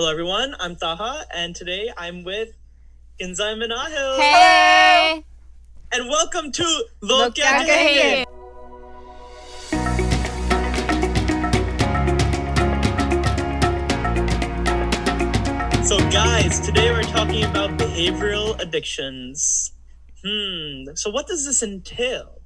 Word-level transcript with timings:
Hello, 0.00 0.10
everyone. 0.10 0.56
I'm 0.58 0.76
Taha, 0.76 1.26
and 1.34 1.54
today 1.54 1.92
I'm 1.94 2.24
with 2.24 2.56
Kinza 3.20 3.52
and 3.52 3.60
Manahil. 3.60 4.16
Hey! 4.16 5.26
And 5.92 6.08
welcome 6.08 6.50
to 6.52 6.62
Look 7.02 7.36
Look 7.36 7.38
at 7.40 7.68
At. 7.68 8.26
So, 15.84 15.98
guys, 16.08 16.60
today 16.60 16.90
we're 16.90 17.02
talking 17.02 17.44
about 17.44 17.76
behavioral 17.76 18.58
addictions. 18.58 19.72
Hmm. 20.24 20.94
So, 20.94 21.10
what 21.10 21.26
does 21.26 21.44
this 21.44 21.62
entail? 21.62 22.39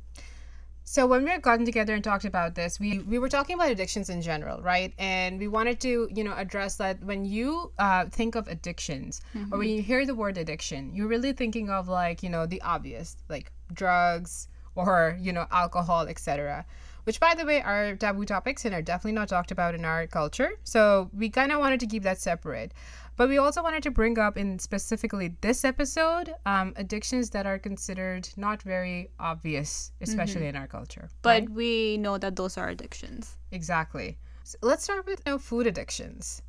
So 0.94 1.08
when 1.08 1.24
we 1.24 1.30
had 1.30 1.42
gotten 1.42 1.64
together 1.64 1.92
and 1.92 2.04
talked 2.04 2.24
about 2.24 2.54
this, 2.54 2.78
we 2.78 3.00
we 3.00 3.18
were 3.18 3.28
talking 3.28 3.54
about 3.56 3.68
addictions 3.68 4.10
in 4.10 4.22
general, 4.22 4.62
right? 4.62 4.94
And 4.96 5.40
we 5.40 5.48
wanted 5.48 5.80
to, 5.80 6.08
you 6.14 6.22
know, 6.22 6.34
address 6.36 6.76
that 6.76 7.02
when 7.02 7.24
you 7.24 7.72
uh, 7.80 8.04
think 8.18 8.36
of 8.36 8.46
addictions 8.46 9.20
or 9.50 9.58
when 9.58 9.70
you 9.70 9.82
hear 9.82 10.06
the 10.06 10.14
word 10.14 10.38
addiction, 10.38 10.94
you're 10.94 11.08
really 11.08 11.32
thinking 11.32 11.68
of 11.68 11.88
like, 11.88 12.22
you 12.22 12.30
know, 12.30 12.46
the 12.46 12.62
obvious, 12.62 13.16
like 13.28 13.50
drugs 13.72 14.46
or 14.76 15.18
you 15.20 15.32
know, 15.32 15.48
alcohol, 15.50 16.02
etc. 16.06 16.64
Which, 17.04 17.20
by 17.20 17.34
the 17.34 17.44
way, 17.44 17.62
are 17.62 17.96
taboo 17.96 18.24
topics 18.24 18.64
and 18.64 18.74
are 18.74 18.82
definitely 18.82 19.12
not 19.12 19.28
talked 19.28 19.50
about 19.50 19.74
in 19.74 19.84
our 19.84 20.06
culture. 20.06 20.52
So 20.64 21.10
we 21.12 21.28
kind 21.28 21.52
of 21.52 21.58
wanted 21.58 21.80
to 21.80 21.86
keep 21.86 22.02
that 22.02 22.18
separate. 22.18 22.72
But 23.16 23.28
we 23.28 23.38
also 23.38 23.62
wanted 23.62 23.82
to 23.84 23.90
bring 23.90 24.18
up 24.18 24.36
in 24.36 24.58
specifically 24.58 25.36
this 25.40 25.64
episode 25.64 26.34
um, 26.46 26.72
addictions 26.76 27.30
that 27.30 27.46
are 27.46 27.58
considered 27.58 28.28
not 28.36 28.62
very 28.62 29.10
obvious, 29.20 29.92
especially 30.00 30.48
in 30.48 30.56
our 30.56 30.66
culture. 30.66 31.08
But 31.22 31.48
we 31.48 31.96
know 31.98 32.18
that 32.18 32.34
those 32.34 32.58
are 32.58 32.68
addictions. 32.68 33.36
Exactly. 33.52 34.18
So 34.42 34.58
let's 34.62 34.82
start 34.82 35.06
with 35.06 35.22
you 35.24 35.32
know, 35.32 35.38
food 35.38 35.66
addictions. 35.66 36.42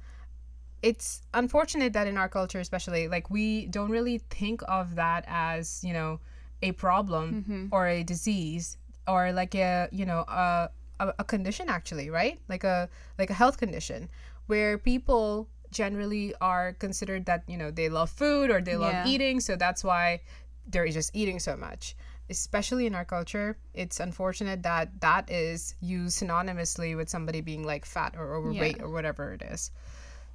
It's 0.82 1.22
unfortunate 1.34 1.94
that 1.94 2.08
in 2.08 2.18
our 2.18 2.30
culture, 2.30 2.60
especially, 2.60 3.08
like 3.08 3.30
we 3.30 3.68
don't 3.68 3.90
really 3.92 4.20
think 4.30 4.62
of 4.68 4.96
that 4.96 5.24
as 5.28 5.84
you 5.84 5.94
know 5.94 6.20
a 6.62 6.72
problem 6.74 7.70
or 7.72 7.88
a 7.88 8.04
disease 8.04 8.78
or 9.08 9.32
like 9.32 9.56
a 9.56 9.88
you 9.92 10.06
know 10.06 10.20
a, 10.28 10.70
a, 11.00 11.14
a 11.20 11.24
condition 11.24 11.70
actually, 11.70 12.10
right? 12.10 12.40
Like 12.50 12.64
a 12.64 12.90
like 13.18 13.30
a 13.30 13.34
health 13.34 13.58
condition 13.58 14.10
where 14.48 14.78
people 14.78 15.48
generally 15.72 16.34
are 16.40 16.74
considered 16.74 17.26
that 17.26 17.44
you 17.48 17.58
know 17.58 17.72
they 17.72 17.90
love 17.90 18.10
food 18.10 18.50
or 18.50 18.62
they 18.62 18.76
love 18.78 18.94
Yeah. 18.94 19.08
eating, 19.08 19.40
so 19.40 19.56
that's 19.56 19.84
why 19.84 20.22
they're 20.68 20.88
just 20.88 21.16
eating 21.16 21.40
so 21.40 21.56
much. 21.56 21.96
Especially 22.30 22.88
in 22.88 22.96
our 22.96 23.06
culture 23.06 23.56
it's 23.76 24.00
unfortunate 24.00 24.64
that 24.64 25.00
that 25.02 25.30
is 25.30 25.76
used 25.80 26.24
synonymously 26.24 26.96
with 26.98 27.08
somebody 27.08 27.40
being 27.42 27.64
like 27.64 27.86
fat 27.86 28.16
or 28.18 28.34
overweight 28.34 28.82
or 28.82 28.90
whatever 28.90 29.34
it 29.34 29.44
is. 29.44 29.70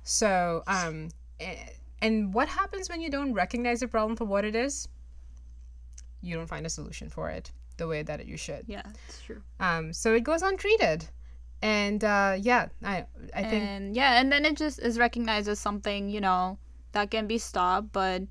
So 0.05 0.63
um 0.67 1.09
and 2.03 2.33
what 2.33 2.48
happens 2.48 2.89
when 2.89 3.01
you 3.01 3.11
don't 3.11 3.33
recognize 3.35 3.81
the 3.81 3.89
problem 3.89 4.17
for 4.17 4.25
what 4.25 4.45
it 4.45 4.55
is? 4.55 4.89
You 6.23 6.37
don't 6.37 6.47
find 6.47 6.65
a 6.65 6.71
solution 6.71 7.09
for 7.11 7.29
it 7.31 7.51
the 7.83 7.89
way 7.92 8.00
that 8.09 8.20
you 8.31 8.36
should 8.47 8.62
Yeah, 8.77 8.86
it's 9.09 9.20
true. 9.27 9.41
um 9.69 9.92
so 9.92 10.06
it 10.19 10.23
goes 10.31 10.42
untreated 10.50 11.00
and 11.62 12.00
uh 12.05 12.33
yeah 12.50 12.69
i 12.95 12.97
i 13.41 13.42
think 13.50 13.62
And 13.64 13.84
yeah, 14.00 14.20
and 14.20 14.27
then 14.33 14.42
it 14.48 14.56
just 14.64 14.78
is 14.89 14.95
recognized 15.06 15.48
as 15.55 15.59
something, 15.69 16.08
you 16.17 16.20
know, 16.27 16.41
that 16.97 17.11
can 17.14 17.27
be 17.34 17.39
stopped, 17.39 17.89
but 17.92 18.23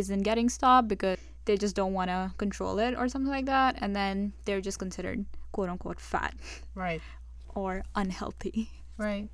isn't 0.00 0.22
getting 0.30 0.48
stopped 0.58 0.88
because 0.94 1.18
they 1.46 1.56
just 1.64 1.74
don't 1.80 1.92
want 1.98 2.08
to 2.14 2.20
control 2.44 2.78
it 2.86 2.92
or 2.96 3.04
something 3.12 3.30
like 3.38 3.46
that. 3.46 3.72
And 3.82 3.90
then 4.00 4.32
they're 4.46 4.64
just 4.68 4.78
considered 4.78 5.18
quote 5.54 5.68
unquote 5.72 6.00
fat 6.00 6.32
right 6.74 7.02
or 7.54 7.82
unhealthy. 7.94 8.70
Right. 8.96 9.28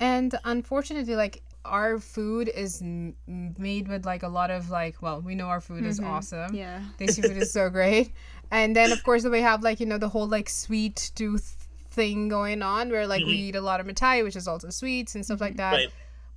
And 0.00 0.34
unfortunately, 0.44 1.16
like 1.24 1.42
our 1.64 1.98
food 1.98 2.48
is 2.48 2.80
m- 2.82 3.14
made 3.58 3.88
with 3.88 4.04
like 4.12 4.22
a 4.22 4.28
lot 4.28 4.50
of 4.50 4.70
like, 4.70 5.00
well, 5.04 5.20
we 5.28 5.34
know 5.34 5.48
our 5.54 5.60
food 5.60 5.84
is 5.84 6.00
awesome. 6.00 6.54
Yeah. 6.54 6.80
Desi 6.98 7.20
food 7.26 7.36
is 7.44 7.52
so 7.52 7.68
great. 7.78 8.12
And 8.54 8.76
then 8.76 8.92
of 8.92 9.02
course 9.02 9.24
we 9.24 9.40
have 9.40 9.62
like, 9.62 9.80
you 9.80 9.86
know, 9.86 9.98
the 9.98 10.08
whole 10.08 10.28
like 10.28 10.48
sweet 10.48 11.10
tooth 11.14 11.66
thing 11.90 12.28
going 12.28 12.62
on 12.62 12.90
where 12.90 13.06
like 13.06 13.24
we 13.24 13.32
eat 13.32 13.56
a 13.56 13.60
lot 13.60 13.80
of 13.80 13.86
mithai, 13.86 14.22
which 14.24 14.36
is 14.36 14.46
also 14.48 14.70
sweets 14.70 15.14
and 15.14 15.24
stuff 15.24 15.40
like 15.40 15.56
that. 15.56 15.72
Right. 15.72 15.88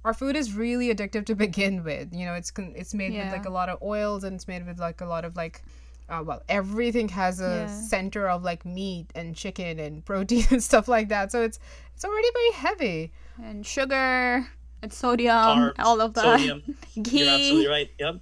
Our 0.06 0.14
food 0.14 0.36
is 0.36 0.54
really 0.54 0.94
addictive 0.94 1.26
to 1.26 1.36
begin 1.36 1.84
with. 1.84 2.14
You 2.14 2.26
know, 2.26 2.34
it's 2.34 2.52
it's 2.58 2.94
made 2.94 3.14
with 3.14 3.32
like 3.32 3.46
a 3.46 3.50
lot 3.50 3.70
of 3.70 3.82
oils 3.82 4.24
and 4.24 4.36
it's 4.36 4.48
made 4.48 4.66
with 4.66 4.80
like 4.80 5.02
a 5.02 5.06
lot 5.06 5.26
of 5.26 5.36
like 5.36 5.62
uh, 6.10 6.24
well, 6.26 6.42
everything 6.48 7.10
has 7.10 7.42
a 7.42 7.44
Yeah. 7.44 7.68
center 7.68 8.30
of 8.30 8.42
like 8.42 8.66
meat 8.66 9.08
and 9.14 9.36
chicken 9.36 9.78
and 9.78 10.06
protein 10.06 10.46
and 10.52 10.64
stuff 10.64 10.88
like 10.88 11.10
that. 11.10 11.32
So 11.32 11.44
it's 11.44 11.60
it's 11.96 12.06
already 12.06 12.30
very 12.34 12.52
heavy. 12.54 13.12
And 13.44 13.66
sugar 13.66 14.48
and 14.82 14.92
sodium, 14.94 15.36
Carbs, 15.36 15.74
all 15.80 16.02
of 16.02 16.14
that. 16.16 16.24
Sodium. 16.24 16.64
Ghee. 17.02 17.20
You're 17.20 17.34
absolutely 17.36 17.68
right. 17.68 17.90
Yep. 18.00 18.16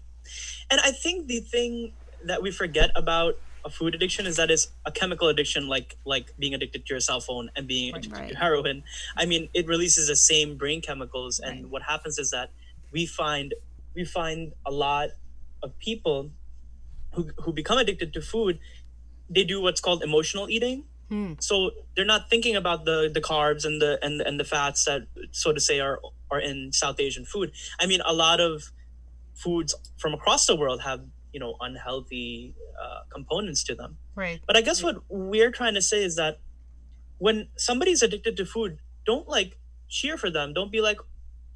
And 0.72 0.82
I 0.82 0.92
think 0.92 1.28
the 1.28 1.40
thing 1.40 1.94
that 2.26 2.42
we 2.42 2.52
forget 2.52 2.90
about 2.96 3.38
a 3.66 3.70
food 3.70 3.96
addiction 3.96 4.26
is 4.28 4.36
that 4.38 4.52
it's 4.52 4.68
a 4.86 4.92
chemical 4.92 5.28
addiction, 5.28 5.68
like 5.68 5.98
like 6.06 6.34
being 6.38 6.54
addicted 6.54 6.86
to 6.86 6.94
your 6.94 7.00
cell 7.00 7.20
phone 7.20 7.50
and 7.56 7.68
being 7.68 7.94
addicted 7.96 8.20
Right. 8.20 8.30
to 8.30 8.38
heroin. 8.38 8.84
I 9.18 9.26
mean, 9.26 9.50
it 9.54 9.66
releases 9.68 10.08
the 10.08 10.16
same 10.16 10.56
brain 10.56 10.82
chemicals, 10.82 11.40
and 11.40 11.64
Right. 11.64 11.72
what 11.72 11.82
happens 11.84 12.20
is 12.20 12.30
that 12.32 12.52
we 12.92 13.06
find 13.06 13.54
we 13.96 14.06
find 14.06 14.54
a 14.66 14.72
lot 14.72 15.10
of 15.64 15.78
people 15.80 16.32
who 17.14 17.32
who 17.44 17.52
become 17.54 17.78
addicted 17.78 18.14
to 18.14 18.22
food. 18.22 18.60
They 19.30 19.44
do 19.44 19.60
what's 19.62 19.82
called 19.82 20.04
emotional 20.04 20.50
eating. 20.50 20.86
Hmm. 21.10 21.34
So 21.40 21.72
they're 21.96 22.06
not 22.16 22.30
thinking 22.30 22.56
about 22.56 22.86
the 22.86 23.10
the 23.12 23.22
carbs 23.22 23.66
and 23.66 23.82
the 23.82 23.98
and 24.06 24.22
and 24.22 24.40
the 24.40 24.44
fats 24.46 24.86
that 24.86 25.08
so 25.32 25.52
to 25.54 25.60
say 25.60 25.80
are 25.80 26.00
are 26.30 26.40
in 26.40 26.72
South 26.72 27.00
Asian 27.00 27.26
food. 27.26 27.52
I 27.80 27.86
mean, 27.88 28.02
a 28.06 28.14
lot 28.14 28.40
of 28.40 28.72
foods 29.34 29.74
from 29.98 30.14
across 30.14 30.46
the 30.46 30.56
world 30.56 30.82
have 30.82 31.02
you 31.36 31.40
know 31.44 31.56
unhealthy 31.68 32.56
uh, 32.82 33.00
components 33.14 33.64
to 33.70 33.76
them. 33.82 33.98
Right. 34.24 34.40
But 34.48 34.56
I 34.60 34.62
guess 34.68 34.82
what 34.82 35.02
we're 35.10 35.52
trying 35.52 35.74
to 35.80 35.82
say 35.82 36.04
is 36.10 36.16
that 36.22 36.40
when 37.18 37.48
somebody's 37.58 38.02
addicted 38.08 38.38
to 38.38 38.46
food, 38.46 38.78
don't 39.06 39.28
like 39.28 39.58
cheer 39.90 40.16
for 40.22 40.30
them. 40.38 40.54
Don't 40.60 40.72
be 40.72 40.82
like, 40.86 40.98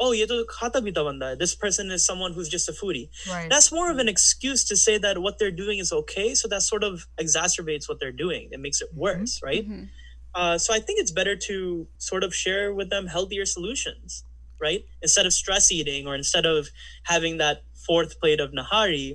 oh, 0.06 0.12
ye 0.12 0.26
to 0.32 0.40
khata 0.56 0.82
bhi 0.88 0.94
ta 0.98 1.04
banda 1.10 1.30
hai. 1.30 1.36
This 1.44 1.56
person 1.64 1.92
is 1.98 2.06
someone 2.10 2.34
who's 2.40 2.50
just 2.56 2.68
a 2.74 2.76
foodie. 2.82 3.06
Right. 3.36 3.50
That's 3.54 3.72
more 3.78 3.90
of 3.94 4.00
an 4.04 4.10
excuse 4.16 4.66
to 4.72 4.76
say 4.84 4.98
that 5.06 5.22
what 5.28 5.40
they're 5.40 5.58
doing 5.64 5.80
is 5.86 5.94
okay. 6.02 6.28
So 6.42 6.52
that 6.56 6.62
sort 6.68 6.84
of 6.90 7.08
exacerbates 7.26 7.88
what 7.94 8.00
they're 8.04 8.18
doing. 8.26 8.50
It 8.58 8.60
makes 8.68 8.82
it 8.88 8.90
worse, 9.06 9.40
right? 9.52 9.66
Mhm. 9.70 9.88
Uh, 10.36 10.58
so 10.66 10.74
I 10.80 10.80
think 10.80 11.00
it's 11.06 11.12
better 11.22 11.36
to 11.48 11.88
sort 12.10 12.24
of 12.28 12.36
share 12.44 12.74
with 12.82 12.90
them 12.98 13.08
healthier 13.16 13.46
solutions, 13.56 14.24
right? 14.68 14.84
Instead 15.02 15.26
of 15.26 15.34
stress 15.42 15.72
eating 15.80 16.06
or 16.12 16.16
instead 16.22 16.46
of 16.46 16.70
having 17.14 17.38
that 17.38 17.64
fourth 17.88 18.20
plate 18.22 18.40
of 18.40 18.52
nahari, 18.52 19.08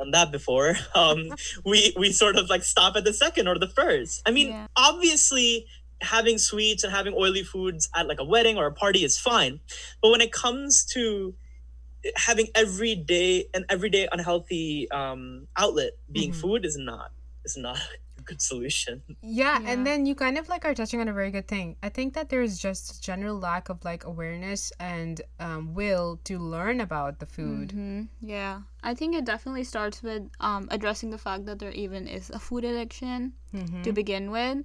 I've 0.00 0.04
done 0.06 0.10
that 0.12 0.32
before. 0.32 0.76
Um, 0.94 1.32
we 1.64 1.92
we 1.96 2.12
sort 2.12 2.36
of 2.36 2.48
like 2.50 2.62
stop 2.64 2.96
at 2.96 3.04
the 3.04 3.12
second 3.12 3.48
or 3.48 3.58
the 3.58 3.68
first. 3.68 4.22
I 4.26 4.30
mean, 4.30 4.48
Yeah. 4.48 4.66
obviously 4.76 5.66
having 6.02 6.38
sweets 6.38 6.82
and 6.84 6.92
having 6.92 7.14
oily 7.14 7.42
foods 7.42 7.88
at 7.94 8.06
like 8.08 8.18
a 8.20 8.24
wedding 8.24 8.56
or 8.58 8.66
a 8.66 8.72
party 8.72 9.04
is 9.04 9.18
fine, 9.18 9.60
but 10.02 10.10
when 10.10 10.20
it 10.20 10.32
comes 10.32 10.84
to 10.94 11.34
having 12.16 12.48
every 12.54 12.94
day 12.94 13.44
an 13.52 13.64
everyday 13.68 14.08
unhealthy 14.10 14.90
um, 14.90 15.46
outlet 15.56 15.92
being 16.10 16.32
Mhm. 16.32 16.40
food 16.40 16.64
is 16.64 16.76
not 16.78 17.12
is 17.44 17.56
not 17.56 17.76
a 18.18 18.22
good 18.22 18.40
solution. 18.40 19.02
Yeah, 19.22 19.60
Yeah. 19.60 19.70
and 19.70 19.86
then 19.86 20.06
you 20.06 20.14
kind 20.14 20.38
of 20.38 20.48
like 20.48 20.64
are 20.64 20.74
touching 20.74 21.00
on 21.00 21.08
a 21.08 21.12
very 21.12 21.30
good 21.30 21.46
thing. 21.48 21.76
I 21.82 21.90
think 21.90 22.14
that 22.14 22.30
there's 22.30 22.58
just 22.58 23.02
general 23.04 23.38
lack 23.38 23.68
of 23.68 23.84
like 23.84 24.04
awareness 24.04 24.72
and 24.80 25.20
um, 25.38 25.74
will 25.74 26.18
to 26.24 26.38
learn 26.38 26.80
about 26.80 27.18
the 27.18 27.26
food. 27.26 27.72
Mhm. 27.76 28.08
Yeah, 28.22 28.62
I 28.82 28.94
think 28.94 29.14
it 29.14 29.24
definitely 29.24 29.64
starts 29.64 30.02
with 30.02 30.22
um, 30.40 30.68
addressing 30.70 31.10
the 31.10 31.18
fact 31.18 31.46
that 31.46 31.58
there 31.58 31.72
even 31.72 32.06
is 32.08 32.30
a 32.30 32.38
food 32.38 32.64
addiction 32.64 33.32
Mhm. 33.52 33.82
to 33.82 33.92
begin 33.92 34.30
with, 34.30 34.58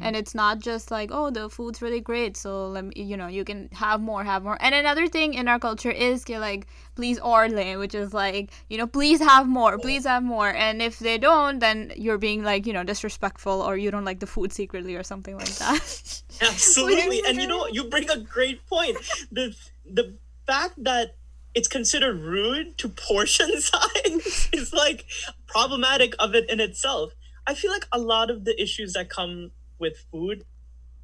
and 0.00 0.16
it's 0.16 0.34
not 0.34 0.60
just 0.60 0.90
like 0.90 1.10
oh 1.12 1.28
the 1.30 1.50
food's 1.50 1.82
really 1.82 2.00
great, 2.00 2.38
so 2.38 2.68
let 2.68 2.84
me 2.86 2.92
you 2.96 3.16
know 3.18 3.26
you 3.28 3.44
can 3.44 3.68
have 3.72 4.00
more, 4.00 4.24
have 4.24 4.42
more. 4.42 4.56
And 4.60 4.74
another 4.74 5.06
thing 5.08 5.34
in 5.34 5.46
our 5.46 5.58
culture 5.58 5.90
is 5.90 6.24
ke, 6.24 6.40
like 6.40 6.66
please 6.94 7.20
orle, 7.20 7.78
which 7.78 7.94
is 7.94 8.14
like 8.14 8.50
you 8.70 8.78
know 8.78 8.86
please 8.86 9.20
have 9.20 9.46
more, 9.46 9.76
please 9.78 10.06
have 10.06 10.22
more, 10.24 10.48
and 10.48 10.80
if 10.80 10.98
they 10.98 11.18
don't, 11.18 11.58
then 11.60 11.92
you're 11.96 12.16
being 12.16 12.42
like 12.42 12.66
you 12.66 12.72
know 12.72 12.82
disrespectful 12.82 13.60
or 13.60 13.76
you 13.76 13.90
don't 13.90 14.06
like 14.08 14.20
the 14.20 14.26
food 14.34 14.52
secretly 14.54 14.96
or 14.96 15.02
something 15.04 15.36
like 15.36 15.56
that. 15.60 16.22
Absolutely. 16.40 17.20
And 17.28 17.36
you 17.36 17.46
know, 17.46 17.66
you 17.68 17.84
bring 17.84 18.08
a 18.08 18.18
great 18.18 18.64
point. 18.66 18.96
The 19.32 19.54
the 19.84 20.16
fact 20.46 20.82
that 20.84 21.19
it's 21.54 21.68
considered 21.68 22.20
rude 22.20 22.78
to 22.78 22.88
portion 22.88 23.60
size 23.60 24.48
is 24.52 24.72
like 24.72 25.04
problematic 25.46 26.14
of 26.18 26.34
it 26.34 26.48
in 26.48 26.60
itself. 26.60 27.12
I 27.46 27.54
feel 27.54 27.70
like 27.72 27.86
a 27.92 27.98
lot 27.98 28.30
of 28.30 28.44
the 28.44 28.60
issues 28.62 28.92
that 28.92 29.08
come 29.10 29.50
with 29.78 29.96
food 30.10 30.44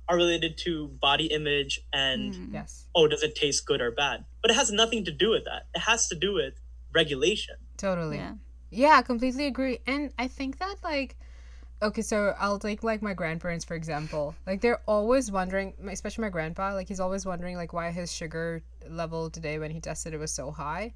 are 0.08 0.16
related 0.16 0.56
to 0.58 0.88
body 1.00 1.26
image 1.26 1.81
and 1.93 2.34
Mm. 2.34 2.52
Yes, 2.52 2.84
oh, 2.94 3.08
does 3.08 3.22
it 3.22 3.34
taste 3.34 3.66
good 3.66 3.81
or 3.81 3.90
bad? 3.90 4.25
But 4.43 4.50
it 4.52 4.54
has 4.54 4.70
nothing 4.70 5.04
to 5.06 5.10
do 5.10 5.31
with 5.31 5.44
that. 5.46 5.66
It 5.75 5.81
has 5.81 6.06
to 6.08 6.14
do 6.14 6.34
with 6.34 6.54
regulation. 6.94 7.56
totally. 7.76 8.16
Yeah. 8.19 8.34
Yeah, 8.70 9.00
completely 9.02 9.46
agree. 9.46 9.78
And 9.87 10.12
I 10.19 10.28
think 10.28 10.58
that 10.58 10.76
like 10.82 11.16
okay, 11.82 12.02
so 12.02 12.34
I'll 12.38 12.58
take 12.58 12.82
like 12.82 13.02
my 13.02 13.14
grandparents 13.14 13.64
for 13.64 13.75
example. 13.75 14.34
Like 14.46 14.61
they're 14.61 14.81
always 14.87 15.31
wondering, 15.31 15.75
especially 15.88 16.23
my 16.23 16.31
grandpa, 16.31 16.75
like 16.75 16.88
he's 16.88 17.00
always 17.00 17.26
wondering 17.26 17.56
like 17.56 17.73
why 17.73 17.90
his 17.90 18.12
sugar 18.12 18.62
level 18.88 19.31
today 19.31 19.58
when 19.58 19.70
he 19.70 19.81
tested 19.81 20.14
it 20.14 20.19
was 20.19 20.32
so 20.32 20.50
high, 20.50 20.94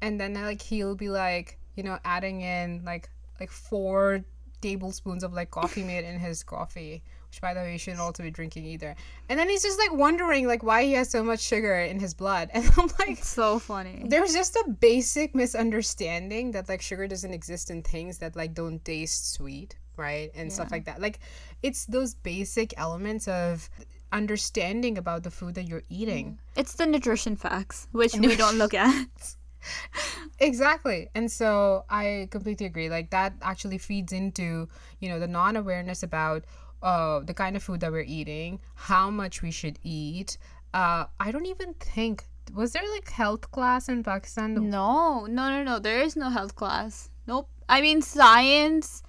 and 0.00 0.20
then 0.20 0.36
uh, 0.36 0.42
like 0.42 0.62
he'll 0.62 0.94
be 0.94 1.08
like, 1.08 1.58
you 1.76 1.82
know, 1.82 1.98
adding 2.04 2.42
in 2.42 2.82
like 2.84 3.08
like 3.38 3.50
four 3.50 4.22
tablespoons 4.60 5.24
of 5.24 5.32
like 5.32 5.50
coffee 5.50 5.82
made 5.82 6.04
in 6.04 6.18
his 6.20 6.42
coffee, 6.42 7.02
which 7.28 7.40
by 7.40 7.54
the 7.54 7.60
way 7.60 7.72
you 7.72 7.78
shouldn't 7.78 8.00
also 8.00 8.22
be 8.22 8.30
drinking 8.30 8.66
either. 8.66 8.94
And 9.28 9.38
then 9.38 9.48
he's 9.48 9.62
just 9.62 9.78
like 9.78 9.92
wondering 9.92 10.46
like 10.46 10.62
why 10.62 10.84
he 10.84 10.92
has 10.92 11.10
so 11.10 11.24
much 11.24 11.40
sugar 11.40 11.76
in 11.78 11.98
his 11.98 12.14
blood, 12.14 12.50
and 12.54 12.70
I'm 12.76 12.90
like, 12.98 13.18
so 13.18 13.58
funny. 13.58 14.04
there's 14.06 14.32
just 14.32 14.54
a 14.56 14.68
basic 14.68 15.34
misunderstanding 15.34 16.52
that 16.52 16.68
like 16.68 16.82
sugar 16.82 17.08
doesn't 17.08 17.32
exist 17.32 17.70
in 17.70 17.82
things 17.82 18.18
that 18.18 18.36
like 18.36 18.54
don't 18.54 18.84
taste 18.84 19.32
sweet 19.32 19.76
right? 20.00 20.30
And 20.34 20.52
stuff 20.52 20.70
like 20.72 20.86
that. 20.86 21.00
Like 21.00 21.20
it's 21.62 21.84
those 21.86 22.14
basic 22.14 22.74
elements 22.76 23.28
of 23.28 23.68
understanding 24.12 24.98
about 24.98 25.22
the 25.22 25.30
food 25.30 25.54
that 25.54 25.68
you're 25.68 25.84
eating. 25.88 26.40
It's 26.56 26.74
the 26.74 26.86
nutrition 26.86 27.36
facts, 27.36 27.86
which 27.92 28.14
we 28.14 28.34
don't 28.42 28.58
look 28.58 28.74
at. 28.74 29.36
exactly. 30.40 31.08
And 31.14 31.30
so 31.30 31.84
i 31.90 32.28
completely 32.30 32.66
agree. 32.66 32.88
Like 32.88 33.10
that 33.10 33.34
actually 33.42 33.78
feeds 33.78 34.12
into 34.12 34.68
you 35.00 35.08
know 35.08 35.18
the 35.20 35.28
non-awareness 35.28 36.02
about 36.02 36.44
uh 36.82 37.20
the 37.20 37.34
kind 37.34 37.56
of 37.56 37.62
food 37.62 37.80
that 37.80 37.92
we're 37.92 38.08
eating 38.08 38.58
how 38.74 39.10
much 39.10 39.42
we 39.42 39.50
should 39.50 39.78
eat. 39.82 40.38
Uh 40.72 41.04
i 41.18 41.30
don't 41.30 41.46
even 41.46 41.74
think 41.74 42.24
was 42.54 42.72
there 42.72 42.82
like 42.94 43.10
health 43.10 43.50
class 43.50 43.88
in 43.88 44.02
pakistan? 44.02 44.54
No, 44.54 45.26
no, 45.26 45.50
no, 45.50 45.62
no. 45.62 45.78
There 45.78 46.00
is 46.00 46.16
no 46.16 46.30
health 46.30 46.56
class. 46.56 47.10
Nope. 47.26 47.48
I 47.68 47.80
mean, 47.80 48.02
science 48.02 49.02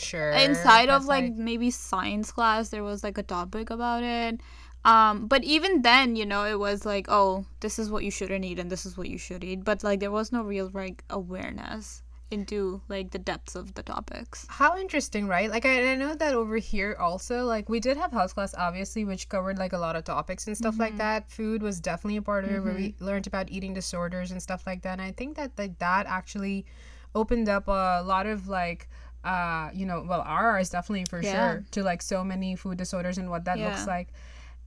sure 0.00 0.30
inside 0.32 0.88
of 0.88 1.04
like 1.04 1.32
maybe 1.34 1.70
science 1.70 2.32
class 2.32 2.70
there 2.70 2.82
was 2.82 3.04
like 3.04 3.18
a 3.18 3.22
topic 3.22 3.70
about 3.70 4.02
it 4.02 4.40
um 4.84 5.26
but 5.26 5.44
even 5.44 5.82
then 5.82 6.16
you 6.16 6.24
know 6.24 6.44
it 6.44 6.58
was 6.58 6.86
like 6.86 7.06
oh 7.08 7.44
this 7.60 7.78
is 7.78 7.90
what 7.90 8.02
you 8.02 8.10
shouldn't 8.10 8.44
eat 8.44 8.58
and 8.58 8.70
this 8.70 8.86
is 8.86 8.96
what 8.96 9.08
you 9.08 9.18
should 9.18 9.44
eat 9.44 9.62
but 9.62 9.84
like 9.84 10.00
there 10.00 10.10
was 10.10 10.32
no 10.32 10.42
real 10.42 10.70
like 10.72 11.04
awareness 11.10 12.02
into 12.30 12.80
like 12.88 13.10
the 13.10 13.18
depths 13.18 13.56
of 13.56 13.74
the 13.74 13.82
topics 13.82 14.46
How 14.48 14.78
interesting, 14.78 15.26
right? 15.26 15.50
Like 15.50 15.66
I, 15.66 15.92
I 15.92 15.96
know 15.96 16.14
that 16.14 16.34
over 16.34 16.56
here 16.58 16.96
also, 16.98 17.44
like 17.44 17.68
we 17.68 17.80
did 17.80 17.96
have 17.96 18.12
health 18.12 18.34
class, 18.34 18.54
obviously, 18.56 19.04
which 19.04 19.28
covered 19.28 19.58
like 19.58 19.72
a 19.72 19.78
lot 19.78 19.96
of 19.96 20.04
topics 20.04 20.46
and 20.46 20.56
stuff 20.56 20.78
like 20.78 20.96
that. 20.98 21.28
Food 21.30 21.62
was 21.62 21.80
definitely 21.80 22.18
a 22.18 22.22
part 22.22 22.44
of 22.44 22.50
it, 22.52 22.60
where 22.60 22.74
we 22.74 22.94
learned 23.00 23.26
about 23.26 23.50
eating 23.50 23.74
disorders 23.74 24.30
and 24.30 24.40
stuff 24.40 24.64
like 24.66 24.82
that. 24.82 24.92
And 24.92 25.02
I 25.02 25.12
think 25.12 25.36
that 25.36 25.50
like 25.58 25.78
that 25.78 26.06
actually 26.06 26.66
opened 27.14 27.48
up 27.48 27.66
a 27.66 28.02
lot 28.06 28.26
of 28.26 28.46
like 28.48 28.88
uh 29.24 29.70
you 29.74 29.84
know 29.86 30.04
well 30.08 30.22
ours 30.26 30.70
definitely 30.70 31.04
for 31.04 31.22
Yeah. 31.22 31.32
sure 31.32 31.64
to 31.72 31.82
like 31.82 32.02
so 32.02 32.24
many 32.24 32.56
food 32.56 32.78
disorders 32.78 33.18
and 33.18 33.30
what 33.30 33.44
that 33.44 33.58
looks 33.60 33.86
like. 33.86 34.08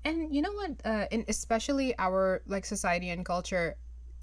And 0.06 0.34
you 0.36 0.42
know 0.42 0.52
what 0.52 0.72
uh 0.86 1.06
and 1.12 1.26
especially 1.28 1.98
our 1.98 2.42
like 2.46 2.66
society 2.66 3.10
and 3.10 3.26
culture 3.26 3.78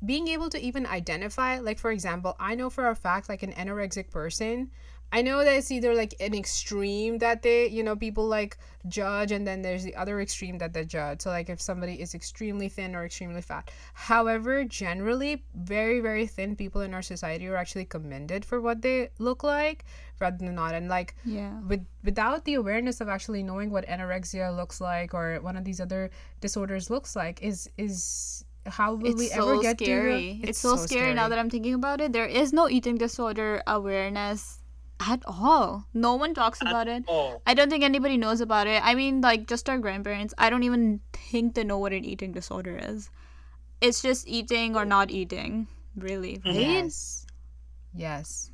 being 0.05 0.29
able 0.29 0.49
to 0.49 0.59
even 0.61 0.87
identify 0.87 1.59
like 1.59 1.79
for 1.79 1.91
example 1.91 2.35
i 2.41 2.55
know 2.55 2.71
for 2.71 2.89
a 2.89 2.95
fact 2.95 3.29
like 3.29 3.43
an 3.43 3.53
anorexic 3.53 4.11
person 4.11 4.71
i 5.13 5.21
know 5.21 5.45
that 5.45 5.55
it's 5.57 5.71
either 5.71 5.95
like 5.95 6.15
an 6.21 6.35
extreme 6.35 7.19
that 7.19 7.43
they 7.43 7.67
you 7.69 7.83
know 7.83 7.95
people 7.95 8.27
like 8.27 8.57
judge 8.89 9.31
and 9.31 9.47
then 9.47 9.61
there's 9.61 9.85
the 9.85 9.95
other 9.97 10.21
extreme 10.21 10.57
that 10.59 10.73
they 10.73 10.85
judge. 10.87 11.21
So 11.21 11.29
like 11.31 11.51
if 11.51 11.61
somebody 11.61 12.01
is 12.01 12.15
extremely 12.15 12.71
thin 12.71 12.97
or 12.97 13.05
extremely 13.05 13.43
fat. 13.43 13.71
However 13.93 14.65
generally 14.65 15.45
very 15.55 16.01
very 16.01 16.27
thin 16.27 16.57
people 16.57 16.81
in 16.81 16.95
our 16.95 17.03
society 17.03 17.47
are 17.49 17.57
actually 17.57 17.85
commended 17.85 18.45
for 18.45 18.59
what 18.61 18.81
they 18.81 19.11
look 19.19 19.43
like 19.45 19.85
rather 20.21 20.37
than 20.39 20.55
not 20.55 20.75
and 20.75 20.89
like 20.89 21.15
yeah. 21.25 21.59
with 21.67 21.85
without 22.05 22.45
the 22.45 22.55
awareness 22.55 23.01
of 23.01 23.09
actually 23.09 23.43
knowing 23.43 23.71
what 23.71 23.87
anorexia 23.87 24.55
looks 24.55 24.81
like 24.81 25.15
or 25.15 25.41
one 25.41 25.57
of 25.57 25.65
these 25.65 25.81
other 25.81 26.11
disorders 26.41 26.91
looks 26.91 27.17
like 27.17 27.43
is 27.43 27.69
is 27.79 28.45
how 28.67 28.95
will 28.95 29.15
we 29.15 29.27
it's 29.27 29.33
ever 29.33 29.57
so 29.57 29.63
get 29.63 29.81
scary. 29.81 30.39
To 30.43 30.49
it's, 30.49 30.59
so, 30.59 30.77
scary, 30.77 31.15
now 31.15 31.29
that 31.29 31.39
i'm 31.39 31.51
thinking 31.51 31.75
about 31.75 32.01
it. 32.01 32.13
There 32.13 32.27
is 32.27 32.53
no 32.53 32.69
eating 32.69 32.97
disorder 32.99 33.63
awareness 33.67 34.61
at 35.01 35.23
all. 35.25 35.87
No 35.95 36.15
one 36.15 36.35
talks 36.35 36.61
about 36.61 36.87
it. 36.87 37.05
Oh, 37.09 37.41
I 37.47 37.55
don't 37.55 37.71
think 37.71 37.83
anybody 37.83 38.19
knows 38.19 38.43
about 38.43 38.67
it. 38.67 38.85
I 38.85 38.95
mean, 38.95 39.23
like, 39.23 39.47
just 39.49 39.69
our 39.71 39.79
grandparents. 39.79 40.35
I 40.37 40.51
don't 40.51 40.63
even 40.63 41.01
think 41.15 41.55
they 41.55 41.65
know 41.65 41.79
what 41.79 41.95
an 41.95 42.05
eating 42.05 42.33
disorder 42.33 42.79
is. 42.79 43.09
It's 43.81 44.03
just 44.03 44.29
eating 44.29 44.77
or 44.77 44.85
not 44.85 45.11
eating, 45.11 45.69
really, 45.97 46.43
right? 46.45 46.55
yes. 46.55 47.27
Yes 47.95 48.50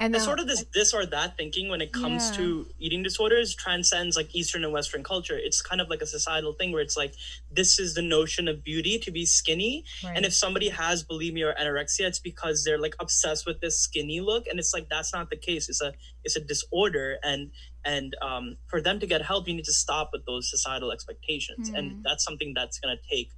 and 0.00 0.16
sort 0.20 0.40
of 0.40 0.46
this 0.48 0.64
this 0.74 0.92
or 0.94 1.04
that 1.06 1.36
thinking 1.36 1.68
when 1.68 1.80
it 1.80 1.92
comes 1.92 2.30
Yeah. 2.30 2.36
to 2.38 2.66
eating 2.78 3.02
disorders 3.02 3.54
transcends 3.54 4.16
like 4.16 4.34
Eastern 4.34 4.64
and 4.64 4.72
Western 4.72 5.02
culture. 5.04 5.36
It's 5.38 5.60
kind 5.60 5.80
of 5.80 5.88
like 5.90 6.00
a 6.02 6.06
societal 6.06 6.52
thing 6.54 6.72
where 6.72 6.82
it's 6.82 6.96
like 6.96 7.14
this 7.50 7.78
is 7.78 7.94
the 7.94 8.02
notion 8.02 8.48
of 8.48 8.64
beauty 8.64 8.98
to 8.98 9.10
be 9.10 9.24
skinny, 9.26 9.84
right. 10.02 10.16
and 10.16 10.24
if 10.24 10.34
somebody 10.34 10.68
has 10.70 11.04
bulimia 11.04 11.50
or 11.50 11.54
anorexia, 11.62 12.06
it's 12.08 12.18
because 12.18 12.64
they're 12.64 12.78
like 12.86 12.96
obsessed 12.98 13.46
with 13.46 13.60
this 13.60 13.78
skinny 13.78 14.20
look, 14.20 14.46
and 14.48 14.58
it's 14.58 14.72
like 14.74 14.88
that's 14.88 15.12
not 15.12 15.28
the 15.30 15.36
case. 15.36 15.68
It's 15.68 15.82
a 15.82 15.92
it's 16.24 16.36
a 16.36 16.40
disorder, 16.40 17.18
and 17.22 17.50
and 17.84 18.16
um, 18.22 18.56
for 18.66 18.80
them 18.80 18.98
to 19.00 19.06
get 19.06 19.22
help, 19.22 19.46
you 19.48 19.54
need 19.54 19.64
to 19.66 19.72
stop 19.72 20.10
with 20.12 20.24
those 20.26 20.50
societal 20.50 20.90
expectations, 20.92 21.68
Hmm. 21.68 21.74
and 21.76 22.04
that's 22.04 22.24
something 22.24 22.52
that's 22.54 22.78
gonna 22.78 22.96
take 23.10 23.30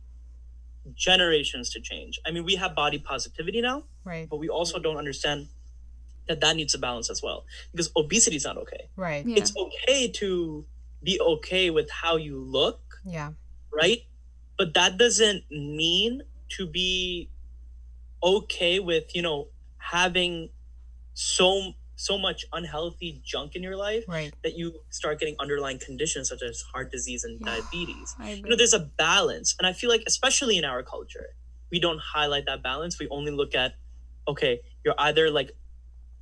generations 0.95 1.71
to 1.71 1.81
change. 1.81 2.19
I 2.27 2.31
mean, 2.33 2.45
we 2.45 2.57
have 2.57 2.75
body 2.75 2.99
positivity 2.99 3.61
now, 3.61 3.85
right 4.05 4.29
but 4.29 4.39
we 4.39 4.49
also 4.49 4.79
don't 4.81 4.97
understand 4.97 5.49
that 6.29 6.41
that 6.41 6.57
needs 6.57 6.75
a 6.75 6.79
balance 6.79 7.11
as 7.11 7.23
well 7.23 7.45
because 7.73 7.91
obesity 7.97 8.37
is 8.37 8.45
not 8.45 8.57
okay. 8.59 8.89
right 8.97 9.27
Yeah. 9.27 9.39
It's 9.39 9.53
okay 9.57 10.09
to 10.23 10.65
be 11.03 11.21
okay 11.21 11.71
with 11.71 11.91
how 11.91 12.17
you 12.17 12.39
look, 12.41 13.01
yeah 13.05 13.33
right? 13.75 14.01
But 14.59 14.75
that 14.75 14.99
doesn't 14.99 15.45
mean 15.51 16.23
to 16.57 16.67
be 16.67 17.31
okay 18.23 18.79
with, 18.79 19.15
you 19.15 19.23
know, 19.23 19.49
having 19.79 20.51
so 21.15 21.73
so 21.97 22.19
much 22.19 22.45
unhealthy 22.53 23.21
junk 23.25 23.55
in 23.55 23.63
your 23.63 23.77
life 23.77 24.05
right 24.09 24.35
that 24.43 24.57
you 24.59 24.81
start 24.91 25.21
getting 25.21 25.37
underlying 25.39 25.79
conditions 25.79 26.29
such 26.29 26.43
as 26.43 26.63
heart 26.73 26.91
disease 26.91 27.23
and 27.25 27.41
Yeah. 27.41 27.61
diabetes. 27.61 28.17
You 28.21 28.43
know, 28.51 28.57
there's 28.57 28.75
a 28.75 28.81
balance. 28.81 29.55
And 29.59 29.67
I 29.67 29.73
feel 29.73 29.91
like 29.91 30.03
especially 30.07 30.57
in 30.59 30.65
our 30.65 30.83
culture, 30.83 31.37
we 31.71 31.79
don't 31.81 32.01
highlight 32.01 32.47
that 32.47 32.63
balance. 32.63 32.99
We 32.99 33.09
only 33.09 33.31
look 33.33 33.55
at 33.55 33.75
okay, 34.29 34.61
you're 34.85 34.95
either 34.99 35.31
like 35.31 35.51
o- 35.51 35.62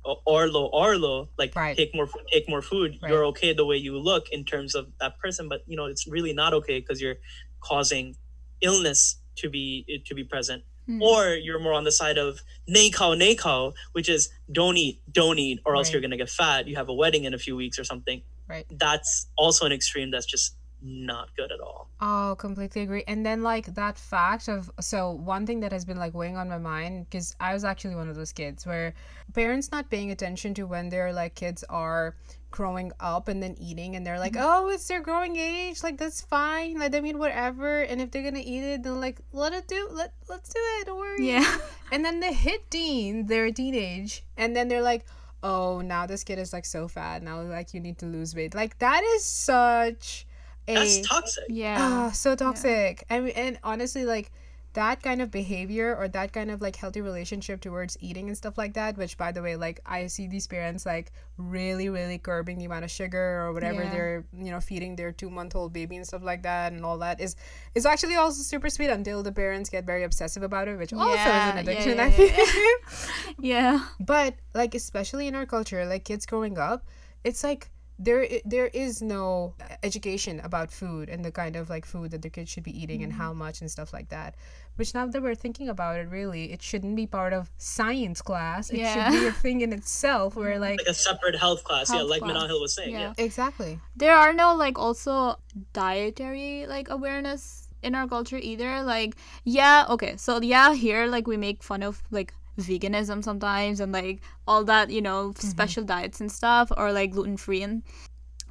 Orlo 0.03 0.65
Orlo, 0.73 1.29
like 1.37 1.55
Right. 1.55 1.77
take 1.77 1.93
more 1.93 2.07
food, 2.07 2.23
take 2.31 2.49
more 2.49 2.61
food. 2.61 2.97
Right. 3.01 3.09
You're 3.11 3.25
okay 3.27 3.53
the 3.53 3.65
way 3.65 3.77
you 3.77 3.97
look 3.97 4.29
in 4.31 4.43
terms 4.45 4.75
of 4.75 4.87
that 4.99 5.17
person, 5.19 5.47
but 5.49 5.63
you 5.67 5.75
know 5.77 5.85
it's 5.85 6.07
really 6.07 6.33
not 6.33 6.53
okay 6.53 6.79
because 6.79 7.01
you're 7.01 7.17
causing 7.61 8.15
illness 8.61 9.17
to 9.37 9.49
be 9.49 10.01
to 10.05 10.15
be 10.15 10.23
present. 10.23 10.63
Hmm. 10.87 11.01
Or 11.01 11.29
you're 11.29 11.59
more 11.59 11.73
on 11.73 11.83
the 11.83 11.91
side 11.91 12.17
of 12.17 12.41
nakao 12.67 13.15
nakao, 13.15 13.73
which 13.91 14.09
is 14.09 14.29
don't 14.51 14.77
eat, 14.77 15.01
don't 15.11 15.37
eat, 15.39 15.59
or 15.65 15.75
else 15.75 15.87
Right. 15.87 15.93
you're 15.93 16.01
gonna 16.01 16.17
get 16.17 16.29
fat. 16.29 16.67
You 16.67 16.75
have 16.75 16.89
a 16.89 16.93
wedding 16.93 17.23
in 17.25 17.33
a 17.33 17.37
few 17.37 17.55
weeks 17.55 17.77
or 17.79 17.83
something. 17.83 18.21
right 18.47 18.65
That's 18.69 19.27
also 19.37 19.65
an 19.65 19.71
extreme 19.71 20.11
that's 20.11 20.25
just 20.25 20.55
not 20.81 21.35
good 21.35 21.51
at 21.51 21.59
all. 21.59 21.89
Oh, 21.99 22.35
completely 22.39 22.81
agree. 22.81 23.03
And 23.07 23.25
then 23.25 23.43
like 23.43 23.73
that 23.75 23.97
fact 23.97 24.47
of 24.47 24.71
so 24.79 25.11
one 25.11 25.45
thing 25.45 25.59
that 25.59 25.71
has 25.71 25.85
been 25.85 25.97
like 25.97 26.13
weighing 26.13 26.37
on 26.37 26.49
my 26.49 26.57
mind 26.57 27.07
because 27.09 27.35
I 27.39 27.53
was 27.53 27.63
actually 27.63 27.95
one 27.95 28.09
of 28.09 28.15
those 28.15 28.33
kids 28.33 28.65
where 28.65 28.93
parents 29.33 29.71
not 29.71 29.89
paying 29.89 30.11
attention 30.11 30.53
to 30.55 30.63
when 30.63 30.89
their 30.89 31.13
like 31.13 31.35
kids 31.35 31.63
are 31.69 32.15
growing 32.49 32.91
up 32.99 33.27
and 33.27 33.41
then 33.41 33.55
eating 33.59 33.95
and 33.95 34.05
they're 34.05 34.19
like, 34.19 34.33
mm-hmm. 34.33 34.65
"Oh, 34.65 34.69
it's 34.69 34.87
their 34.87 35.01
growing 35.01 35.35
age. 35.37 35.83
Like 35.83 35.97
that's 35.97 36.21
fine. 36.21 36.79
Let 36.79 36.91
them 36.91 37.05
eat 37.05 37.17
whatever. 37.17 37.81
And 37.81 38.01
if 38.01 38.11
they're 38.11 38.23
going 38.23 38.35
to 38.35 38.41
eat 38.41 38.63
it, 38.63 38.83
then 38.83 38.99
like 38.99 39.21
let 39.31 39.53
it 39.53 39.67
do. 39.67 39.87
Let 39.91 40.13
let's 40.29 40.49
do 40.49 40.59
it. 40.79 40.85
Don't 40.85 40.97
worry." 40.97 41.27
yeah. 41.27 41.57
And 41.91 42.05
then 42.05 42.21
they 42.21 42.31
hit 42.31 42.71
teen, 42.71 43.25
they're 43.25 43.47
a 43.47 43.51
teenage, 43.51 44.23
and 44.37 44.55
then 44.55 44.69
they're 44.69 44.81
like, 44.81 45.05
"Oh, 45.43 45.81
now 45.81 46.05
this 46.05 46.23
kid 46.23 46.39
is 46.39 46.53
like 46.53 46.65
so 46.65 46.87
fat. 46.87 47.21
Now 47.21 47.41
like 47.41 47.73
you 47.73 47.81
need 47.81 47.97
to 47.99 48.05
lose 48.05 48.33
weight." 48.33 48.55
Like 48.55 48.79
that 48.79 49.03
is 49.03 49.25
such 49.25 50.25
a 50.71 50.79
That's 50.79 51.07
toxic. 51.07 51.43
Yeah. 51.49 51.77
Ah, 51.79 52.11
so 52.11 52.35
toxic. 52.35 53.03
I 53.09 53.19
mean, 53.19 53.33
and 53.35 53.59
honestly, 53.63 54.05
like 54.05 54.31
that 54.73 55.03
kind 55.03 55.21
of 55.21 55.29
behavior 55.29 55.93
or 55.97 56.07
that 56.07 56.31
kind 56.31 56.49
of 56.49 56.61
like 56.61 56.77
healthy 56.77 57.01
relationship 57.01 57.59
towards 57.59 57.97
eating 57.99 58.29
and 58.29 58.37
stuff 58.37 58.57
like 58.57 58.73
that. 58.75 58.97
Which, 58.97 59.17
by 59.17 59.33
the 59.33 59.41
way, 59.41 59.57
like 59.57 59.81
I 59.85 60.07
see 60.07 60.27
these 60.27 60.47
parents 60.47 60.85
like 60.85 61.11
really, 61.37 61.89
really 61.89 62.17
curbing 62.17 62.57
the 62.57 62.63
amount 62.65 62.85
of 62.85 62.91
sugar 62.91 63.41
or 63.41 63.51
whatever 63.51 63.83
Yeah. 63.83 63.91
they're 63.91 64.25
you 64.33 64.49
know 64.49 64.61
feeding 64.61 64.95
their 64.95 65.11
two 65.11 65.29
month 65.29 65.55
old 65.57 65.73
baby 65.73 65.97
and 65.97 66.07
stuff 66.07 66.23
like 66.23 66.43
that, 66.43 66.71
and 66.71 66.85
all 66.85 66.97
that 66.99 67.19
is 67.19 67.35
is 67.75 67.85
actually 67.85 68.15
also 68.15 68.41
super 68.43 68.69
sweet 68.69 68.89
until 68.89 69.23
the 69.23 69.31
parents 69.33 69.69
get 69.69 69.83
very 69.85 70.03
obsessive 70.03 70.41
about 70.41 70.69
it, 70.69 70.77
which 70.77 70.93
also 70.93 71.11
is 71.19 71.19
an 71.19 71.57
addiction. 71.57 71.97
yeah, 71.97 72.05
I 72.05 72.11
feel. 72.11 72.27
yeah. 72.29 73.33
yeah. 73.39 73.85
But 73.99 74.35
like 74.53 74.73
especially 74.73 75.27
in 75.27 75.35
our 75.35 75.45
culture, 75.45 75.85
like 75.85 76.05
kids 76.05 76.25
growing 76.25 76.57
up, 76.57 76.85
it's 77.25 77.43
like 77.43 77.69
there 78.01 78.27
there 78.45 78.67
is 78.73 79.01
no 79.01 79.53
education 79.83 80.41
about 80.43 80.71
food 80.71 81.07
and 81.07 81.23
the 81.23 81.31
kind 81.31 81.55
of 81.55 81.69
like 81.69 81.85
food 81.85 82.09
that 82.11 82.21
the 82.23 82.29
kids 82.29 82.49
should 82.49 82.63
be 82.63 82.75
eating 82.81 83.03
and 83.03 83.13
how 83.13 83.29
mm-hmm. 83.29 83.39
much 83.45 83.61
and 83.61 83.69
stuff 83.69 83.93
like 83.93 84.09
that 84.09 84.35
which 84.75 84.93
now 84.95 85.05
that 85.05 85.21
we're 85.21 85.35
thinking 85.35 85.69
about 85.69 85.97
it 85.97 86.09
really 86.09 86.51
it 86.51 86.61
shouldn't 86.63 86.95
be 86.95 87.05
part 87.05 87.31
of 87.31 87.51
science 87.57 88.21
class 88.21 88.71
it 88.71 88.79
Yeah. 88.79 89.11
should 89.11 89.19
be 89.19 89.27
a 89.27 89.31
thing 89.31 89.61
in 89.61 89.71
itself 89.71 90.35
where 90.35 90.53
mm-hmm. 90.53 90.61
like 90.61 90.79
Like 90.79 90.87
a 90.87 90.93
separate 90.95 91.35
health 91.35 91.63
class, 91.63 91.93
yeah, 91.93 92.01
like 92.01 92.23
class. 92.23 92.35
Manahil 92.35 92.59
was 92.59 92.73
saying. 92.73 92.91
Yeah. 92.91 93.13
Yeah. 93.17 93.25
exactly 93.25 93.79
there 93.95 94.15
are 94.15 94.33
no 94.33 94.55
like 94.55 94.79
also 94.79 95.37
dietary 95.73 96.65
like 96.65 96.89
awareness 96.89 97.67
in 97.83 97.93
our 97.93 98.07
culture 98.07 98.37
either 98.37 98.81
like 98.83 99.15
yeah 99.43 99.85
okay 99.89 100.17
so 100.17 100.41
yeah 100.41 100.73
here 100.73 101.05
like 101.05 101.27
we 101.27 101.37
make 101.37 101.61
fun 101.61 101.83
of 101.83 102.01
like 102.09 102.33
veganism 102.59 103.23
sometimes 103.23 103.79
and 103.79 103.91
like 103.91 104.21
all 104.47 104.63
that 104.63 104.89
you 104.89 105.01
know 105.01 105.33
special 105.37 105.83
diets 105.83 106.19
and 106.21 106.31
stuff 106.31 106.71
or 106.77 106.91
like 106.91 107.11
gluten 107.11 107.37
free 107.37 107.61
and 107.63 107.83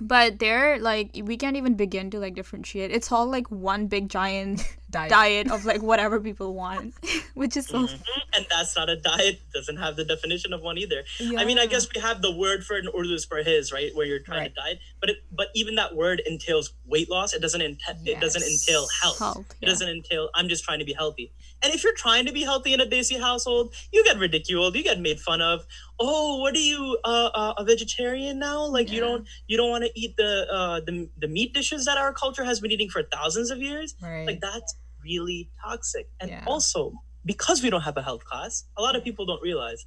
but 0.02 0.38
there 0.38 0.78
like 0.78 1.10
we 1.24 1.36
can't 1.36 1.56
even 1.56 1.74
begin 1.74 2.10
to 2.10 2.18
like 2.18 2.34
differentiate 2.34 2.90
it's 2.90 3.12
all 3.12 3.26
like 3.26 3.46
one 3.50 3.86
big 3.86 4.08
giant 4.08 4.62
diet, 4.90 5.10
diet 5.10 5.50
of 5.50 5.66
like 5.66 5.82
whatever 5.82 6.18
people 6.18 6.54
want 6.54 6.94
which 7.34 7.56
is 7.56 7.66
so 7.66 7.80
Mhm. 7.86 8.00
And 8.32 8.46
that's 8.48 8.76
not 8.76 8.88
a 8.88 8.94
diet. 8.94 9.40
Doesn't 9.52 9.78
have 9.78 9.96
the 9.96 10.04
definition 10.04 10.52
of 10.52 10.60
one 10.62 10.78
either. 10.78 11.02
I 11.36 11.44
mean, 11.44 11.58
I 11.58 11.66
guess 11.66 11.88
we 11.92 12.00
have 12.00 12.22
the 12.22 12.30
word 12.30 12.64
for 12.64 12.76
an 12.76 12.86
Urdu 12.96 13.18
for 13.28 13.38
his, 13.42 13.72
right? 13.72 13.90
Where 13.96 14.06
you're 14.06 14.20
trying 14.20 14.38
Right. 14.42 14.54
to 14.54 14.60
diet, 14.60 14.78
but 15.00 15.10
it, 15.10 15.16
but 15.32 15.48
even 15.56 15.74
that 15.74 15.96
word 15.96 16.22
entails 16.24 16.72
weight 16.86 17.10
loss. 17.10 17.34
It 17.34 17.42
doesn't 17.42 17.60
ent- 17.60 17.82
it 18.06 18.20
doesn't 18.20 18.42
entail 18.44 18.86
health. 19.02 19.18
Health, 19.18 19.46
It 19.60 19.66
doesn't 19.66 19.88
entail 19.88 20.30
I'm 20.36 20.48
just 20.48 20.62
trying 20.62 20.78
to 20.78 20.84
be 20.84 20.92
healthy. 20.92 21.32
And 21.62 21.74
if 21.74 21.84
you're 21.84 21.94
trying 21.94 22.24
to 22.26 22.32
be 22.32 22.42
healthy 22.42 22.72
in 22.72 22.80
a 22.80 22.86
Desi 22.86 23.20
household, 23.20 23.74
you 23.92 24.02
get 24.04 24.16
ridiculed. 24.18 24.74
You 24.76 24.82
get 24.82 24.98
made 25.00 25.20
fun 25.20 25.42
of. 25.42 25.66
Oh, 25.98 26.38
what 26.38 26.54
are 26.54 26.58
you 26.58 26.98
uh, 27.04 27.30
uh, 27.34 27.54
a 27.58 27.64
vegetarian 27.64 28.38
now? 28.38 28.64
Like 28.64 28.90
you 28.90 29.00
don't 29.00 29.28
you 29.46 29.56
don't 29.58 29.68
want 29.70 29.84
to 29.84 29.90
eat 29.94 30.16
the 30.16 30.46
uh, 30.50 30.80
the 30.80 31.08
the 31.18 31.28
meat 31.28 31.52
dishes 31.52 31.84
that 31.84 31.98
our 31.98 32.12
culture 32.12 32.44
has 32.44 32.60
been 32.60 32.70
eating 32.70 32.88
for 32.88 33.02
thousands 33.02 33.50
of 33.50 33.58
years 33.58 33.94
right 34.02 34.26
like 34.26 34.40
that's 34.40 34.74
really 35.04 35.50
toxic 35.62 36.08
and 36.20 36.30
Yeah. 36.30 36.44
also 36.46 36.94
because 37.26 37.62
we 37.62 37.68
don't 37.70 37.82
have 37.82 37.96
a 37.96 38.02
health 38.02 38.24
class 38.24 38.64
a 38.76 38.82
lot 38.82 38.96
of 38.96 39.04
people 39.04 39.24
don't 39.26 39.42
realize 39.42 39.84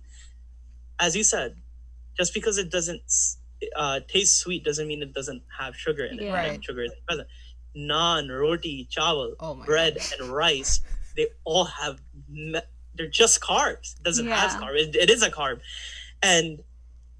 as 0.99 1.15
you 1.15 1.23
said 1.23 1.55
just 2.17 2.33
because 2.33 2.57
it 2.57 2.69
doesn't 2.71 3.01
uh, 3.75 3.99
taste 4.07 4.39
sweet 4.39 4.63
doesn't 4.63 4.87
mean 4.87 5.01
it 5.01 5.13
doesn't 5.13 5.41
have 5.59 5.75
sugar 5.75 6.05
in 6.05 6.19
it 6.19 6.25
Yeah. 6.25 6.33
Right. 6.35 6.63
sugar 6.63 6.83
is 6.83 6.91
present 7.07 7.27
naan 7.75 8.29
roti 8.29 8.87
chawal 8.95 9.33
oh 9.39 9.55
bread 9.55 9.95
God. 9.97 10.19
and 10.19 10.29
rice 10.29 10.81
they 11.15 11.27
all 11.43 11.65
have 11.65 11.99
they're 12.95 13.07
just 13.07 13.41
carbs. 13.41 13.95
It 13.99 14.03
doesn't 14.03 14.27
have 14.27 14.51
Yeah. 14.51 14.59
carb. 14.67 14.75
It, 14.79 14.95
it 14.95 15.09
is 15.09 15.23
a 15.23 15.29
carb. 15.31 15.59
And 16.21 16.59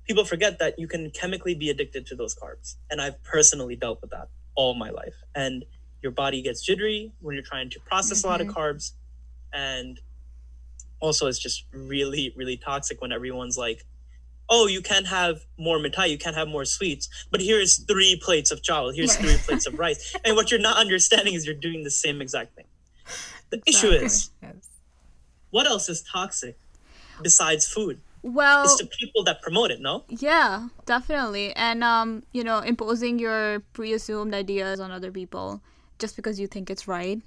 people 0.07 0.25
forget 0.25 0.59
that 0.59 0.77
you 0.77 0.87
can 0.87 1.09
chemically 1.11 1.55
be 1.55 1.69
addicted 1.69 2.05
to 2.07 2.15
those 2.15 2.35
carbs. 2.35 2.75
And 2.91 3.01
i've 3.01 3.21
personally 3.23 3.75
dealt 3.75 4.01
with 4.01 4.11
that 4.11 4.29
all 4.55 4.75
my 4.75 4.89
life. 4.89 5.15
And 5.35 5.65
your 6.01 6.11
body 6.11 6.41
gets 6.41 6.61
jittery 6.63 7.11
when 7.21 7.33
you're 7.35 7.43
trying 7.43 7.69
to 7.71 7.79
process 7.81 8.23
a 8.23 8.27
lot 8.27 8.41
of 8.41 8.47
Mm-hmm. 8.47 8.57
carbs. 8.59 8.91
And 9.53 9.99
also 10.99 11.27
it's 11.27 11.39
just 11.39 11.65
really 11.73 12.33
really 12.35 12.55
toxic 12.57 13.01
when 13.01 13.11
everyone's 13.11 13.57
like 13.57 13.85
oh 14.49 14.67
you 14.67 14.81
can't 14.81 15.07
have 15.07 15.41
more 15.57 15.77
mithai 15.77 16.09
you 16.09 16.17
can't 16.17 16.35
have 16.35 16.47
more 16.47 16.63
sweets 16.65 17.09
but 17.31 17.41
here's 17.41 17.77
three 17.85 18.17
plates 18.23 18.51
of 18.51 18.61
chawal 18.61 18.93
here's 18.95 19.15
three 19.17 19.35
plates 19.45 19.65
of 19.69 19.77
rice. 19.77 20.15
And 20.23 20.35
what 20.35 20.49
you're 20.51 20.59
not 20.61 20.77
understanding 20.77 21.33
is 21.33 21.45
you're 21.45 21.55
doing 21.55 21.83
the 21.83 21.91
same 21.91 22.21
exact 22.21 22.55
thing 22.55 22.65
the 23.53 23.61
issue 23.71 23.93
is 24.05 24.31
Yes. 24.41 24.69
what 25.55 25.65
else 25.67 25.87
is 25.93 26.01
toxic 26.01 26.57
besides 27.21 27.67
food 27.67 28.01
well 28.23 28.63
it's 28.65 28.77
the 28.81 28.89
people 28.99 29.23
that 29.29 29.41
promote 29.45 29.69
it 29.75 29.79
no 29.89 30.03
Yeah, 30.09 30.69
definitely. 30.85 31.53
And 31.55 31.83
um, 31.83 32.23
you 32.37 32.43
know, 32.43 32.59
imposing 32.59 33.19
your 33.19 33.61
pre-assumed 33.77 34.33
ideas 34.33 34.79
on 34.79 34.91
other 34.91 35.11
people 35.11 35.61
just 36.01 36.15
because 36.15 36.39
you 36.41 36.47
think 36.47 36.69
it's 36.73 36.87
right. 36.87 37.19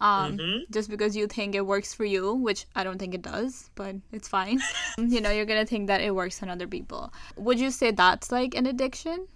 Um, 0.00 0.38
Mhm. 0.38 0.58
just 0.76 0.88
because 0.90 1.14
you 1.20 1.26
think 1.26 1.54
it 1.54 1.64
works 1.74 1.94
for 1.94 2.04
you, 2.04 2.24
which 2.34 2.66
I 2.74 2.82
don't 2.84 2.98
think 2.98 3.14
it 3.14 3.22
does, 3.22 3.70
but 3.80 3.96
it's 4.10 4.28
fine. 4.28 4.58
you 5.14 5.20
know, 5.22 5.30
you're 5.30 5.46
gonna 5.52 5.66
think 5.72 5.86
that 5.86 6.00
it 6.00 6.14
works 6.14 6.42
on 6.42 6.48
other 6.50 6.66
people. 6.66 7.12
Would 7.36 7.60
you 7.60 7.70
say 7.70 7.90
that's 7.92 8.32
like 8.32 8.54
an 8.54 8.66
addiction? 8.66 9.26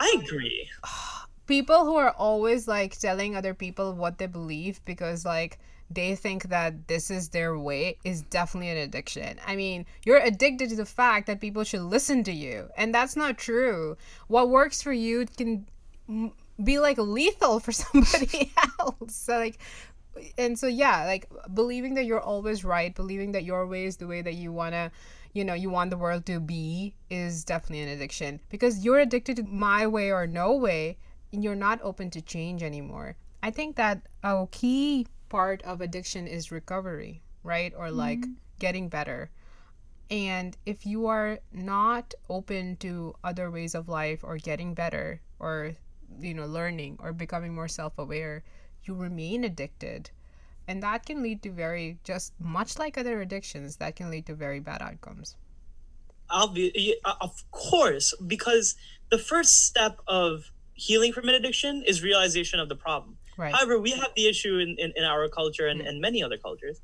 i 0.00 0.08
agree 0.22 0.68
people 1.46 1.84
who 1.86 1.96
are 1.96 2.10
always 2.28 2.66
like 2.68 2.98
telling 2.98 3.36
other 3.36 3.54
people 3.54 3.94
what 3.94 4.18
they 4.18 4.26
believe 4.26 4.80
because 4.84 5.24
like 5.24 5.58
they 5.90 6.14
think 6.16 6.44
that 6.44 6.88
this 6.88 7.10
is 7.10 7.28
their 7.28 7.58
way 7.58 7.98
is 8.04 8.22
definitely 8.22 8.70
an 8.70 8.78
addiction. 8.78 9.38
I 9.46 9.56
mean, 9.56 9.86
you're 10.04 10.18
addicted 10.18 10.70
to 10.70 10.76
the 10.76 10.86
fact 10.86 11.26
that 11.26 11.40
people 11.40 11.64
should 11.64 11.82
listen 11.82 12.24
to 12.24 12.32
you, 12.32 12.68
and 12.76 12.94
that's 12.94 13.16
not 13.16 13.38
true. 13.38 13.96
What 14.28 14.48
works 14.48 14.82
for 14.82 14.92
you 14.92 15.26
can 15.26 15.66
be 16.62 16.78
like 16.78 16.98
lethal 16.98 17.60
for 17.60 17.72
somebody 17.84 18.52
else. 18.78 19.14
So 19.14 19.38
like 19.38 19.58
and 20.38 20.58
so 20.58 20.66
yeah, 20.66 21.04
like 21.04 21.28
believing 21.52 21.94
that 21.94 22.04
you're 22.04 22.20
always 22.20 22.64
right, 22.64 22.94
believing 22.94 23.32
that 23.32 23.44
your 23.44 23.66
way 23.66 23.84
is 23.84 23.96
the 23.96 24.06
way 24.06 24.22
that 24.22 24.34
you 24.34 24.52
want 24.52 24.72
to 24.74 24.90
you 25.32 25.44
know, 25.44 25.54
you 25.54 25.68
want 25.68 25.90
the 25.90 25.96
world 25.96 26.24
to 26.26 26.38
be 26.38 26.94
is 27.10 27.44
definitely 27.44 27.82
an 27.82 27.88
addiction 27.88 28.40
because 28.50 28.84
you're 28.84 29.00
addicted 29.00 29.36
to 29.36 29.42
my 29.42 29.84
way 29.84 30.12
or 30.12 30.28
no 30.28 30.54
way 30.54 30.96
and 31.32 31.42
you're 31.42 31.56
not 31.56 31.80
open 31.82 32.08
to 32.10 32.22
change 32.22 32.62
anymore. 32.62 33.16
I 33.42 33.50
think 33.50 33.74
that 33.76 34.02
a 34.22 34.46
key 34.52 35.08
part 35.28 35.62
of 35.62 35.80
addiction 35.80 36.26
is 36.26 36.52
recovery, 36.52 37.22
right? 37.42 37.72
Or 37.76 37.90
like 37.90 38.20
mm-hmm. 38.20 38.32
getting 38.58 38.88
better. 38.88 39.30
And 40.10 40.56
if 40.66 40.84
you 40.84 41.06
are 41.06 41.38
not 41.52 42.14
open 42.28 42.76
to 42.76 43.14
other 43.24 43.50
ways 43.50 43.74
of 43.74 43.88
life 43.88 44.22
or 44.22 44.36
getting 44.36 44.74
better 44.74 45.20
or 45.38 45.76
you 46.20 46.34
know 46.34 46.46
learning 46.46 46.98
or 47.00 47.12
becoming 47.12 47.54
more 47.54 47.68
self-aware, 47.68 48.44
you 48.84 48.94
remain 48.94 49.44
addicted. 49.44 50.10
And 50.66 50.82
that 50.82 51.04
can 51.04 51.22
lead 51.22 51.42
to 51.42 51.50
very 51.50 51.98
just 52.04 52.32
much 52.38 52.78
like 52.78 52.96
other 52.96 53.20
addictions 53.20 53.76
that 53.76 53.96
can 53.96 54.10
lead 54.10 54.26
to 54.26 54.34
very 54.34 54.60
bad 54.60 54.82
outcomes. 54.82 55.36
Of 56.30 57.50
course, 57.50 58.14
because 58.26 58.76
the 59.10 59.18
first 59.18 59.66
step 59.66 60.00
of 60.06 60.50
healing 60.74 61.12
from 61.12 61.28
an 61.28 61.34
addiction 61.34 61.82
is 61.86 62.02
realization 62.02 62.60
of 62.60 62.68
the 62.68 62.76
problem. 62.76 63.18
Right. 63.36 63.54
However, 63.54 63.78
we 63.80 63.90
have 63.92 64.10
the 64.16 64.26
issue 64.28 64.58
in, 64.58 64.76
in, 64.78 64.92
in 64.96 65.04
our 65.04 65.28
culture 65.28 65.66
and, 65.66 65.80
and 65.80 66.00
many 66.00 66.22
other 66.22 66.38
cultures. 66.38 66.80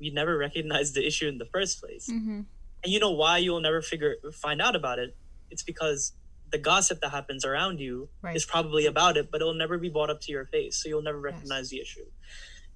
We 0.00 0.10
never 0.10 0.36
recognize 0.38 0.92
the 0.92 1.06
issue 1.06 1.28
in 1.28 1.38
the 1.38 1.44
first 1.46 1.80
place. 1.80 2.08
Mm-hmm. 2.10 2.40
And 2.82 2.92
you 2.92 2.98
know 2.98 3.10
why 3.10 3.38
you'll 3.38 3.60
never 3.60 3.82
figure 3.82 4.16
find 4.32 4.62
out 4.62 4.74
about 4.74 4.98
it? 4.98 5.14
It's 5.50 5.62
because 5.62 6.12
the 6.50 6.58
gossip 6.58 7.00
that 7.02 7.10
happens 7.10 7.44
around 7.44 7.80
you 7.80 8.08
Right. 8.22 8.34
is 8.34 8.44
probably 8.46 8.86
about 8.86 9.16
it, 9.16 9.30
but 9.30 9.40
it'll 9.40 9.54
never 9.54 9.78
be 9.78 9.88
brought 9.90 10.10
up 10.10 10.20
to 10.22 10.32
your 10.32 10.46
face. 10.46 10.82
So 10.82 10.88
you'll 10.88 11.02
never 11.02 11.20
recognize 11.20 11.68
the 11.68 11.80
issue. 11.80 12.06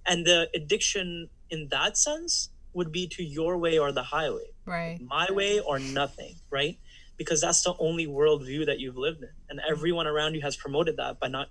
And 0.06 0.26
the 0.26 0.48
addiction 0.54 1.30
in 1.50 1.68
that 1.70 1.96
sense 1.96 2.50
would 2.74 2.92
be 2.92 3.06
to 3.08 3.22
your 3.24 3.56
way 3.56 3.78
or 3.78 3.90
the 3.92 4.02
highway 4.02 4.50
Right. 4.66 4.98
my 5.00 5.30
way 5.30 5.60
or 5.60 5.78
nothing, 5.78 6.34
right? 6.50 6.78
Because 7.16 7.40
that's 7.40 7.62
the 7.62 7.74
only 7.78 8.06
worldview 8.06 8.66
that 8.66 8.80
you've 8.80 8.96
lived 8.96 9.22
in. 9.22 9.30
And 9.48 9.60
everyone 9.68 10.06
around 10.06 10.34
you 10.34 10.42
has 10.42 10.56
promoted 10.56 10.96
that 10.98 11.20
by 11.20 11.28
not 11.28 11.48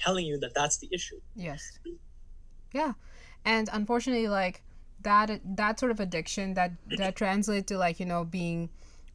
telling 0.00 0.26
you 0.26 0.38
that 0.38 0.54
that's 0.54 0.78
the 0.78 0.88
issue. 0.92 1.20
Yes. 1.36 1.78
Yeah. 2.72 2.92
And 3.44 3.68
unfortunately 3.72 4.28
like 4.28 4.62
that 5.02 5.40
that 5.56 5.80
sort 5.80 5.92
of 5.92 6.00
addiction 6.00 6.54
that 6.54 6.72
that 6.98 7.16
translates 7.16 7.66
to 7.68 7.78
like, 7.78 8.00
you 8.00 8.06
know, 8.06 8.24
being 8.24 8.70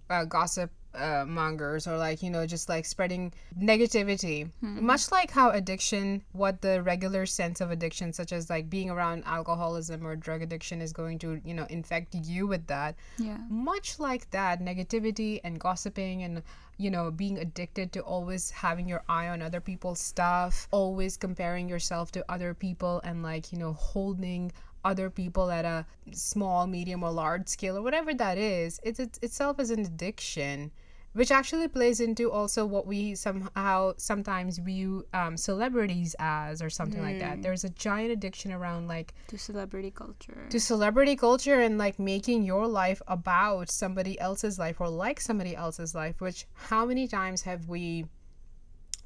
uh, 0.10 0.26
gossip 0.26 0.72
uh, 0.98 1.26
mongers 1.28 1.88
or 1.88 1.98
like, 1.98 2.24
you 2.24 2.30
know, 2.30 2.46
just 2.46 2.70
like 2.70 2.86
spreading 2.86 3.34
negativity. 3.60 4.50
Much 4.62 5.12
like 5.12 5.32
how 5.32 5.52
addiction, 5.52 6.24
what 6.32 6.62
the 6.62 6.82
regular 6.82 7.26
sense 7.26 7.62
of 7.62 7.72
addiction 7.72 8.14
such 8.14 8.32
as 8.32 8.50
like 8.50 8.70
being 8.70 8.90
around 8.90 9.24
alcoholism 9.26 10.06
or 10.06 10.16
drug 10.16 10.42
addiction 10.42 10.82
is 10.82 10.94
going 10.94 11.20
to, 11.20 11.42
you 11.46 11.54
know, 11.54 11.66
infect 11.70 12.16
you 12.16 12.48
with 12.48 12.68
that. 12.68 12.96
Yeah. 13.18 13.38
much 13.50 14.00
like 14.00 14.30
that 14.32 14.62
negativity 14.62 15.40
and 15.44 15.60
gossiping 15.60 16.24
and 16.24 16.42
you 16.78 16.90
know 16.92 17.12
being 17.12 17.38
addicted 17.38 17.92
to 17.94 18.02
always 18.02 18.52
having 18.52 18.88
your 18.88 19.04
eye 19.08 19.28
on 19.28 19.42
other 19.42 19.62
people's 19.62 20.00
stuff 20.00 20.68
always 20.72 21.18
comparing 21.18 21.70
yourself 21.70 22.12
to 22.12 22.26
other 22.30 22.54
people 22.54 23.02
and 23.04 23.24
like 23.24 23.52
you 23.52 23.58
know 23.58 23.74
holding 23.74 24.52
other 24.84 25.10
people 25.10 25.50
at 25.50 25.66
a 25.66 25.86
small 26.12 26.68
medium 26.68 27.04
or 27.04 27.12
large 27.12 27.48
scale 27.48 27.78
or 27.78 27.82
whatever 27.82 28.14
that 28.14 28.38
is 28.38 28.80
it's, 28.84 29.00
it's 29.00 29.20
itself 29.22 29.60
is 29.60 29.72
an 29.72 29.80
addiction 29.80 30.72
which 31.16 31.32
actually 31.32 31.68
plays 31.68 32.00
into 32.00 32.30
also 32.30 32.66
what 32.66 32.86
we 32.86 33.16
somehow 33.16 33.94
sometimes 33.98 34.58
view 34.60 35.06
um, 35.14 35.38
celebrities 35.38 36.16
as 36.20 36.62
or 36.62 36.70
something 36.70 37.02
like 37.02 37.20
that 37.20 37.42
there's 37.42 37.64
a 37.64 37.70
giant 37.70 38.12
addiction 38.12 38.52
around 38.52 38.88
like 38.88 39.14
To 39.30 39.38
celebrity 39.38 39.92
culture. 39.92 40.46
to 40.50 40.60
celebrity 40.60 41.16
culture 41.16 41.60
and 41.62 41.78
like 41.78 41.98
making 42.00 42.44
your 42.44 42.68
life 42.68 43.02
about 43.08 43.72
somebody 43.72 44.20
else's 44.20 44.60
life 44.60 44.80
or 44.82 44.90
like 44.90 45.20
somebody 45.20 45.56
else's 45.56 45.96
life 45.96 46.20
which 46.22 46.46
how 46.70 46.86
many 46.86 47.08
times 47.08 47.42
have 47.44 47.68
we 47.70 48.06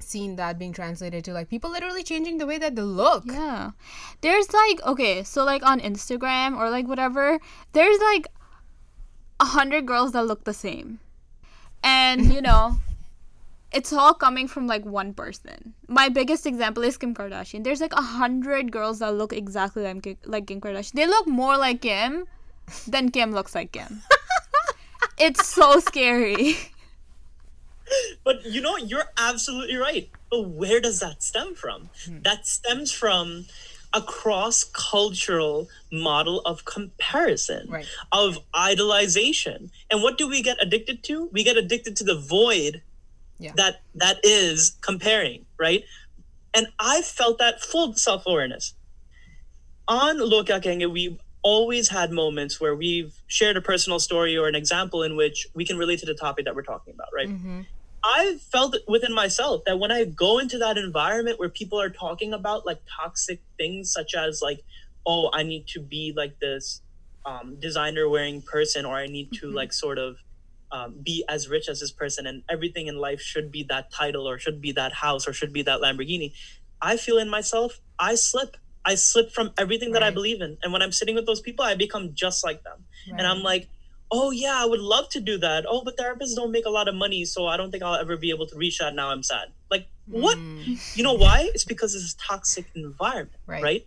seen 0.00 0.36
that 0.36 0.58
being 0.58 0.72
translated 0.72 1.22
to 1.24 1.32
like 1.32 1.48
people 1.48 1.70
literally 1.70 2.02
changing 2.02 2.38
the 2.38 2.46
way 2.46 2.58
that 2.58 2.74
they 2.74 2.82
look 2.82 3.24
Yeah. 3.26 3.70
There's 4.22 4.52
like 4.52 4.82
okay, 4.84 5.22
so 5.22 5.44
like 5.44 5.62
on 5.62 5.78
Instagram 5.80 6.56
or 6.58 6.70
like 6.70 6.88
whatever, 6.88 7.38
there's 7.72 8.00
like 8.00 8.26
a 9.38 9.44
hundred 9.44 9.86
girls 9.86 10.12
that 10.12 10.26
look 10.26 10.44
the 10.44 10.54
same. 10.54 10.98
And 11.82 12.32
you 12.32 12.42
know, 12.42 12.78
it's 13.72 13.92
all 13.92 14.14
coming 14.14 14.48
from 14.48 14.66
like 14.66 14.84
one 14.84 15.14
person. 15.14 15.74
My 15.88 16.08
biggest 16.08 16.46
example 16.46 16.82
is 16.82 16.96
Kim 16.96 17.14
Kardashian. 17.14 17.64
There's 17.64 17.80
like 17.80 17.92
a 17.94 18.02
hundred 18.02 18.72
girls 18.72 18.98
that 18.98 19.14
look 19.14 19.32
exactly 19.32 19.82
like 19.84 20.02
Kim, 20.02 20.16
like 20.24 20.46
Kim 20.46 20.60
Kardashian. 20.60 20.92
They 20.92 21.06
look 21.06 21.26
more 21.26 21.56
like 21.56 21.82
Kim 21.82 22.26
than 22.86 23.10
Kim 23.10 23.32
looks 23.32 23.54
like 23.54 23.72
Kim. 23.72 24.02
it's 25.18 25.46
so 25.46 25.80
scary. 25.80 26.56
But 28.22 28.46
you 28.46 28.60
know, 28.60 28.76
you're 28.76 29.10
absolutely 29.18 29.74
right. 29.74 30.08
But 30.30 30.48
where 30.50 30.80
does 30.80 31.00
that 31.00 31.24
stem 31.24 31.56
from? 31.56 31.90
Hmm. 32.04 32.18
That 32.22 32.46
stems 32.46 32.92
from 32.92 33.46
a 33.92 34.00
cross 34.00 34.62
cultural 34.64 35.68
model 35.90 36.40
of 36.42 36.64
comparison, 36.64 37.68
Right. 37.68 37.86
of 38.12 38.38
idolization. 38.54 39.70
And 39.90 40.02
what 40.02 40.16
do 40.16 40.28
we 40.28 40.42
get 40.42 40.56
addicted 40.60 41.02
to? 41.04 41.28
We 41.32 41.42
get 41.44 41.56
addicted 41.56 41.96
to 41.96 42.04
the 42.04 42.14
void 42.14 42.82
Yeah. 43.38 43.52
that 43.56 43.82
that 43.94 44.18
is 44.22 44.76
comparing, 44.80 45.46
right? 45.58 45.84
And 46.54 46.68
I 46.78 47.02
felt 47.02 47.38
that 47.38 47.60
full 47.62 47.94
self 47.94 48.24
awareness. 48.26 48.74
On 49.88 50.18
Log 50.18 50.46
Kya 50.46 50.62
Kahenge, 50.62 50.90
we've 50.90 51.18
always 51.42 51.88
had 51.88 52.12
moments 52.12 52.60
where 52.60 52.74
we've 52.76 53.14
shared 53.26 53.56
a 53.56 53.60
personal 53.62 53.98
story 53.98 54.36
or 54.36 54.46
an 54.46 54.54
example 54.54 55.02
in 55.02 55.16
which 55.16 55.46
we 55.54 55.64
can 55.64 55.78
relate 55.78 55.98
to 55.98 56.06
the 56.06 56.14
topic 56.14 56.44
that 56.44 56.54
we're 56.54 56.62
talking 56.62 56.92
about, 56.94 57.08
right? 57.14 57.28
Mm-hmm. 57.28 57.62
I 58.02 58.38
felt 58.50 58.74
it 58.74 58.82
within 58.88 59.12
myself 59.14 59.62
that 59.66 59.78
when 59.78 59.92
I 59.92 60.04
go 60.04 60.38
into 60.38 60.58
that 60.58 60.78
environment 60.78 61.38
where 61.38 61.48
people 61.48 61.80
are 61.80 61.90
talking 61.90 62.32
about 62.32 62.64
like 62.64 62.80
toxic 63.00 63.40
things, 63.58 63.92
such 63.92 64.14
as 64.14 64.40
like, 64.42 64.62
oh, 65.06 65.30
I 65.32 65.42
need 65.42 65.66
to 65.68 65.80
be 65.80 66.12
like 66.16 66.38
this 66.40 66.80
um, 67.26 67.56
designer 67.60 68.08
wearing 68.08 68.42
person, 68.42 68.84
or 68.86 68.96
I 68.96 69.06
need 69.06 69.32
to 69.34 69.50
like 69.50 69.72
sort 69.72 69.98
of 69.98 70.16
um, 70.72 70.94
be 71.02 71.24
as 71.28 71.48
rich 71.48 71.68
as 71.68 71.80
this 71.80 71.92
person, 71.92 72.26
and 72.26 72.42
everything 72.48 72.86
in 72.86 72.96
life 72.96 73.20
should 73.20 73.50
be 73.50 73.64
that 73.64 73.92
title, 73.92 74.28
or 74.28 74.38
should 74.38 74.60
be 74.60 74.72
that 74.72 74.92
house, 74.92 75.28
or 75.28 75.32
should 75.32 75.52
be 75.52 75.62
that 75.62 75.80
Lamborghini. 75.80 76.32
I 76.80 76.96
feel 76.96 77.18
in 77.18 77.28
myself, 77.28 77.80
I 77.98 78.14
slip. 78.14 78.56
I 78.82 78.94
slip 78.94 79.30
from 79.30 79.50
everything 79.58 79.92
that 79.92 80.02
I 80.02 80.10
believe 80.10 80.40
in. 80.40 80.56
And 80.62 80.72
when 80.72 80.80
I'm 80.80 80.92
sitting 80.92 81.14
with 81.14 81.26
those 81.26 81.42
people, 81.42 81.66
I 81.66 81.74
become 81.74 82.14
just 82.14 82.42
like 82.42 82.62
them. 82.62 82.86
And 83.18 83.26
I'm 83.26 83.42
like, 83.42 83.68
oh 84.12 84.30
yeah, 84.30 84.56
I 84.60 84.64
would 84.66 84.80
love 84.80 85.08
to 85.10 85.20
do 85.20 85.38
that. 85.38 85.64
Oh, 85.68 85.82
but 85.84 85.96
therapists 85.96 86.34
don't 86.34 86.50
make 86.50 86.66
a 86.66 86.70
lot 86.70 86.88
of 86.88 86.94
money, 86.94 87.24
so 87.24 87.46
I 87.46 87.56
don't 87.56 87.70
think 87.70 87.82
I'll 87.82 87.94
ever 87.94 88.16
be 88.16 88.30
able 88.30 88.46
to 88.46 88.56
reach 88.56 88.78
that. 88.78 88.94
Now 88.94 89.10
I'm 89.10 89.22
sad. 89.22 89.48
Like 89.70 89.86
what? 90.06 90.38
Mm, 90.38 90.96
You 90.96 91.04
know 91.04 91.14
why? 91.14 91.50
It's 91.54 91.64
because 91.64 91.94
it's 91.94 92.14
a 92.14 92.18
toxic 92.18 92.66
environment, 92.74 93.36
Right. 93.46 93.62
right? 93.62 93.86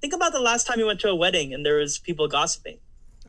Think 0.00 0.12
about 0.12 0.32
the 0.32 0.40
last 0.40 0.66
time 0.66 0.78
you 0.78 0.86
went 0.86 1.00
to 1.00 1.08
a 1.08 1.14
wedding 1.16 1.52
and 1.54 1.64
there 1.66 1.78
was 1.78 1.98
people 1.98 2.28
gossiping. 2.28 2.78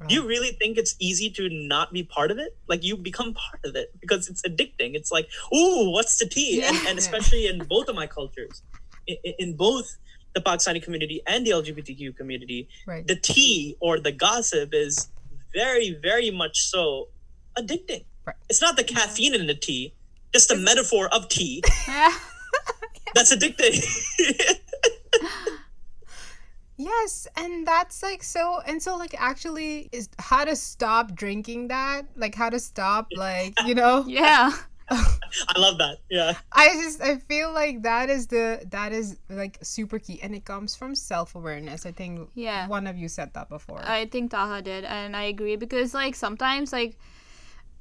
Do 0.10 0.14
you 0.14 0.28
really 0.28 0.52
think 0.52 0.78
it's 0.78 0.94
easy 1.00 1.30
to 1.32 1.48
not 1.50 1.94
be 1.94 2.04
part 2.04 2.30
of 2.30 2.38
it? 2.38 2.56
Like 2.68 2.84
you 2.84 2.98
become 2.98 3.34
part 3.34 3.62
of 3.64 3.78
it 3.78 3.92
because 4.02 4.28
it's 4.28 4.42
addicting. 4.42 4.94
It's 4.94 5.10
like, 5.10 5.30
ooh, 5.56 5.90
what's 5.90 6.18
the 6.20 6.26
tea? 6.28 6.62
And, 6.62 6.76
and 6.88 7.00
especially 7.00 7.48
in 7.48 7.60
both 7.60 7.88
of 7.88 7.96
my 7.96 8.06
cultures, 8.06 8.62
in, 9.08 9.16
in 9.40 9.54
both 9.56 9.96
the 10.34 10.42
Pakistani 10.42 10.84
community 10.84 11.22
and 11.26 11.48
the 11.48 11.52
LGBTQ 11.52 12.18
community, 12.18 12.68
Right. 12.86 13.08
the 13.08 13.16
tea 13.16 13.78
or 13.80 13.98
the 13.98 14.12
gossip 14.12 14.74
is 14.74 15.08
very, 15.56 15.98
very 16.04 16.30
much 16.30 16.60
so 16.60 17.08
addicting. 17.58 18.06
Right. 18.28 18.36
It's 18.50 18.62
not 18.62 18.76
the 18.76 18.84
caffeine 18.84 19.34
in 19.34 19.48
the 19.48 19.56
tea, 19.56 19.94
just 20.34 20.50
the 20.50 20.58
metaphor 20.58 21.08
of 21.14 21.30
tea 21.30 21.64
that's 23.16 23.34
addicting. 23.36 23.82
Yes, 26.78 27.26
and 27.38 27.66
that's 27.66 28.04
like 28.04 28.22
so, 28.22 28.60
and 28.68 28.84
so 28.84 28.98
like 28.98 29.16
actually 29.18 29.88
is 29.94 30.10
how 30.20 30.44
to 30.44 30.58
stop 30.58 31.16
drinking 31.16 31.70
that, 31.70 32.06
like 32.18 32.36
how 32.36 32.50
to 32.50 32.60
stop, 32.60 33.08
like 33.16 33.54
you 33.66 33.76
know. 33.76 34.04
yeah. 34.08 34.52
I 34.90 35.58
love 35.60 35.78
that. 35.80 35.98
Yeah. 36.10 36.34
I 36.52 36.70
just 36.82 37.02
I 37.02 37.18
feel 37.18 37.52
like 37.52 37.84
that 37.84 38.10
is 38.10 38.28
the 38.28 38.62
that 38.70 38.92
is 38.94 39.18
like 39.30 39.58
super 39.62 40.00
key, 40.00 40.20
and 40.22 40.36
it 40.36 40.46
comes 40.46 40.76
from 40.76 40.96
self 40.96 41.36
awareness. 41.36 41.86
I 41.86 41.92
think 41.92 42.30
Yeah. 42.36 42.68
one 42.68 42.88
of 42.88 42.98
you 42.98 43.08
said 43.10 43.34
that 43.34 43.50
before. 43.50 43.82
I 43.84 44.06
think 44.06 44.32
Taha 44.32 44.62
did, 44.62 44.84
and 44.86 45.16
I 45.16 45.24
agree 45.24 45.56
because 45.56 45.94
like 45.94 46.16
sometimes 46.16 46.72
like 46.72 46.98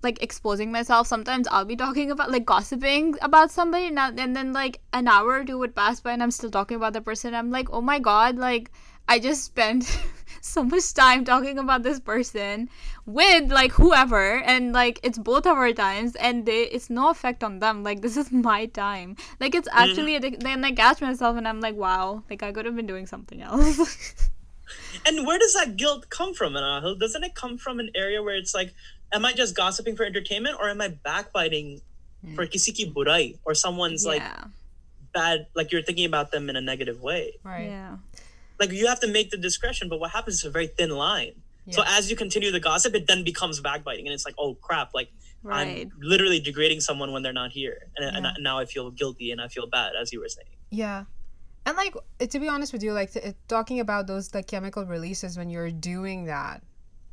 like 0.03 0.23
exposing 0.23 0.73
myself. 0.73 1.07
Sometimes 1.07 1.49
I'll 1.51 1.65
be 1.65 1.77
talking 1.77 2.11
about 2.11 2.31
like 2.31 2.45
gossiping 2.45 3.15
about 3.23 3.51
somebody, 3.51 3.87
and, 3.87 3.99
I- 4.01 4.13
and 4.17 4.35
then 4.37 4.53
like 4.53 4.81
an 4.93 5.09
hour 5.09 5.41
or 5.41 5.45
two 5.45 5.59
would 5.59 5.75
pass 5.75 6.01
by, 6.01 6.13
and 6.13 6.23
I'm 6.23 6.31
still 6.31 6.51
talking 6.51 6.77
about 6.77 6.93
the 6.93 7.01
person. 7.01 7.35
I'm 7.35 7.51
like, 7.51 7.69
oh 7.71 7.81
my 7.81 7.99
god, 7.99 8.37
like 8.37 8.71
I 9.09 9.19
just 9.19 9.45
spent 9.45 9.85
so 10.45 10.63
much 10.63 10.93
time 10.93 11.25
talking 11.25 11.59
about 11.59 11.83
this 11.83 11.99
person 11.99 12.69
with 13.07 13.51
like 13.51 13.73
whoever, 13.73 14.39
and 14.41 14.73
like 14.73 15.01
it's 15.03 15.19
both 15.19 15.47
of 15.47 15.57
our 15.57 15.73
times, 15.73 16.15
and 16.17 16.47
they 16.47 16.65
it's 16.65 16.91
no 16.91 17.11
effect 17.11 17.43
on 17.43 17.59
them. 17.59 17.83
Like 17.83 18.03
this 18.03 18.17
is 18.17 18.31
my 18.51 18.67
time. 18.67 19.17
Like 19.41 19.55
it's 19.55 19.69
mm-hmm. 19.69 19.79
actually 19.79 20.21
addic- 20.21 20.41
then 20.41 20.65
I 20.65 20.73
catch 20.73 21.01
myself, 21.01 21.37
and 21.37 21.49
I'm 21.49 21.61
like, 21.61 21.75
wow, 21.75 22.23
like 22.29 22.43
I 22.43 22.53
could 22.53 22.67
have 22.67 22.77
been 22.77 22.87
doing 22.87 23.07
something 23.07 23.43
else. 23.43 24.31
And 25.07 25.27
where 25.27 25.39
does 25.39 25.53
that 25.55 25.77
guilt 25.77 26.09
come 26.09 26.33
from, 26.33 26.55
Manahil? 26.55 26.99
Doesn't 26.99 27.23
it 27.23 27.35
come 27.35 27.59
from 27.59 27.81
an 27.81 27.91
area 27.95 28.23
where 28.23 28.35
it's 28.35 28.55
like, 28.55 28.73
am 29.13 29.25
I 29.25 29.33
just 29.33 29.55
gossiping 29.55 29.97
for 29.97 30.05
entertainment 30.05 30.57
or 30.59 30.71
am 30.71 30.81
I 30.81 30.89
backbiting 30.89 31.83
mm. 32.27 32.35
for 32.35 32.47
kisiki 32.47 32.91
burai 32.91 33.37
or 33.45 33.55
someone's 33.55 34.07
like 34.07 34.23
bad, 35.13 35.47
like 35.55 35.73
you're 35.73 35.83
thinking 35.83 36.07
about 36.07 36.33
them 36.33 36.49
in 36.49 36.57
a 36.57 36.61
negative 36.61 37.03
way? 37.03 37.35
right. 37.45 37.67
Yeah. 37.67 37.97
Like 38.61 38.71
you 38.73 38.87
have 38.87 39.01
to 39.01 39.09
make 39.09 39.31
the 39.31 39.37
discretion, 39.37 39.89
but 39.89 39.99
what 40.01 40.11
happens 40.13 40.37
is 40.37 40.45
a 40.45 40.51
very 40.51 40.67
thin 40.69 40.91
line. 40.91 41.33
So 41.71 41.83
as 41.87 42.11
you 42.11 42.17
continue 42.17 42.51
the 42.53 42.61
gossip, 42.61 42.95
it 42.95 43.07
then 43.07 43.25
becomes 43.25 43.59
backbiting, 43.61 44.07
and 44.07 44.13
it's 44.13 44.27
like, 44.27 44.35
oh 44.39 44.55
crap, 44.55 44.93
like 44.95 45.09
Right. 45.43 45.87
I'm 45.93 45.93
literally 46.01 46.41
degrading 46.41 46.81
someone 46.81 47.13
when 47.13 47.23
they're 47.23 47.33
not 47.33 47.53
here, 47.53 47.89
and, 47.97 48.17
and 48.17 48.25
Yeah. 48.25 48.33
now 48.41 48.59
I 48.59 48.65
feel 48.67 48.91
guilty 48.91 49.31
and 49.31 49.41
I 49.43 49.49
feel 49.49 49.67
bad, 49.67 49.93
as 50.01 50.11
you 50.13 50.21
were 50.21 50.29
saying. 50.29 50.49
Yeah. 50.71 51.05
And 51.67 51.77
like 51.77 51.95
to 52.19 52.39
be 52.39 52.49
honest 52.49 52.73
with 52.75 52.83
you, 52.83 52.93
like 52.93 53.13
t- 53.13 53.21
talking 53.49 53.81
about 53.81 54.07
those 54.07 54.35
like 54.35 54.47
chemical 54.47 54.85
releases 54.87 55.37
when 55.39 55.49
you're 55.51 55.71
doing 55.71 56.27
that, 56.27 56.63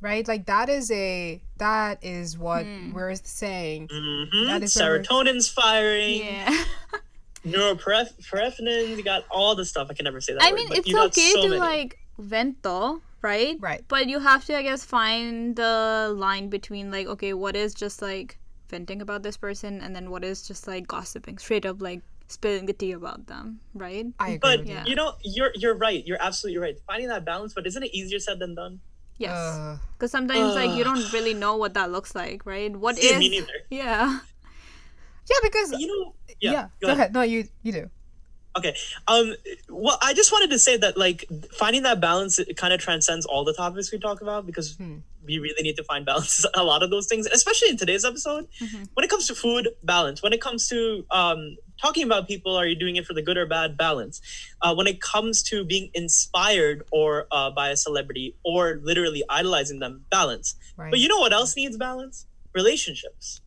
right? 0.01 0.25
Like 0.27 0.45
that 0.47 0.67
is 0.69 0.91
a 0.91 1.41
that 1.57 2.03
is 2.03 2.37
what 2.37 2.65
Hmm. 2.65 2.91
we're 2.93 3.15
saying. 3.15 3.87
hmm 3.91 4.47
That 4.47 4.63
is 4.63 4.73
Serotonin's 4.73 5.47
firing. 5.49 6.19
Yeah. 6.25 6.63
Neuroperipherin, 7.45 8.97
you 8.97 9.03
got 9.03 9.25
all 9.29 9.55
the 9.55 9.65
stuff. 9.65 9.87
I 9.89 9.93
can 9.93 10.03
never 10.05 10.21
say 10.21 10.33
that. 10.33 10.41
I 10.43 10.51
word, 10.51 10.55
mean, 10.55 10.67
but 10.69 10.77
it's 10.79 10.87
you 10.87 10.95
got 10.95 11.07
okay 11.07 11.31
so 11.31 11.41
to 11.43 11.47
many. 11.49 11.59
like 11.59 11.97
vent 12.19 12.61
though, 12.63 13.01
right? 13.21 13.57
Right. 13.59 13.83
But 13.87 14.07
you 14.07 14.19
have 14.19 14.45
to, 14.45 14.57
I 14.57 14.61
guess, 14.63 14.85
find 14.85 15.55
the 15.55 16.13
line 16.15 16.49
between 16.49 16.91
like, 16.91 17.07
okay, 17.07 17.33
what 17.33 17.55
is 17.55 17.73
just 17.73 18.01
like 18.01 18.37
venting 18.69 19.01
about 19.01 19.23
this 19.23 19.37
person, 19.37 19.81
and 19.81 19.95
then 19.95 20.09
what 20.11 20.23
is 20.23 20.47
just 20.47 20.67
like 20.67 20.87
gossiping, 20.87 21.37
straight 21.37 21.65
up 21.65 21.81
like 21.81 22.01
spilling 22.27 22.65
the 22.65 22.73
tea 22.73 22.93
about 22.93 23.27
them, 23.27 23.59
right? 23.73 24.05
I 24.19 24.29
agree 24.29 24.37
But 24.39 24.59
with 24.59 24.69
you. 24.69 24.73
Yeah. 24.75 24.85
you 24.85 24.95
know, 24.95 25.15
you're 25.23 25.51
you're 25.55 25.75
right. 25.75 26.05
You're 26.05 26.21
absolutely 26.21 26.59
right. 26.61 26.77
Finding 26.87 27.09
that 27.09 27.25
balance, 27.25 27.53
but 27.53 27.65
isn't 27.67 27.83
it 27.83 27.93
easier 27.93 28.19
said 28.19 28.39
than 28.39 28.55
done? 28.55 28.79
Yes. 29.17 29.31
Uh, 29.31 29.77
Because 29.93 30.09
sometimes 30.11 30.55
like 30.55 30.71
you 30.71 30.83
don't 30.83 31.11
really 31.13 31.33
know 31.35 31.55
what 31.57 31.73
that 31.75 31.91
looks 31.91 32.15
like, 32.15 32.45
right? 32.45 32.75
What 32.75 32.97
is? 33.03 33.17
Me 33.19 33.29
neither. 33.29 33.53
Yeah. 33.69 34.19
Yeah, 35.29 35.37
because 35.43 35.71
You 35.79 35.87
know, 35.87 36.15
yeah. 36.39 36.51
yeah. 36.51 36.67
Go, 36.81 36.87
ahead. 36.93 37.13
No, 37.13 37.21
you 37.21 37.47
you 37.63 37.71
do. 37.71 37.89
Okay. 38.57 38.75
Um. 39.07 39.33
Well, 39.69 39.97
I 40.01 40.13
just 40.13 40.31
wanted 40.31 40.49
to 40.49 40.59
say 40.59 40.75
that 40.77 40.97
like 40.97 41.25
finding 41.53 41.83
that 41.83 42.01
balance 42.01 42.37
it 42.39 42.57
kind 42.57 42.73
of 42.73 42.81
transcends 42.81 43.25
all 43.25 43.45
the 43.45 43.53
topics 43.53 43.91
we 43.91 43.99
talk 43.99 44.21
about 44.21 44.45
because 44.45 44.75
Hmm. 44.75 44.97
we 45.25 45.39
really 45.39 45.63
need 45.63 45.77
to 45.77 45.83
find 45.85 46.05
balance 46.05 46.45
a 46.53 46.63
lot 46.63 46.83
of 46.83 46.89
those 46.89 47.07
things, 47.07 47.27
especially 47.27 47.69
in 47.69 47.77
today's 47.77 48.03
episode. 48.03 48.47
Mhm. 48.59 48.89
When 48.93 49.03
it 49.05 49.09
comes 49.09 49.25
to 49.27 49.35
food, 49.35 49.69
balance. 49.83 50.21
When 50.21 50.33
it 50.33 50.41
comes 50.41 50.67
to 50.67 51.05
um 51.11 51.55
talking 51.81 52.03
about 52.03 52.27
people, 52.27 52.55
are 52.57 52.67
you 52.67 52.75
doing 52.75 52.97
it 52.97 53.05
for 53.05 53.13
the 53.13 53.21
good 53.21 53.37
or 53.37 53.45
bad? 53.45 53.77
Balance. 53.77 54.19
Uh, 54.61 54.75
when 54.75 54.85
it 54.85 54.99
comes 55.01 55.41
to 55.43 55.63
being 55.63 55.89
inspired 55.93 56.83
or 56.91 57.27
uh, 57.31 57.49
by 57.51 57.69
a 57.69 57.77
celebrity 57.77 58.35
or 58.43 58.79
literally 58.83 59.23
idolizing 59.29 59.79
them, 59.79 60.03
balance. 60.11 60.55
Right. 60.77 60.91
But 60.91 60.99
you 60.99 61.07
know 61.07 61.19
what 61.19 61.31
else 61.33 61.55
needs 61.55 61.77
balance? 61.77 62.27
Relationships. 62.53 63.39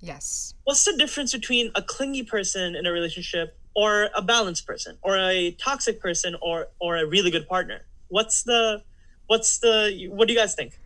Yes. 0.00 0.54
what's 0.64 0.84
the 0.84 0.96
difference 0.96 1.32
between 1.32 1.70
a 1.74 1.82
clingy 1.82 2.22
person 2.22 2.74
in 2.74 2.86
a 2.86 2.92
relationship 2.92 3.58
or 3.74 4.08
a 4.14 4.22
balanced 4.22 4.66
person 4.66 4.96
or 5.02 5.16
a 5.16 5.50
toxic 5.52 6.00
person 6.00 6.36
or 6.40 6.68
or 6.80 6.96
a 6.96 7.06
really 7.06 7.30
good 7.30 7.48
partner 7.48 7.82
what's 8.08 8.42
the 8.44 8.82
what's 9.26 9.58
the 9.58 10.08
what 10.10 10.28
do 10.28 10.34
you 10.34 10.38
guys 10.38 10.54
think 10.54 10.78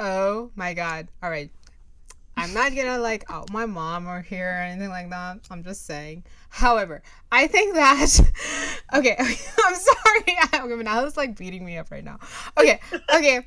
Oh 0.00 0.50
my 0.56 0.72
god. 0.72 1.08
All 1.22 1.28
right. 1.28 1.50
I'm 2.34 2.54
not 2.54 2.74
gonna 2.74 2.98
like 2.98 3.30
out 3.30 3.52
my 3.52 3.66
mom 3.66 4.08
or 4.08 4.22
here 4.22 4.48
or 4.48 4.62
anything 4.62 4.88
like 4.88 5.10
that. 5.10 5.40
I'm 5.50 5.62
just 5.62 5.84
saying. 5.84 6.24
However, 6.48 7.02
I 7.30 7.46
think 7.46 7.74
that 7.74 8.18
okay. 8.94 9.16
I'm 9.18 9.74
sorry. 9.74 10.24
I, 10.52 10.82
now 10.82 11.04
it's 11.04 11.18
like 11.18 11.36
beating 11.36 11.66
me 11.66 11.76
up 11.76 11.90
right 11.90 12.02
now. 12.02 12.18
Okay. 12.58 12.80
Okay. 13.14 13.46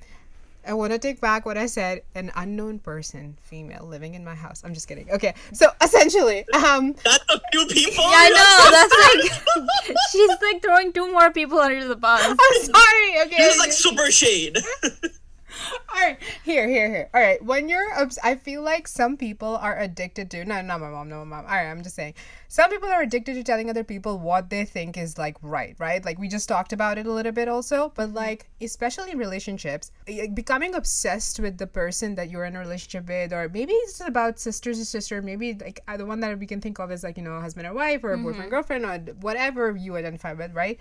I 0.66 0.74
want 0.74 0.94
to 0.94 1.00
take 1.00 1.20
back 1.20 1.46
what 1.46 1.58
I 1.58 1.66
said. 1.66 2.04
An 2.16 2.32
unknown 2.36 2.80
person, 2.80 3.38
female, 3.42 3.86
living 3.86 4.14
in 4.14 4.24
my 4.24 4.36
house. 4.36 4.62
I'm 4.64 4.74
just 4.74 4.88
kidding. 4.88 5.12
Okay. 5.12 5.34
So 5.54 5.68
essentially, 5.82 6.46
um, 6.54 6.94
that's 7.04 7.24
a 7.30 7.42
few 7.52 7.66
people 7.68 8.04
Yeah, 8.04 8.12
I 8.14 8.30
know. 8.30 8.70
That's 8.72 9.88
like 9.88 9.98
she's 10.12 10.30
like 10.30 10.62
throwing 10.62 10.94
two 10.94 11.12
more 11.12 11.32
people 11.32 11.60
under 11.60 11.88
the 11.88 11.96
bus. 11.96 12.24
I'm 12.24 12.62
sorry. 12.64 13.22
Okay. 13.26 13.38
This 13.38 13.54
is 13.56 13.60
like 13.60 13.72
super 13.72 14.12
shade 14.12 14.58
All 15.94 16.02
right, 16.02 16.18
here, 16.44 16.68
here, 16.68 16.90
here. 16.90 17.10
All 17.14 17.22
right, 17.22 17.44
when 17.44 17.70
you're, 17.70 17.94
obs- 18.00 18.20
I 18.24 18.36
feel 18.36 18.62
like 18.62 18.88
some 18.88 19.18
people 19.18 19.58
are 19.58 19.78
addicted 19.78 20.32
to. 20.32 20.46
No, 20.46 20.62
not 20.62 20.80
my 20.80 20.90
mom, 20.90 21.10
no, 21.10 21.24
my 21.24 21.38
mom. 21.38 21.46
All 21.46 21.56
right, 21.56 21.70
I'm 21.70 21.84
just 21.84 21.96
saying. 21.96 22.16
Some 22.48 22.70
people 22.70 22.90
are 22.90 23.02
addicted 23.02 23.34
to 23.36 23.44
telling 23.44 23.70
other 23.70 23.84
people 23.84 24.20
what 24.20 24.50
they 24.50 24.66
think 24.66 24.98
is 24.98 25.18
like 25.18 25.38
right, 25.42 25.76
right? 25.80 26.04
Like 26.04 26.20
we 26.20 26.28
just 26.28 26.48
talked 26.48 26.74
about 26.74 26.98
it 26.98 27.06
a 27.06 27.12
little 27.12 27.32
bit 27.32 27.48
also, 27.48 27.92
but 27.96 28.14
like 28.14 28.50
especially 28.62 29.12
in 29.12 29.18
relationships, 29.18 29.92
like, 30.08 30.36
becoming 30.36 30.76
obsessed 30.76 31.40
with 31.40 31.58
the 31.58 31.68
person 31.68 32.16
that 32.16 32.30
you're 32.30 32.46
in 32.46 32.56
a 32.56 32.60
relationship 32.60 33.08
with, 33.08 33.34
or 33.34 33.50
maybe 33.50 33.74
it's 33.74 34.02
about 34.02 34.40
sisters 34.40 34.80
to 34.80 34.86
sister. 34.86 35.22
Maybe 35.22 35.54
like 35.54 35.82
uh, 35.88 35.98
the 35.98 36.06
one 36.06 36.20
that 36.22 36.38
we 36.38 36.46
can 36.46 36.62
think 36.62 36.80
of 36.80 36.92
is 36.92 37.04
like 37.04 37.18
you 37.18 37.24
know 37.24 37.40
husband 37.40 37.68
or 37.68 37.74
wife 37.74 38.04
or 38.04 38.16
boyfriend 38.18 38.52
girlfriend 38.52 38.86
or 38.86 39.14
whatever 39.22 39.76
you 39.76 39.96
identify 39.96 40.34
with, 40.34 40.54
right? 40.54 40.80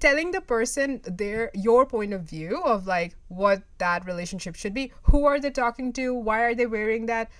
Telling 0.00 0.30
the 0.32 0.40
person 0.40 1.00
their 1.04 1.50
your 1.54 1.86
point 1.86 2.12
of 2.12 2.22
view 2.22 2.60
of 2.64 2.86
like 2.86 3.14
what 3.28 3.62
that 3.78 4.04
relationship 4.06 4.54
should 4.54 4.74
be 4.74 4.92
who 5.04 5.24
are 5.24 5.40
they 5.40 5.50
talking 5.50 5.92
to 5.92 6.12
why 6.14 6.40
are 6.42 6.54
they 6.54 6.66
wearing 6.66 7.06
that 7.06 7.30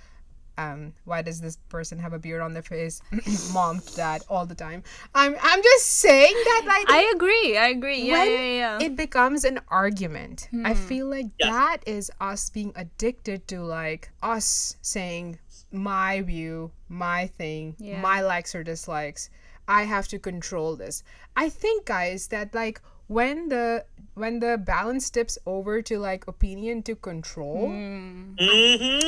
um 0.58 0.94
why 1.04 1.20
does 1.20 1.40
this 1.40 1.56
person 1.68 1.98
have 1.98 2.14
a 2.14 2.18
beard 2.18 2.40
on 2.40 2.54
their 2.54 2.62
face 2.62 3.02
mom 3.52 3.80
dad 3.94 4.22
all 4.30 4.46
the 4.46 4.54
time 4.54 4.82
i'm 5.14 5.36
i'm 5.42 5.62
just 5.62 5.86
saying 5.86 6.34
that 6.44 6.62
like 6.66 6.90
I 6.90 7.12
agree. 7.14 7.58
I 7.58 7.68
agree. 7.68 8.02
Yeah, 8.04 8.12
when 8.12 8.30
yeah, 8.30 8.42
yeah. 8.42 8.78
it 8.80 8.96
becomes 8.96 9.44
an 9.44 9.60
argument 9.68 10.48
i 10.64 10.72
Hmm. 10.72 10.80
feel 10.88 11.06
like 11.10 11.26
Yes. 11.38 11.50
that 11.52 11.76
is 11.86 12.10
us 12.20 12.48
being 12.48 12.72
addicted 12.74 13.46
to 13.48 13.60
like 13.60 14.10
us 14.22 14.76
saying 14.80 15.38
my 15.72 16.22
view 16.22 16.70
my 16.88 17.26
thing 17.26 17.74
Yeah. 17.78 18.00
my 18.00 18.22
likes 18.22 18.54
or 18.54 18.62
dislikes 18.64 19.28
i 19.68 19.82
have 19.84 20.08
to 20.08 20.18
control 20.18 20.76
this 20.76 21.02
i 21.36 21.48
think 21.48 21.86
guys 21.86 22.28
that 22.28 22.54
like 22.54 22.80
when 23.08 23.48
the 23.48 23.84
when 24.14 24.40
the 24.40 24.58
balance 24.58 25.10
tips 25.10 25.38
over 25.46 25.80
to 25.82 25.98
like 25.98 26.26
opinion 26.26 26.82
to 26.82 26.96
control 26.96 27.68
hmm 27.68 28.26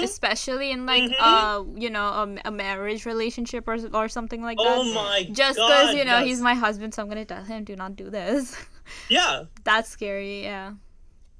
Especially 0.03 0.71
in 0.71 0.87
like 0.87 1.11
uh 1.19 1.65
you 1.75 1.91
know 1.91 2.07
a, 2.07 2.49
a 2.49 2.51
marriage 2.51 3.07
relationship 3.07 3.67
or 3.67 3.77
or 3.93 4.09
something 4.09 4.43
like 4.43 4.57
that. 4.59 4.67
Oh 4.67 4.85
my 4.95 5.25
god 5.25 5.35
Just 5.35 5.59
because 5.59 5.95
you 5.95 6.05
know 6.05 6.19
yes. 6.19 6.27
he's 6.27 6.41
my 6.41 6.55
husband, 6.55 6.95
so 6.95 7.03
I'm 7.03 7.09
gonna 7.09 7.25
tell 7.25 7.45
him 7.45 7.65
do 7.65 7.77
not 7.77 7.97
do 7.97 8.11
this. 8.11 8.57
Yeah. 9.11 9.45
That's 9.65 9.91
scary. 9.91 10.43
Yeah. 10.43 10.73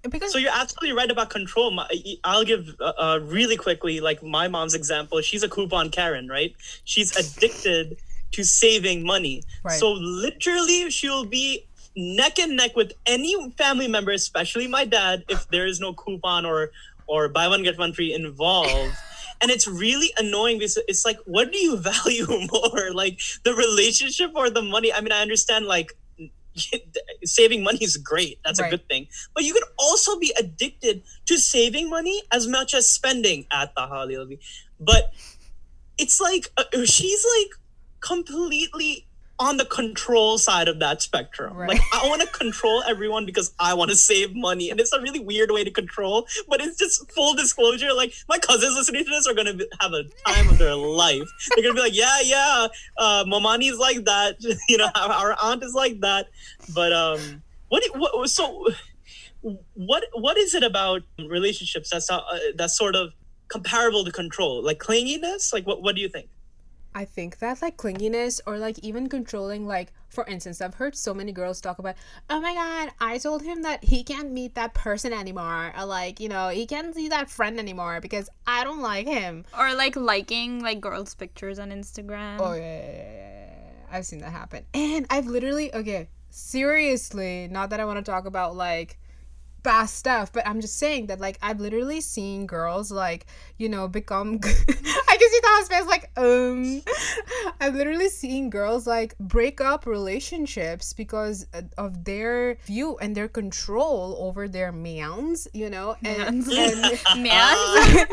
because 0.03 0.33
So 0.33 0.39
you're 0.39 0.53
absolutely 0.53 0.95
right 0.95 1.11
about 1.11 1.31
control. 1.31 1.71
My, 1.71 1.89
I'll 2.23 2.45
give 2.45 2.77
uh, 2.79 2.93
uh, 2.99 3.21
really 3.23 3.57
quickly, 3.57 4.01
like 4.01 4.23
my 4.23 4.49
mom's 4.49 4.75
example. 4.75 5.23
She's 5.23 5.43
a 5.43 5.49
coupon 5.49 5.89
Karen, 5.91 6.29
right? 6.29 6.55
She's 6.85 7.17
addicted 7.17 7.97
to 8.33 8.45
saving 8.45 9.05
money. 9.05 9.43
Right. 9.65 9.79
So 9.79 9.93
literally, 9.93 10.91
she'll 10.91 11.25
be 11.25 11.67
neck 11.97 12.39
and 12.39 12.57
neck 12.57 12.77
with 12.77 12.93
any 13.07 13.35
family 13.59 13.89
member, 13.89 14.13
especially 14.13 14.67
my 14.69 14.85
dad, 14.85 15.25
if 15.29 15.49
there 15.49 15.67
is 15.67 15.81
no 15.81 15.93
coupon 15.95 16.45
or 16.47 16.71
or 17.07 17.29
buy 17.29 17.49
one 17.49 17.63
get 17.63 17.79
one 17.79 17.93
free 17.93 18.13
involved. 18.15 18.95
And 19.41 19.53
it's 19.53 19.69
really 19.69 20.11
annoying 20.19 20.59
because 20.59 20.77
it's 20.89 21.05
like, 21.05 21.17
what 21.25 21.53
do 21.53 21.59
you 21.59 21.77
value 21.93 22.27
more, 22.51 22.91
like 22.93 23.21
the 23.45 23.55
relationship 23.55 24.33
or 24.35 24.51
the 24.51 24.63
money? 24.63 24.93
I 24.93 25.01
mean, 25.01 25.13
I 25.13 25.23
understand 25.23 25.65
like 25.67 25.93
saving 27.25 27.63
money 27.63 27.79
is 27.79 27.97
great. 27.97 28.41
That's 28.45 28.61
Right. 28.61 28.67
a 28.67 28.77
good 28.77 28.89
thing. 28.89 29.07
But 29.35 29.45
you 29.45 29.53
can 29.55 29.63
also 29.79 30.19
be 30.19 30.35
addicted 30.39 31.03
to 31.27 31.39
saving 31.39 31.89
money 31.89 32.21
as 32.33 32.49
much 32.49 32.75
as 32.75 32.89
spending 32.89 33.47
at 33.53 33.73
the 33.77 33.83
Holly. 33.87 34.19
But 34.81 35.13
it's 35.99 36.21
like 36.21 36.51
uh, 36.57 36.85
she's 36.85 37.25
like 37.39 37.51
completely 38.01 39.07
on 39.41 39.57
the 39.57 39.65
control 39.65 40.37
side 40.37 40.67
of 40.67 40.81
that 40.81 41.01
spectrum. 41.01 41.57
Right. 41.57 41.69
Like 41.69 41.81
I 41.93 42.09
want 42.09 42.23
to 42.23 42.29
control 42.29 42.83
everyone 42.89 43.25
because 43.25 43.53
I 43.59 43.75
want 43.75 43.91
to 43.91 43.97
save 43.97 44.35
money, 44.35 44.71
and 44.71 44.81
it's 44.81 44.93
a 44.93 45.01
really 45.01 45.21
weird 45.21 45.51
way 45.51 45.65
to 45.65 45.71
control. 45.71 46.27
But 46.49 46.61
it's 46.61 46.77
just 46.77 47.11
full 47.13 47.35
disclosure. 47.35 47.93
Like 47.93 48.13
my 48.29 48.39
cousins 48.39 48.75
listening 48.75 49.05
to 49.05 49.11
this 49.11 49.27
are 49.27 49.35
gonna 49.35 49.55
be, 49.55 49.67
have 49.81 49.93
a 49.93 50.05
time 50.27 50.49
of 50.49 50.59
their 50.59 50.75
life. 50.75 51.29
They're 51.55 51.63
gonna 51.63 51.75
be 51.75 51.81
like, 51.81 51.97
yeah, 51.97 52.21
yeah, 52.23 52.67
uh, 52.97 53.25
Momani's 53.27 53.79
like 53.79 54.05
that. 54.05 54.39
You 54.69 54.77
know, 54.77 54.89
our, 54.95 55.13
our 55.13 55.37
aunt 55.41 55.63
is 55.63 55.73
like 55.73 56.01
that. 56.01 56.29
But 56.75 56.93
um, 56.93 57.43
what? 57.69 57.83
What? 57.95 58.29
So, 58.29 58.67
what? 59.75 60.05
What 60.15 60.37
is 60.37 60.55
it 60.55 60.63
about 60.63 61.03
relationships 61.19 61.91
that's 61.91 62.11
uh, 62.11 62.21
that's 62.57 62.77
sort 62.77 62.97
of 62.97 63.13
comparable 63.49 64.05
to 64.05 64.13
control, 64.13 64.63
like 64.63 64.79
clinginess? 64.79 65.53
Like, 65.53 65.67
what? 65.67 65.83
What 65.83 65.95
do 65.95 66.03
you 66.03 66.09
think? 66.09 66.29
I 66.95 67.05
think 67.05 67.39
that 67.39 67.63
like 67.63 67.77
clinginess 67.77 68.41
or 68.47 68.59
like 68.59 68.79
even 68.81 69.09
controlling 69.09 69.67
like 69.67 69.93
for 70.09 70.25
instance 70.27 70.61
I've 70.61 70.75
heard 70.75 70.97
so 70.97 71.15
many 71.15 71.33
girls 71.33 71.61
talk 71.61 71.79
about 71.79 71.95
oh 72.29 72.41
my 72.41 72.55
god 72.55 72.91
I 73.01 73.19
told 73.19 73.43
him 73.43 73.63
that 73.63 73.85
he 73.85 74.03
can't 74.03 74.33
meet 74.33 74.55
that 74.57 74.75
person 74.75 75.13
anymore 75.13 75.73
or 75.79 75.85
like 75.85 76.19
you 76.19 76.29
know 76.29 76.49
he 76.49 76.67
can't 76.67 76.95
see 76.95 77.09
that 77.09 77.31
friend 77.31 77.59
anymore 77.59 78.01
because 78.01 78.29
I 78.47 78.65
don't 78.65 78.81
like 78.81 79.07
him 79.07 79.45
Or 79.57 79.75
like 79.75 79.95
liking 79.97 80.61
like 80.61 80.81
girls' 80.81 81.15
pictures 81.15 81.59
on 81.59 81.71
Instagram. 81.71 82.39
oh 82.41 82.55
yeah, 82.55 82.61
yeah, 82.63 82.83
yeah, 82.83 83.13
yeah, 83.13 83.51
yeah. 83.91 83.97
I've 83.97 84.07
seen 84.07 84.19
that 84.21 84.33
happen 84.33 84.65
and 84.75 85.07
I've 85.11 85.27
literally 85.27 85.73
okay 85.75 86.09
seriously 86.31 87.49
not 87.51 87.71
that 87.71 87.81
I 87.81 87.85
want 87.85 88.05
to 88.05 88.11
talk 88.11 88.27
about 88.27 88.57
like 88.57 88.99
past 89.69 89.97
stuff 89.97 90.33
but 90.33 90.47
i'm 90.49 90.63
just 90.63 90.79
saying 90.79 91.09
that 91.09 91.21
like 91.21 91.39
i've 91.43 91.61
literally 91.61 92.01
seen 92.01 92.47
girls 92.47 92.91
like 92.91 93.27
you 93.59 93.69
know 93.69 93.87
become 93.87 94.41
i 94.45 95.17
can 95.21 95.29
see 95.35 95.41
the 95.43 95.53
husband's 95.59 95.87
like 95.87 96.11
um 96.17 96.81
i've 97.61 97.75
literally 97.75 98.09
seen 98.09 98.49
girls 98.49 98.87
like 98.87 99.15
break 99.19 99.61
up 99.61 99.85
relationships 99.85 100.95
because 100.95 101.47
of 101.77 102.03
their 102.05 102.55
view 102.65 102.97
and 103.03 103.15
their 103.15 103.29
control 103.29 104.17
over 104.19 104.49
their 104.49 104.73
mans 104.73 105.47
you 105.53 105.69
know 105.69 105.95
and, 106.03 106.47
Mans. 106.47 106.49
and 106.49 107.23
Man. 107.23 108.07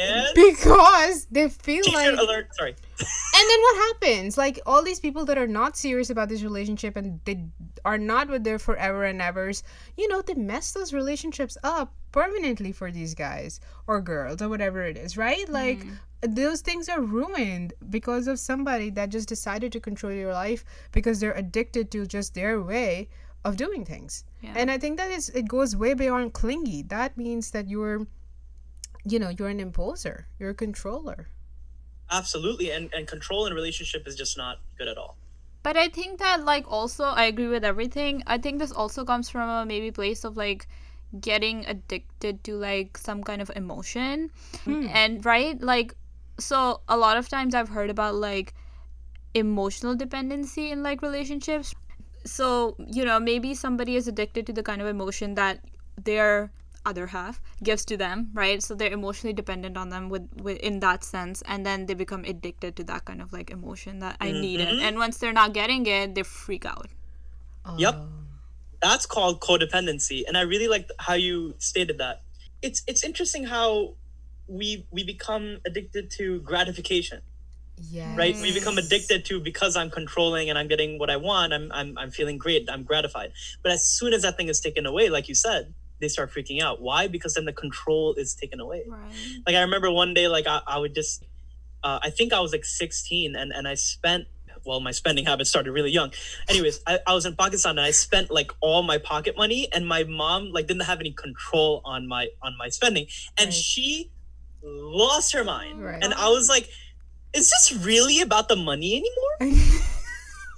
Man. 0.00 0.26
because 0.34 1.26
they 1.30 1.48
feel 1.48 1.84
Teacher 1.84 1.96
like 1.96 2.18
alert. 2.18 2.48
Sorry. 2.56 2.74
And 2.98 3.50
then 3.50 3.60
what 3.60 3.76
happens? 3.76 4.38
Like 4.38 4.58
all 4.66 4.82
these 4.82 5.00
people 5.00 5.24
that 5.26 5.38
are 5.38 5.46
not 5.46 5.76
serious 5.76 6.10
about 6.10 6.28
this 6.28 6.42
relationship 6.42 6.96
and 6.96 7.20
they 7.24 7.44
are 7.84 7.98
not 7.98 8.28
with 8.28 8.44
their 8.44 8.58
forever 8.58 9.04
and 9.04 9.20
evers, 9.20 9.62
you 9.96 10.08
know, 10.08 10.22
they 10.22 10.34
mess 10.34 10.72
those 10.72 10.92
relationships 10.92 11.58
up 11.62 11.94
permanently 12.12 12.72
for 12.72 12.90
these 12.90 13.14
guys 13.14 13.60
or 13.86 14.00
girls 14.00 14.40
or 14.40 14.48
whatever 14.48 14.82
it 14.82 14.96
is, 14.96 15.16
right? 15.16 15.46
Mm-hmm. 15.46 15.52
Like 15.52 15.86
those 16.22 16.62
things 16.62 16.88
are 16.88 17.00
ruined 17.00 17.74
because 17.90 18.26
of 18.26 18.38
somebody 18.38 18.90
that 18.90 19.10
just 19.10 19.28
decided 19.28 19.72
to 19.72 19.80
control 19.80 20.12
your 20.12 20.32
life 20.32 20.64
because 20.92 21.20
they're 21.20 21.32
addicted 21.32 21.90
to 21.90 22.06
just 22.06 22.34
their 22.34 22.60
way 22.62 23.08
of 23.44 23.56
doing 23.56 23.84
things. 23.84 24.24
Yeah. 24.40 24.54
And 24.56 24.70
I 24.70 24.78
think 24.78 24.96
that 24.96 25.10
is 25.10 25.28
it 25.30 25.48
goes 25.48 25.76
way 25.76 25.94
beyond 25.94 26.32
clingy. 26.32 26.82
That 26.82 27.16
means 27.16 27.50
that 27.50 27.68
you're 27.68 28.06
you 29.08 29.20
know, 29.20 29.28
you're 29.28 29.48
an 29.48 29.60
imposer. 29.60 30.26
You're 30.38 30.50
a 30.50 30.54
controller. 30.54 31.28
Absolutely, 32.10 32.70
and 32.70 32.92
and 32.94 33.06
control 33.06 33.46
in 33.46 33.52
a 33.52 33.54
relationship 33.54 34.06
is 34.06 34.14
just 34.14 34.36
not 34.36 34.58
good 34.78 34.88
at 34.88 34.96
all. 34.96 35.16
But 35.62 35.76
I 35.76 35.88
think 35.88 36.20
that 36.20 36.44
like 36.44 36.64
also 36.68 37.04
I 37.04 37.24
agree 37.24 37.48
with 37.48 37.64
everything. 37.64 38.22
I 38.26 38.38
think 38.38 38.58
this 38.58 38.70
also 38.70 39.04
comes 39.04 39.28
from 39.28 39.48
a 39.48 39.66
maybe 39.66 39.90
place 39.90 40.24
of 40.24 40.36
like 40.36 40.68
getting 41.20 41.66
addicted 41.66 42.44
to 42.44 42.54
like 42.56 42.96
some 42.96 43.24
kind 43.24 43.42
of 43.42 43.50
emotion. 43.56 44.30
Hmm. 44.64 44.86
And 44.92 45.24
right? 45.24 45.60
Like 45.60 45.94
so 46.38 46.80
a 46.88 46.96
lot 46.96 47.16
of 47.16 47.28
times 47.28 47.54
I've 47.54 47.68
heard 47.68 47.90
about 47.90 48.14
like 48.14 48.54
emotional 49.34 49.94
dependency 49.94 50.70
in 50.70 50.82
like 50.82 51.02
relationships. 51.02 51.74
So, 52.24 52.76
you 52.78 53.04
know, 53.04 53.20
maybe 53.20 53.54
somebody 53.54 53.96
is 53.96 54.08
addicted 54.08 54.46
to 54.46 54.52
the 54.52 54.62
kind 54.62 54.80
of 54.80 54.88
emotion 54.88 55.34
that 55.34 55.60
their 56.02 56.50
other 56.86 57.08
half 57.08 57.40
gives 57.62 57.84
to 57.86 57.96
them, 57.96 58.30
right? 58.32 58.62
So 58.62 58.74
they're 58.74 58.92
emotionally 58.92 59.34
dependent 59.34 59.76
on 59.76 59.90
them 59.90 60.08
with, 60.08 60.28
with 60.40 60.58
in 60.60 60.80
that 60.80 61.04
sense, 61.04 61.42
and 61.46 61.66
then 61.66 61.86
they 61.86 61.94
become 61.94 62.24
addicted 62.24 62.76
to 62.76 62.84
that 62.84 63.04
kind 63.04 63.20
of 63.20 63.32
like 63.32 63.50
emotion 63.50 63.98
that 63.98 64.16
I 64.20 64.30
need 64.30 64.60
it. 64.60 64.68
Mm-hmm. 64.68 64.84
And 64.86 64.96
once 64.96 65.18
they're 65.18 65.32
not 65.32 65.52
getting 65.52 65.84
it, 65.86 66.14
they 66.14 66.22
freak 66.22 66.64
out. 66.64 66.88
Oh. 67.64 67.76
Yep. 67.76 67.96
That's 68.80 69.06
called 69.06 69.40
codependency, 69.40 70.22
and 70.28 70.36
I 70.36 70.42
really 70.42 70.68
like 70.68 70.88
how 70.98 71.14
you 71.14 71.54
stated 71.58 71.98
that. 71.98 72.22
It's 72.62 72.82
it's 72.86 73.02
interesting 73.02 73.44
how 73.44 73.94
we 74.48 74.86
we 74.90 75.02
become 75.02 75.58
addicted 75.66 76.10
to 76.18 76.40
gratification, 76.40 77.20
Yeah. 77.90 78.14
right? 78.16 78.36
We 78.36 78.52
become 78.52 78.78
addicted 78.78 79.24
to 79.26 79.40
because 79.40 79.76
I'm 79.76 79.90
controlling 79.90 80.50
and 80.50 80.58
I'm 80.58 80.68
getting 80.68 80.98
what 80.98 81.10
I 81.10 81.16
want. 81.16 81.52
I'm 81.52 81.72
I'm 81.72 81.98
I'm 81.98 82.10
feeling 82.10 82.38
great. 82.38 82.68
I'm 82.70 82.84
gratified. 82.84 83.32
But 83.62 83.72
as 83.72 83.84
soon 83.84 84.12
as 84.12 84.22
that 84.22 84.36
thing 84.36 84.48
is 84.48 84.60
taken 84.60 84.86
away, 84.86 85.08
like 85.08 85.26
you 85.28 85.34
said, 85.34 85.74
they 86.00 86.08
start 86.08 86.30
freaking 86.32 86.60
out. 86.62 86.80
Why? 86.80 87.08
Because 87.08 87.34
then 87.34 87.44
the 87.44 87.52
control 87.52 88.14
is 88.14 88.34
taken 88.34 88.60
away. 88.60 88.84
Right. 88.86 89.10
like 89.46 89.56
I 89.56 89.62
remember 89.62 89.90
one 89.90 90.14
day, 90.14 90.28
like 90.28 90.46
I, 90.46 90.60
I 90.66 90.78
would 90.78 90.94
just, 90.94 91.24
uh, 91.82 91.98
I 92.02 92.10
think 92.10 92.32
I 92.32 92.40
was 92.40 92.52
like 92.52 92.64
16 92.64 93.34
and, 93.36 93.52
and 93.52 93.66
I 93.66 93.74
spent, 93.74 94.26
well, 94.64 94.80
my 94.80 94.90
spending 94.90 95.24
habits 95.24 95.48
started 95.48 95.70
really 95.72 95.92
young. 95.92 96.10
Anyways, 96.48 96.80
I, 96.86 96.98
I 97.06 97.14
was 97.14 97.24
in 97.24 97.36
Pakistan 97.36 97.78
and 97.78 97.86
I 97.86 97.92
spent 97.92 98.30
like 98.30 98.50
all 98.60 98.82
my 98.82 98.98
pocket 98.98 99.36
money 99.36 99.68
and 99.72 99.86
my 99.86 100.02
mom 100.04 100.50
like 100.52 100.66
didn't 100.66 100.82
have 100.84 100.98
any 101.00 101.12
control 101.12 101.80
on 101.84 102.06
my, 102.08 102.28
on 102.42 102.56
my 102.58 102.68
spending. 102.68 103.06
And 103.38 103.46
Right. 103.46 103.54
she 103.54 104.10
lost 104.62 105.32
her 105.34 105.44
mind. 105.44 105.82
Right. 105.84 106.02
And 106.02 106.12
I 106.14 106.28
was 106.30 106.48
like, 106.48 106.68
is 107.32 107.48
this 107.50 107.78
really 107.84 108.20
about 108.20 108.48
the 108.48 108.56
money 108.56 108.96
anymore? 109.40 109.56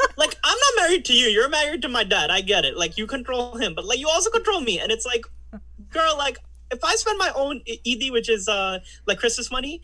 like 0.16 0.34
I'm 0.44 0.58
not 0.58 0.72
married 0.82 1.04
to 1.06 1.12
you. 1.14 1.26
You're 1.26 1.48
married 1.48 1.82
to 1.82 1.88
my 1.88 2.04
dad. 2.04 2.30
I 2.30 2.40
get 2.40 2.64
it. 2.64 2.76
Like 2.76 2.96
you 2.98 3.06
control 3.06 3.56
him, 3.56 3.74
but 3.74 3.84
like 3.84 3.98
you 3.98 4.08
also 4.08 4.30
control 4.30 4.60
me. 4.60 4.78
And 4.78 4.90
it's 4.92 5.06
like, 5.06 5.24
girl, 5.90 6.16
like 6.16 6.38
if 6.70 6.82
I 6.84 6.94
spend 6.96 7.18
my 7.18 7.32
own 7.34 7.62
Eidi, 7.68 8.10
which 8.12 8.28
is 8.28 8.48
uh 8.48 8.78
like 9.06 9.18
Christmas 9.18 9.50
money, 9.50 9.82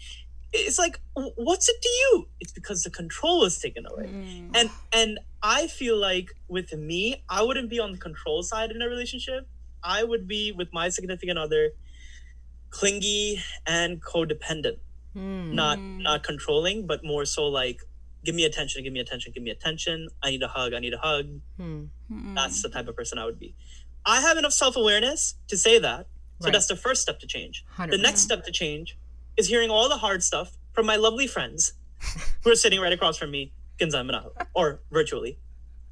it's 0.53 0.79
like 0.79 1.01
what's 1.15 1.69
it 1.69 1.77
to 1.83 1.89
you? 1.89 2.29
It's 2.41 2.53
because 2.53 2.83
the 2.83 2.91
control 2.91 3.45
is 3.45 3.59
taken 3.59 3.87
away. 3.87 4.07
Mm. 4.07 4.51
And 4.55 4.71
and 4.93 5.19
I 5.43 5.67
feel 5.67 5.97
like 5.99 6.31
with 6.49 6.73
me, 6.73 7.23
I 7.29 7.43
wouldn't 7.43 7.71
be 7.71 7.81
on 7.81 7.93
the 7.93 7.99
control 7.99 8.43
side 8.43 8.71
in 8.71 8.83
a 8.83 8.89
relationship. 8.89 9.49
I 9.83 10.05
would 10.05 10.27
be 10.29 10.53
with 10.53 10.73
my 10.73 10.89
significant 10.89 11.39
other 11.39 11.73
clingy 12.71 13.43
and 13.67 14.03
codependent. 14.03 14.79
Hmm. 15.13 15.55
Not 15.55 15.79
Mm. 15.79 16.03
not 16.03 16.23
controlling, 16.25 16.87
but 16.87 17.05
more 17.05 17.25
so 17.25 17.47
like 17.47 17.81
give 18.25 18.35
me 18.35 18.45
attention, 18.45 18.83
give 18.83 18.93
me 18.93 19.01
attention, 19.01 19.33
give 19.35 19.43
me 19.43 19.51
attention. 19.51 20.09
I 20.23 20.31
need 20.31 20.43
a 20.43 20.49
hug, 20.49 20.73
I 20.75 20.79
need 20.81 20.95
a 20.95 20.99
hug. 20.99 21.27
Hmm. 21.59 21.85
That's 22.35 22.63
the 22.63 22.69
type 22.69 22.89
of 22.89 22.97
person 22.97 23.19
I 23.19 23.25
would 23.25 23.39
be. 23.39 23.55
I 24.07 24.21
have 24.21 24.37
enough 24.37 24.53
self 24.53 24.77
awareness 24.77 25.35
to 25.49 25.57
say 25.57 25.79
that. 25.79 26.07
So 26.41 26.47
Right. 26.47 26.53
that's 26.53 26.67
the 26.67 26.77
first 26.77 27.01
step 27.03 27.21
to 27.21 27.27
change. 27.27 27.65
The 27.79 27.85
100%. 27.85 28.03
next 28.03 28.21
step 28.23 28.45
to 28.45 28.51
change 28.53 28.99
is 29.37 29.49
hearing 29.49 29.71
all 29.71 29.89
the 29.89 29.97
hard 29.99 30.23
stuff 30.23 30.57
from 30.73 30.85
my 30.87 30.97
lovely 30.97 31.27
friends 31.27 31.75
who 32.43 32.51
are 32.51 32.57
sitting 32.57 32.81
right 32.81 32.93
across 32.93 33.17
from 33.17 33.31
me, 33.31 33.53
Kinzamana, 33.79 34.31
or 34.55 34.81
virtually. 34.91 35.39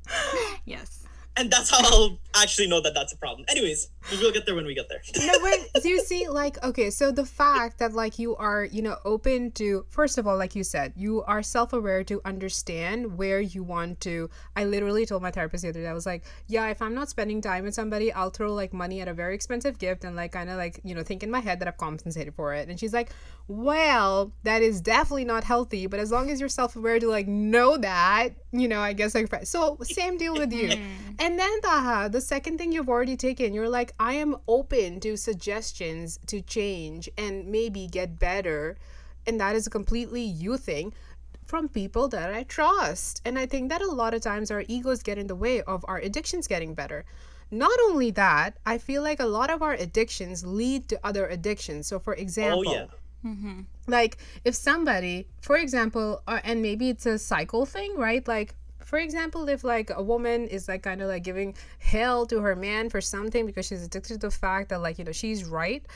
yes. 0.65 1.02
And 1.37 1.51
that's 1.51 1.71
how 1.71 1.79
I'll 1.81 2.19
actually 2.35 2.69
know 2.69 2.81
that 2.83 2.93
that's 2.93 3.13
a 3.13 3.17
problem. 3.17 3.47
Anyways, 3.49 3.89
we'll 4.11 4.33
get 4.33 4.45
there 4.45 4.55
when 4.55 4.67
we 4.67 4.75
get 4.75 4.89
there. 4.91 5.01
no, 5.19 5.33
but 5.41 5.83
do 5.83 5.89
you 5.89 6.01
see, 6.01 6.29
like, 6.29 6.63
okay, 6.63 6.91
so 6.91 7.11
the 7.11 7.25
fact 7.25 7.79
that, 7.79 7.95
like, 7.95 8.19
you 8.19 8.37
are, 8.37 8.65
you 8.65 8.83
know, 8.83 8.97
open 9.07 9.51
to, 9.53 9.87
first 9.89 10.19
of 10.19 10.27
all, 10.27 10.37
like 10.37 10.55
you 10.55 10.63
said, 10.63 10.93
you 10.95 11.23
are 11.23 11.43
self 11.43 11.73
aware 11.73 12.05
to 12.05 12.21
understand 12.27 13.17
where 13.17 13.41
you 13.41 13.63
want 13.63 14.01
to. 14.01 14.29
I 14.57 14.65
literally 14.65 15.07
told 15.07 15.23
my 15.23 15.31
therapist 15.31 15.63
the 15.63 15.71
other 15.71 15.83
day, 15.83 15.89
I 15.89 15.95
was 15.95 16.07
like, 16.07 16.25
yeah, 16.49 16.67
if 16.69 16.83
I'm 16.83 16.95
not 16.95 17.09
spending 17.09 17.41
time 17.41 17.65
with 17.65 17.75
somebody, 17.75 18.13
I'll 18.13 18.31
throw, 18.31 18.53
like, 18.53 18.75
money 18.75 19.01
at 19.01 19.09
a 19.09 19.15
very 19.15 19.35
expensive 19.35 19.79
gift 19.79 20.05
and, 20.05 20.15
like, 20.15 20.33
kind 20.33 20.51
of, 20.51 20.59
like, 20.59 20.81
you 20.85 20.95
know, 20.95 21.03
think 21.03 21.23
in 21.23 21.31
my 21.31 21.41
head 21.41 21.61
that 21.61 21.69
I've 21.69 21.79
compensated 21.79 22.35
for 22.35 22.53
it. 22.53 22.69
And 22.69 22.79
she's 22.79 22.93
like, 22.93 23.11
well, 23.49 24.33
that 24.45 24.63
is 24.63 24.81
definitely 24.81 25.25
not 25.25 25.45
healthy, 25.45 25.87
but 25.87 26.01
as 26.01 26.11
long 26.11 26.31
as 26.31 26.41
you're 26.41 26.49
self 26.49 26.77
aware 26.77 26.99
to, 26.99 27.09
like, 27.09 27.27
know 27.27 27.77
that, 27.77 28.31
you 28.53 28.69
know, 28.69 28.81
I 28.81 28.93
guess, 28.93 29.15
like, 29.15 29.29
so 29.45 29.79
same 29.83 30.17
deal 30.17 30.35
with 30.35 30.53
you. 30.53 30.69
Mm-hmm. 30.69 31.13
And 31.19 31.39
then 31.39 31.61
Taha, 31.61 32.09
the 32.09 32.21
second 32.21 32.59
thing 32.59 32.73
you've 32.73 32.89
already 32.89 33.17
taken, 33.17 33.53
you're 33.53 33.69
like, 33.69 33.93
I 33.99 34.15
am 34.15 34.37
open 34.49 35.01
to 35.01 35.17
suggestions 35.17 36.19
to 36.27 36.41
change 36.41 37.09
and 37.19 37.47
maybe 37.49 37.87
get 37.87 38.19
better. 38.19 38.77
And 39.27 39.41
that 39.41 39.55
is 39.57 39.67
a 39.67 39.71
completely 39.71 40.23
you 40.23 40.57
thing 40.57 40.95
from 41.45 41.69
people 41.69 42.09
that 42.09 42.33
I 42.33 42.45
trust. 42.45 43.21
And 43.25 43.39
I 43.39 43.47
think 43.47 43.69
that 43.69 43.83
a 43.83 43.91
lot 43.91 44.15
of 44.15 44.23
times 44.23 44.51
our 44.51 44.65
egos 44.69 45.03
get 45.03 45.19
in 45.19 45.27
the 45.27 45.37
way 45.37 45.61
of 45.63 45.85
our 45.89 45.99
addictions 45.99 46.47
getting 46.47 46.75
better. 46.75 47.05
Not 47.51 47.79
only 47.91 48.11
that, 48.13 48.57
I 48.65 48.79
feel 48.79 49.03
like 49.03 49.21
a 49.21 49.27
lot 49.27 49.51
of 49.51 49.61
our 49.61 49.75
addictions 49.75 50.47
lead 50.47 50.89
to 50.89 50.99
other 51.05 51.27
addictions. 51.27 51.87
So, 51.87 51.99
for 51.99 52.15
example, 52.15 52.65
Oh 52.67 52.73
yeah. 52.73 52.87
Like 53.87 54.19
if 54.45 54.55
somebody 54.55 55.27
for 55.41 55.57
example 55.57 56.23
uh, 56.27 56.41
and 56.45 56.61
maybe 56.63 56.89
it's 56.89 57.07
a 57.07 57.19
cycle 57.19 57.67
thing 57.67 57.97
right? 57.97 58.27
Like 58.27 58.55
for 58.81 58.99
example 58.99 59.49
if 59.49 59.65
like 59.65 59.91
a 59.95 60.03
woman 60.03 60.47
is 60.49 60.69
like 60.69 60.83
kind 60.83 61.01
of 61.01 61.09
like 61.09 61.23
giving 61.23 61.55
hell 61.79 62.27
to 62.27 62.41
her 62.41 62.57
man 62.57 62.91
for 62.91 63.01
something 63.01 63.47
because 63.47 63.67
she's 63.67 63.85
addicted 63.85 64.15
to 64.15 64.19
the 64.19 64.31
fact 64.31 64.69
that 64.71 64.81
like 64.83 64.99
you 64.99 65.05
know 65.05 65.13
she's 65.13 65.45
right 65.45 65.87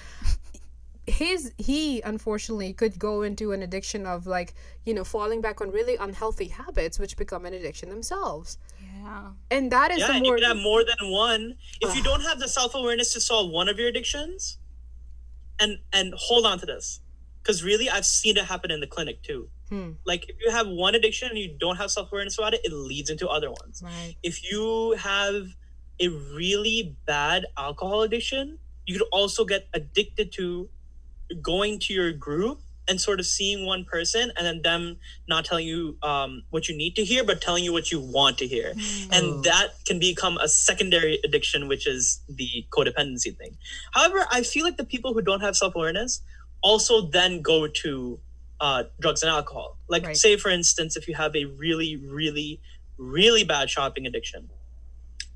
his 1.06 1.52
he 1.56 2.00
unfortunately 2.02 2.72
could 2.72 2.98
go 2.98 3.22
into 3.22 3.52
an 3.52 3.62
addiction 3.62 4.06
of 4.06 4.26
like 4.26 4.54
you 4.84 4.92
know 4.92 5.04
falling 5.04 5.40
back 5.40 5.60
on 5.60 5.70
really 5.70 5.96
unhealthy 5.96 6.48
habits 6.48 6.98
which 6.98 7.16
become 7.16 7.46
an 7.46 7.54
addiction 7.54 7.88
themselves. 7.88 8.58
Yeah. 8.82 9.30
and 9.50 9.70
that 9.70 9.92
is 9.92 10.00
Yeah, 10.00 10.08
the 10.08 10.12
and 10.14 10.26
you 10.26 10.32
more 10.32 10.38
can 10.38 10.48
have 10.48 10.56
more 10.56 10.84
than 10.84 11.10
one. 11.10 11.54
If 11.80 11.94
you 11.94 12.02
don't 12.02 12.22
have 12.22 12.40
the 12.40 12.48
self 12.48 12.74
awareness 12.74 13.12
to 13.12 13.20
solve 13.20 13.50
one 13.50 13.68
of 13.68 13.78
your 13.78 13.88
addictions, 13.88 14.58
and 15.60 15.78
and 15.92 16.12
hold 16.16 16.44
on 16.44 16.58
to 16.58 16.66
this, 16.66 17.00
because 17.46 17.62
really 17.62 17.88
I've 17.88 18.04
seen 18.04 18.36
it 18.36 18.44
happen 18.44 18.72
in 18.72 18.80
the 18.80 18.88
clinic 18.88 19.22
too. 19.22 19.48
Hmm. 19.68 19.92
Like 20.04 20.28
if 20.28 20.36
you 20.44 20.50
have 20.50 20.66
one 20.66 20.96
addiction 20.96 21.28
and 21.28 21.38
you 21.38 21.56
don't 21.58 21.76
have 21.76 21.92
self 21.92 22.10
awareness 22.10 22.38
about 22.38 22.54
it, 22.54 22.60
it 22.64 22.72
leads 22.72 23.08
into 23.08 23.28
other 23.28 23.50
ones. 23.50 23.82
right 23.84 24.16
If 24.22 24.50
you 24.50 24.96
have 24.98 25.46
a 26.00 26.08
really 26.08 26.96
bad 27.06 27.46
alcohol 27.56 28.02
addiction, 28.02 28.58
you 28.84 28.98
could 28.98 29.06
also 29.12 29.44
get 29.44 29.68
addicted 29.72 30.32
to 30.32 30.68
going 31.40 31.78
to 31.80 31.94
your 31.94 32.12
group 32.12 32.60
and 32.88 33.00
sort 33.00 33.18
of 33.18 33.26
seeing 33.26 33.66
one 33.66 33.84
person 33.84 34.30
and 34.36 34.46
then 34.46 34.62
them 34.62 34.96
not 35.28 35.44
telling 35.44 35.66
you 35.66 35.96
um, 36.02 36.42
what 36.50 36.68
you 36.68 36.76
need 36.76 36.94
to 36.94 37.04
hear, 37.04 37.24
but 37.24 37.40
telling 37.40 37.64
you 37.64 37.72
what 37.72 37.90
you 37.90 38.00
want 38.00 38.38
to 38.38 38.46
hear. 38.46 38.74
And 39.10 39.42
that 39.44 39.70
can 39.84 39.98
become 39.98 40.38
a 40.38 40.48
secondary 40.48 41.18
addiction, 41.24 41.66
which 41.66 41.86
is 41.86 42.20
the 42.28 42.64
codependency 42.70 43.36
thing. 43.36 43.56
However, 43.92 44.26
I 44.30 44.42
feel 44.42 44.64
like 44.64 44.76
the 44.76 44.84
people 44.84 45.14
who 45.14 45.22
don't 45.22 45.40
have 45.40 45.56
self 45.56 45.74
awareness 45.74 46.22
also 46.70 46.94
then 47.18 47.32
go 47.52 47.58
to 47.82 48.18
uh, 48.66 48.82
drugs 49.02 49.22
and 49.22 49.30
alcohol. 49.38 49.68
Like, 49.94 50.04
Right. 50.06 50.16
say, 50.24 50.32
for 50.44 50.50
instance, 50.58 50.96
if 50.96 51.04
you 51.08 51.14
have 51.14 51.32
a 51.36 51.44
really, 51.62 51.90
really, 52.18 52.50
really 53.16 53.44
bad 53.44 53.66
shopping 53.74 54.04
addiction, 54.10 54.42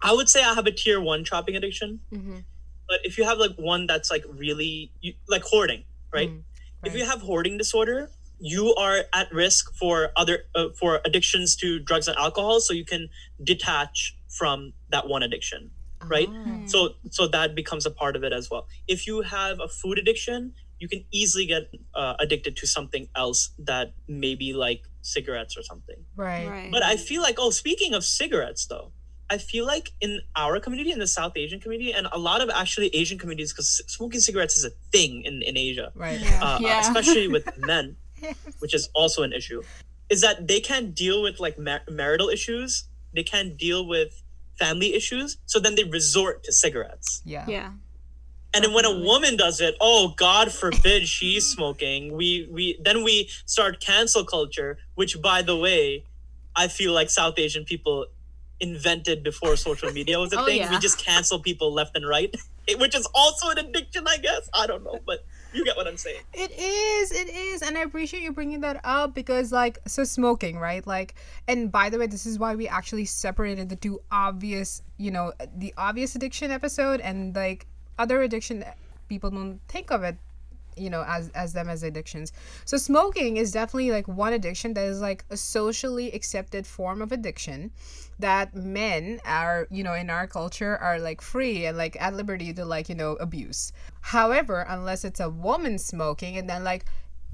I 0.02 0.10
would 0.16 0.28
say 0.34 0.40
I 0.42 0.54
have 0.54 0.66
a 0.66 0.72
tier 0.80 0.98
one 1.12 1.22
shopping 1.30 1.54
addiction. 1.60 1.90
Mhm. 2.12 2.44
But 2.88 2.98
if 3.08 3.12
you 3.18 3.24
have 3.30 3.38
like 3.44 3.54
one 3.72 3.82
that's 3.86 4.10
like 4.14 4.24
really, 4.44 4.90
you, 5.04 5.12
like 5.34 5.44
hoarding, 5.52 5.82
right? 6.16 6.30
Mm, 6.30 6.42
If 6.88 6.92
you 6.98 7.04
have 7.12 7.20
hoarding 7.28 7.58
disorder, 7.58 8.00
you 8.52 8.74
are 8.84 8.98
at 9.20 9.26
risk 9.44 9.62
for 9.80 9.94
other 10.16 10.36
uh, 10.58 10.68
for 10.80 10.90
addictions 11.08 11.54
to 11.62 11.78
drugs 11.88 12.08
and 12.08 12.16
alcohol. 12.26 12.56
So 12.66 12.72
you 12.80 12.86
can 12.92 13.02
detach 13.52 14.16
from 14.38 14.72
that 14.94 15.04
one 15.14 15.22
addiction 15.28 15.62
right? 16.16 16.30
Ah. 16.46 16.62
so 16.72 16.78
so 17.16 17.22
that 17.36 17.48
becomes 17.60 17.84
a 17.90 17.90
part 18.00 18.14
of 18.18 18.22
it 18.28 18.32
as 18.32 18.44
well 18.50 18.62
if 18.94 19.00
you 19.08 19.16
have 19.36 19.56
a 19.60 19.68
food 19.80 19.96
addiction 20.02 20.40
you 20.80 20.88
can 20.88 21.04
easily 21.12 21.46
get 21.46 21.64
uh, 21.94 22.14
addicted 22.18 22.56
to 22.56 22.66
something 22.66 23.08
else 23.14 23.50
that 23.58 23.92
maybe 24.08 24.52
like 24.52 24.82
cigarettes 25.02 25.56
or 25.56 25.62
something 25.62 25.96
right 26.16 26.48
Right. 26.48 26.70
but 26.72 26.82
i 26.82 26.96
feel 26.96 27.22
like 27.22 27.36
oh 27.38 27.50
speaking 27.50 27.94
of 27.94 28.02
cigarettes 28.04 28.66
though 28.66 28.92
i 29.30 29.36
feel 29.38 29.64
like 29.66 29.92
in 30.00 30.20
our 30.36 30.58
community 30.60 30.90
in 30.92 30.98
the 30.98 31.06
south 31.06 31.34
asian 31.36 31.60
community 31.60 31.92
and 31.92 32.06
a 32.12 32.18
lot 32.18 32.40
of 32.44 32.50
actually 32.62 32.88
asian 33.02 33.18
communities 33.18 33.52
because 33.52 33.70
smoking 33.96 34.20
cigarettes 34.20 34.56
is 34.56 34.64
a 34.64 34.70
thing 34.92 35.22
in, 35.24 35.42
in 35.42 35.56
asia 35.56 35.92
right 35.94 36.20
Yeah. 36.20 36.42
uh, 36.46 36.58
Yeah. 36.60 36.80
especially 36.80 37.28
with 37.28 37.46
men 37.72 37.96
which 38.58 38.74
is 38.74 38.88
also 38.94 39.22
an 39.22 39.32
issue 39.32 39.62
is 40.10 40.20
that 40.26 40.46
they 40.48 40.60
can't 40.60 40.94
deal 40.94 41.22
with 41.22 41.40
like 41.40 41.58
mar- 41.58 41.86
marital 41.88 42.28
issues 42.28 42.84
they 43.14 43.22
can't 43.22 43.56
deal 43.56 43.86
with 43.94 44.22
family 44.58 44.90
issues 44.94 45.38
so 45.46 45.58
then 45.58 45.74
they 45.76 45.84
resort 45.84 46.42
to 46.44 46.52
cigarettes 46.52 47.22
yeah 47.24 47.46
yeah. 47.48 47.70
And 48.54 48.64
then 48.64 48.72
when 48.72 48.84
a 48.84 48.98
woman 48.98 49.36
does 49.36 49.60
it 49.60 49.74
oh 49.80 50.12
god 50.16 50.50
forbid 50.52 51.06
she's 51.06 51.46
smoking. 51.46 52.12
We 52.16 52.48
we 52.50 52.78
then 52.82 53.04
we 53.04 53.28
start 53.46 53.80
cancel 53.80 54.24
culture 54.24 54.78
which 54.94 55.20
by 55.22 55.42
the 55.42 55.56
way 55.56 56.04
i 56.56 56.66
feel 56.68 56.92
like 56.92 57.08
south 57.10 57.38
asian 57.38 57.64
people 57.64 58.06
invented 58.60 59.22
before 59.22 59.56
social 59.56 59.90
media 59.92 60.18
was 60.18 60.32
a 60.32 60.40
Oh, 60.40 60.44
thing. 60.44 60.58
Yeah. 60.58 60.70
we 60.70 60.78
just 60.78 60.98
cancel 60.98 61.38
people 61.40 61.72
left 61.72 61.96
and 61.96 62.06
right 62.06 62.34
which 62.78 62.94
is 62.94 63.06
also 63.14 63.50
an 63.50 63.58
addiction 63.58 64.06
i 64.08 64.16
guess. 64.18 64.48
I 64.52 64.66
don't 64.66 64.84
know 64.84 64.98
but 65.06 65.24
you 65.52 65.64
get 65.64 65.76
what 65.76 65.86
i'm 65.88 65.96
saying. 65.96 66.20
It 66.32 66.52
is, 66.52 67.10
it 67.10 67.28
is, 67.28 67.62
and 67.62 67.76
I 67.76 67.80
appreciate 67.80 68.22
you 68.22 68.30
bringing 68.32 68.60
that 68.60 68.80
up 68.84 69.14
because, 69.16 69.50
like, 69.50 69.80
so 69.84 70.04
smoking, 70.04 70.58
right? 70.60 70.86
Like, 70.86 71.16
and 71.48 71.72
by 71.72 71.90
the 71.90 71.98
way, 71.98 72.06
this 72.06 72.24
is 72.24 72.38
why 72.38 72.54
we 72.54 72.68
actually 72.68 73.04
separated 73.06 73.68
the 73.68 73.74
two 73.74 74.00
obvious, 74.12 74.80
you 74.96 75.10
know, 75.10 75.32
the 75.56 75.74
obvious 75.76 76.14
addiction 76.14 76.52
episode 76.52 77.00
and 77.00 77.34
like 77.34 77.66
other 78.02 78.22
addiction 78.22 78.64
people 79.08 79.30
don't 79.30 79.60
think 79.68 79.90
of 79.90 80.02
it 80.02 80.16
you 80.76 80.88
know 80.88 81.04
as 81.06 81.28
as 81.30 81.52
them 81.52 81.68
as 81.68 81.82
addictions. 81.82 82.32
So 82.64 82.76
smoking 82.76 83.36
is 83.36 83.52
definitely 83.52 83.90
like 83.90 84.08
one 84.08 84.32
addiction 84.32 84.74
that 84.74 84.86
is 84.86 85.00
like 85.00 85.24
a 85.30 85.36
socially 85.36 86.10
accepted 86.12 86.66
form 86.66 87.02
of 87.02 87.12
addiction 87.12 87.70
that 88.18 88.54
men 88.54 89.20
are 89.26 89.66
you 89.70 89.82
know 89.82 89.94
in 89.94 90.08
our 90.10 90.26
culture 90.26 90.76
are 90.78 90.98
like 90.98 91.20
free 91.20 91.66
and 91.66 91.76
like 91.76 92.00
at 92.00 92.14
liberty 92.14 92.52
to 92.54 92.64
like 92.64 92.88
you 92.88 92.94
know 92.94 93.12
abuse. 93.20 93.72
However 94.00 94.64
unless 94.68 95.04
it's 95.04 95.20
a 95.20 95.28
woman 95.28 95.78
smoking 95.78 96.36
and 96.38 96.48
then 96.48 96.64
like 96.64 96.84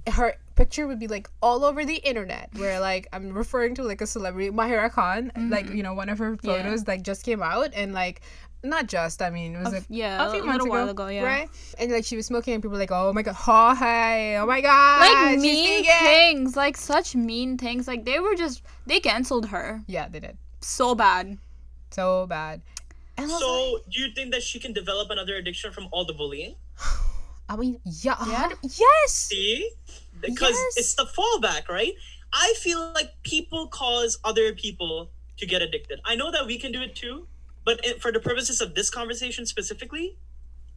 her 0.09 0.35
picture 0.55 0.87
would 0.87 0.99
be 0.99 1.09
like 1.09 1.29
all 1.43 1.65
over 1.65 1.85
the 1.85 1.97
internet 1.97 2.49
where 2.57 2.79
like 2.81 3.09
i'm 3.13 3.33
referring 3.33 3.75
to 3.75 3.83
like 3.83 4.01
a 4.01 4.07
celebrity 4.07 4.51
mahira 4.51 4.91
khan 4.91 5.33
like 5.51 5.67
mm-hmm. 5.67 5.77
you 5.77 5.83
know 5.83 5.95
one 5.95 6.09
of 6.09 6.19
her 6.19 6.39
Yeah. 6.43 6.63
photos 6.63 6.87
like 6.87 7.03
just 7.03 7.25
came 7.25 7.43
out 7.43 7.71
and 7.75 7.93
like 7.93 8.21
not 8.69 8.87
just 8.87 9.23
i 9.23 9.31
mean 9.31 9.55
it 9.55 9.59
was 9.59 9.69
A 9.69 9.77
like 9.77 9.85
yeah, 9.89 10.27
a 10.27 10.31
few 10.31 10.43
a 10.43 10.45
months 10.45 10.65
little 10.65 10.67
ago, 10.67 10.85
while 10.85 10.89
ago, 10.91 11.07
yeah. 11.09 11.23
right 11.25 11.49
and 11.79 11.91
like 11.93 12.05
she 12.05 12.17
was 12.17 12.27
smoking 12.27 12.55
and 12.55 12.63
people 12.63 12.73
were 12.73 12.79
like 12.79 12.91
oh 12.93 13.13
my 13.13 13.23
god 13.23 13.37
oh 13.47 13.75
hey 13.75 14.37
oh 14.39 14.47
my 14.47 14.61
god 14.61 15.01
Like 15.01 15.35
she's 15.35 15.43
mean 15.43 15.85
vegan." 15.85 16.05
things, 16.05 16.57
like 16.57 16.77
such 16.77 17.15
mean 17.15 17.57
things. 17.59 17.87
Like 17.89 18.05
they 18.05 18.19
were 18.21 18.35
just 18.35 18.63
they 18.87 19.01
canceled 19.01 19.47
her 19.49 19.83
yeah 19.87 20.09
they 20.09 20.21
did 20.21 20.37
so 20.61 20.95
bad. 20.95 21.39
so 21.91 22.27
bad 22.27 22.61
and 23.19 23.31
I 23.31 23.33
was 23.33 23.33
like, 23.33 23.41
so 23.41 23.79
do 23.91 24.01
you 24.01 24.09
think 24.15 24.33
that 24.33 24.43
she 24.43 24.59
can 24.61 24.73
develop 24.73 25.09
another 25.11 25.37
addiction 25.37 25.73
from 25.73 25.89
all 25.93 26.05
the 26.05 26.13
bullying 26.13 26.55
i 27.49 27.57
mean 27.57 27.79
yeah, 27.85 28.17
Yeah. 28.27 28.51
yes 28.63 29.13
See? 29.13 29.71
Because 30.21 30.53
Yes. 30.53 30.77
it's 30.79 30.95
the 30.95 31.05
fallback, 31.05 31.69
right? 31.69 31.93
I 32.33 32.55
feel 32.59 32.81
like 32.95 33.11
people 33.23 33.69
cause 33.69 34.19
other 34.25 34.53
people 34.55 35.11
to 35.37 35.45
get 35.47 35.61
addicted. 35.63 36.01
I 36.07 36.17
know 36.17 36.31
that 36.33 36.47
we 36.47 36.59
can 36.59 36.73
do 36.73 36.81
it 36.81 36.97
too, 36.97 37.29
but 37.67 37.85
it, 37.85 38.01
for 38.01 38.11
the 38.13 38.21
purposes 38.21 38.63
of 38.63 38.75
this 38.75 38.89
conversation 38.89 39.45
specifically, 39.45 40.17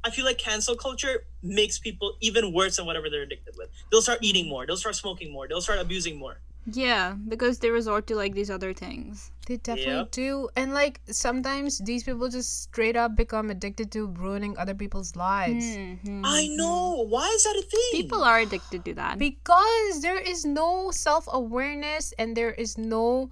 I 0.04 0.10
feel 0.10 0.25
like 0.25 0.38
cancel 0.39 0.75
culture 0.75 1.23
makes 1.43 1.78
people 1.80 2.15
even 2.19 2.52
worse 2.54 2.78
than 2.78 2.86
whatever 2.86 3.10
they're 3.10 3.23
addicted 3.23 3.56
with. 3.58 3.69
They'll 3.91 4.02
start 4.02 4.19
eating 4.21 4.49
more. 4.49 4.65
They'll 4.65 4.78
start 4.86 4.95
smoking 4.95 5.32
more. 5.32 5.47
They'll 5.47 5.62
start 5.62 5.80
abusing 5.80 6.17
more. 6.17 6.39
Yeah, 6.71 7.15
because 7.28 7.60
they 7.60 7.69
resort 7.71 8.06
to 8.08 8.15
like 8.15 8.34
these 8.34 8.49
other 8.49 8.73
things. 8.73 9.32
They 9.47 9.58
definitely 9.58 10.06
Yep. 10.06 10.12
do. 10.12 10.49
And 10.56 10.73
like 10.73 11.02
sometimes 11.10 11.80
these 11.80 12.04
people 12.04 12.30
just 12.30 12.63
straight 12.63 12.95
up 12.95 13.15
become 13.15 13.49
addicted 13.49 13.91
to 13.93 14.08
ruining 14.08 14.58
other 14.58 14.75
people's 14.75 15.15
lives. 15.15 15.65
Mhm. 15.65 16.21
I 16.23 16.47
know. 16.47 17.06
Why 17.10 17.28
is 17.36 17.43
that 17.43 17.56
a 17.58 17.65
thing? 17.65 17.89
People 18.02 18.23
are 18.23 18.39
addicted 18.39 18.86
to 18.86 18.93
that. 18.95 19.17
Because 19.17 20.02
there 20.02 20.19
is 20.19 20.45
no 20.45 20.91
self 20.91 21.25
awareness 21.32 22.13
and 22.19 22.38
there 22.38 22.54
is 22.54 22.78
no 22.78 23.32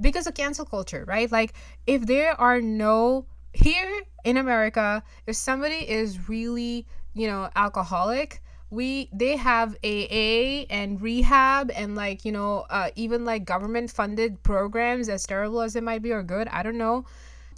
because 0.00 0.26
of 0.26 0.34
cancel 0.34 0.64
culture, 0.64 1.04
right? 1.06 1.30
Like 1.30 1.54
if 1.86 2.06
there 2.06 2.38
are 2.40 2.60
no 2.60 3.26
here 3.52 4.02
in 4.24 4.36
America, 4.36 5.02
if 5.26 5.36
somebody 5.36 5.88
is 5.88 6.28
really, 6.28 6.86
you 7.14 7.26
know, 7.26 7.50
alcoholic, 7.56 8.42
we 8.70 9.08
they 9.12 9.36
have 9.36 9.76
AA 9.84 10.66
and 10.70 11.00
rehab 11.00 11.70
and 11.76 11.94
like, 11.94 12.24
you 12.24 12.32
know, 12.32 12.66
uh, 12.70 12.90
even 12.96 13.24
like 13.24 13.44
government 13.44 13.90
funded 13.90 14.42
programs 14.42 15.08
as 15.08 15.24
terrible 15.26 15.60
as 15.60 15.74
they 15.74 15.80
might 15.80 16.02
be 16.02 16.12
or 16.12 16.22
good, 16.22 16.48
I 16.48 16.62
don't 16.62 16.78
know 16.78 17.04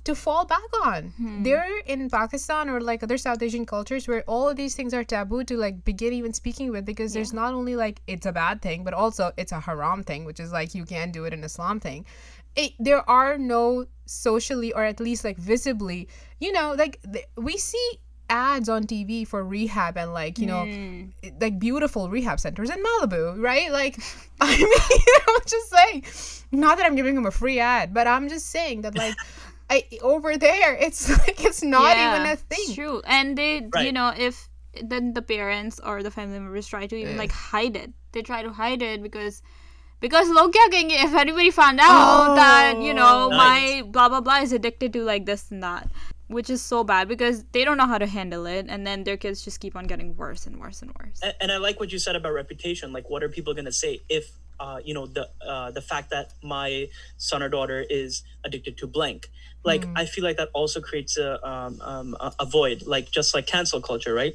to 0.07 0.15
fall 0.15 0.45
back 0.45 0.71
on. 0.85 1.13
Hmm. 1.17 1.43
They're 1.43 1.79
in 1.87 2.09
Pakistan 2.09 2.71
or 2.71 2.81
like 2.81 3.03
other 3.03 3.19
South 3.19 3.43
Asian 3.43 3.67
cultures 3.67 4.07
where 4.09 4.23
all 4.27 4.49
of 4.49 4.57
these 4.57 4.75
things 4.75 4.95
are 4.95 5.05
taboo 5.05 5.45
to 5.45 5.57
like 5.57 5.85
begin 5.85 6.13
even 6.13 6.33
speaking 6.33 6.71
with 6.71 6.85
because 6.85 7.13
there's 7.13 7.33
not 7.33 7.55
only 7.55 7.77
like 7.77 8.01
it's 8.07 8.27
a 8.27 8.33
bad 8.33 8.63
thing, 8.63 8.85
but 8.85 8.95
also 8.95 9.33
it's 9.37 9.53
a 9.53 9.61
haram 9.61 10.03
thing, 10.03 10.25
which 10.25 10.41
is 10.41 10.53
like 10.53 10.75
you 10.75 10.85
can't 10.85 11.13
do 11.13 11.25
it 11.25 11.33
in 11.33 11.43
Islam 11.43 11.81
thing. 11.81 12.07
It, 12.55 12.73
there 12.79 13.09
are 13.11 13.37
no 13.37 13.87
socially 14.07 14.73
or 14.73 14.85
at 14.85 15.01
least 15.01 15.25
like 15.25 15.37
visibly, 15.39 16.09
you 16.41 16.53
know, 16.53 16.75
like 16.79 17.01
th- 17.13 17.27
we 17.37 17.57
see 17.57 17.99
ads 18.31 18.69
on 18.69 18.85
TV 18.85 19.27
for 19.27 19.45
rehab 19.45 19.97
and 19.97 20.13
like, 20.13 20.39
you 20.39 20.47
know, 20.47 20.65
hmm. 20.65 21.07
like 21.41 21.59
beautiful 21.59 22.09
rehab 22.09 22.39
centers 22.39 22.71
in 22.71 22.83
Malibu, 22.83 23.41
right? 23.43 23.73
Like, 23.73 23.99
I 24.41 24.57
mean, 24.57 24.69
I'm 25.29 25.45
just 25.47 25.71
saying, 25.71 26.05
not 26.53 26.79
that 26.79 26.87
I'm 26.87 26.95
giving 26.95 27.17
them 27.17 27.27
a 27.27 27.31
free 27.31 27.59
ad, 27.59 27.93
but 27.93 28.07
I'm 28.07 28.29
just 28.29 28.47
saying 28.47 28.83
that 28.83 28.97
like, 28.97 29.15
I 29.71 29.85
over 30.03 30.37
there, 30.37 30.75
it's 30.81 31.09
like 31.11 31.45
it's 31.45 31.63
not 31.63 31.97
even 31.97 32.27
a 32.27 32.33
It's 32.33 32.43
thing. 32.43 32.75
true. 32.75 33.03
And 33.07 33.37
they, 33.37 33.69
you 33.85 33.93
know, 33.93 34.13
if 34.17 34.49
then 34.83 35.15
the 35.15 35.23
parents 35.23 35.81
or 35.83 36.03
the 36.03 36.11
family 36.11 36.39
members 36.39 36.67
try 36.69 36.87
to 36.87 36.97
even 36.97 37.17
like 37.17 37.33
hide 37.33 37.77
it. 37.77 37.93
They 38.13 38.23
try 38.23 38.43
to 38.43 38.53
hide 38.53 38.83
it 38.83 39.03
because 39.03 39.43
because 40.01 40.29
Log 40.29 40.53
Kya 40.53 40.69
Kahenge 40.71 41.05
if 41.05 41.15
anybody 41.15 41.51
found 41.51 41.81
out 41.81 42.35
that 42.37 42.83
you 42.83 42.93
know 42.95 43.27
Oh, 43.27 43.31
Nice. 43.31 43.37
my 43.39 43.83
blah 43.91 44.09
blah 44.09 44.21
blah 44.21 44.39
is 44.41 44.53
addicted 44.53 44.93
to 44.93 45.03
like 45.03 45.25
this 45.27 45.51
and 45.51 45.63
that 45.63 45.89
which 46.29 46.51
is 46.51 46.61
so 46.61 46.83
bad 46.83 47.07
because 47.09 47.45
they 47.53 47.65
don't 47.65 47.77
know 47.79 47.87
how 47.87 47.99
to 47.99 48.07
handle 48.07 48.47
it 48.47 48.67
and 48.69 48.87
then 48.87 49.05
their 49.05 49.17
kids 49.17 49.43
just 49.45 49.61
keep 49.61 49.77
on 49.77 49.85
getting 49.87 50.17
worse 50.17 50.47
and 50.47 50.59
worse 50.61 50.83
and 50.83 50.93
worse 51.01 51.21
and, 51.23 51.35
and 51.41 51.53
I 51.53 51.57
like 51.59 51.79
what 51.81 51.93
you 51.93 51.99
said 51.99 52.17
about 52.17 52.33
reputation. 52.33 52.93
Like, 52.93 53.09
what 53.09 53.23
are 53.23 53.29
people 53.29 53.55
gonna 53.55 53.73
say 53.73 54.03
if, 54.09 54.31
uh, 54.59 54.81
you 54.85 54.93
know, 54.93 55.07
the 55.07 55.31
uh, 55.41 55.71
the 55.71 55.81
fact 55.83 56.11
that 56.11 56.35
my 56.43 56.89
son 57.17 57.43
or 57.43 57.49
daughter 57.49 57.85
is 57.89 58.23
addicted 58.45 58.77
to 58.79 58.87
blank? 58.87 59.31
Like, 59.67 59.85
I 59.97 60.07
feel 60.07 60.23
like 60.25 60.37
that 60.39 60.51
also 60.55 60.81
creates 60.81 61.19
a 61.19 61.29
um, 61.47 61.81
um 61.83 62.17
a, 62.21 62.33
a 62.41 62.47
void. 62.47 62.85
Like, 62.87 63.11
just 63.11 63.35
like 63.35 63.47
cancel 63.47 63.81
culture, 63.81 64.15
right? 64.15 64.35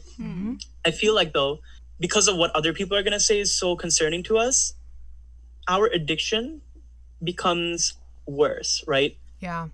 I 0.86 0.92
feel 0.92 1.16
like 1.16 1.32
though, 1.34 1.60
because 2.00 2.28
of 2.28 2.36
what 2.38 2.52
other 2.56 2.74
people 2.74 2.98
are 2.98 3.04
gonna 3.04 3.20
say 3.32 3.40
is 3.40 3.56
so 3.56 3.76
concerning 3.76 4.24
to 4.24 4.38
us, 4.38 4.74
our 5.68 5.88
addiction 5.88 6.62
becomes 7.24 7.94
worse, 8.28 8.84
right? 8.88 9.18
Yeah. 9.40 9.70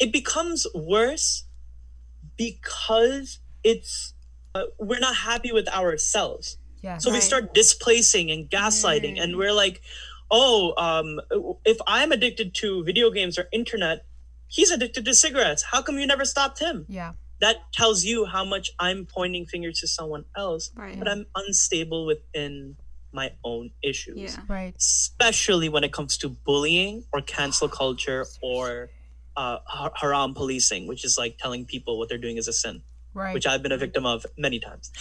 it 0.00 0.10
becomes 0.12 0.66
worse 0.74 1.44
because 2.36 3.38
it's 3.62 4.14
uh, 4.54 4.64
we're 4.78 4.98
not 5.00 5.16
happy 5.16 5.52
with 5.52 5.68
ourselves 5.68 6.56
Yeah. 6.82 6.98
so 6.98 7.10
we 7.12 7.20
start 7.20 7.54
displacing 7.54 8.30
and 8.30 8.48
gaslighting 8.50 9.16
and 9.22 9.36
we're 9.36 9.52
like 9.64 9.82
oh 10.30 10.72
um 10.78 11.20
if 11.64 11.78
i'm 11.86 12.10
addicted 12.12 12.54
to 12.62 12.82
video 12.84 13.10
games 13.10 13.38
or 13.38 13.44
internet 13.52 14.04
he's 14.48 14.70
addicted 14.70 15.04
to 15.04 15.14
cigarettes 15.14 15.62
how 15.72 15.82
come 15.82 15.98
you 15.98 16.06
never 16.06 16.24
stopped 16.24 16.58
him 16.60 16.84
yeah. 16.88 17.12
that 17.40 17.56
tells 17.72 18.04
you 18.04 18.24
how 18.26 18.44
much 18.44 18.70
i'm 18.78 19.06
pointing 19.06 19.46
fingers 19.46 19.80
to 19.80 19.86
someone 19.88 20.24
else 20.36 20.70
Right. 20.76 20.98
but 20.98 21.08
i'm 21.08 21.26
unstable 21.36 22.06
within 22.06 22.76
my 23.12 23.32
own 23.44 23.70
issues 23.82 24.16
yeah 24.16 24.36
Right. 24.48 24.74
especially 24.76 25.68
when 25.68 25.84
it 25.84 25.92
comes 25.92 26.16
to 26.18 26.28
bullying 26.28 27.04
or 27.12 27.20
cancel 27.20 27.68
culture 27.68 28.26
or 28.42 28.90
uh, 29.36 29.58
har- 29.66 29.92
haram 29.96 30.32
policing, 30.32 30.86
which 30.86 31.04
is 31.04 31.18
like 31.18 31.38
telling 31.38 31.64
people 31.64 31.98
what 31.98 32.08
they're 32.08 32.18
doing 32.18 32.36
is 32.36 32.46
a 32.46 32.52
sin, 32.52 32.82
Right. 33.14 33.34
which 33.34 33.48
I've 33.48 33.64
been 33.64 33.72
a 33.72 33.76
victim 33.76 34.06
of 34.06 34.24
many 34.38 34.60
times. 34.60 34.92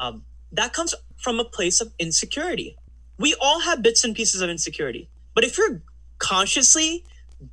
Um, 0.00 0.24
that 0.50 0.72
comes 0.72 0.92
from 1.16 1.38
a 1.38 1.44
place 1.44 1.80
of 1.80 1.92
insecurity. 1.96 2.76
We 3.16 3.36
all 3.40 3.60
have 3.60 3.80
bits 3.80 4.02
and 4.02 4.12
pieces 4.12 4.40
of 4.40 4.50
insecurity, 4.50 5.08
but 5.36 5.44
if 5.44 5.56
you're 5.56 5.82
consciously 6.18 7.04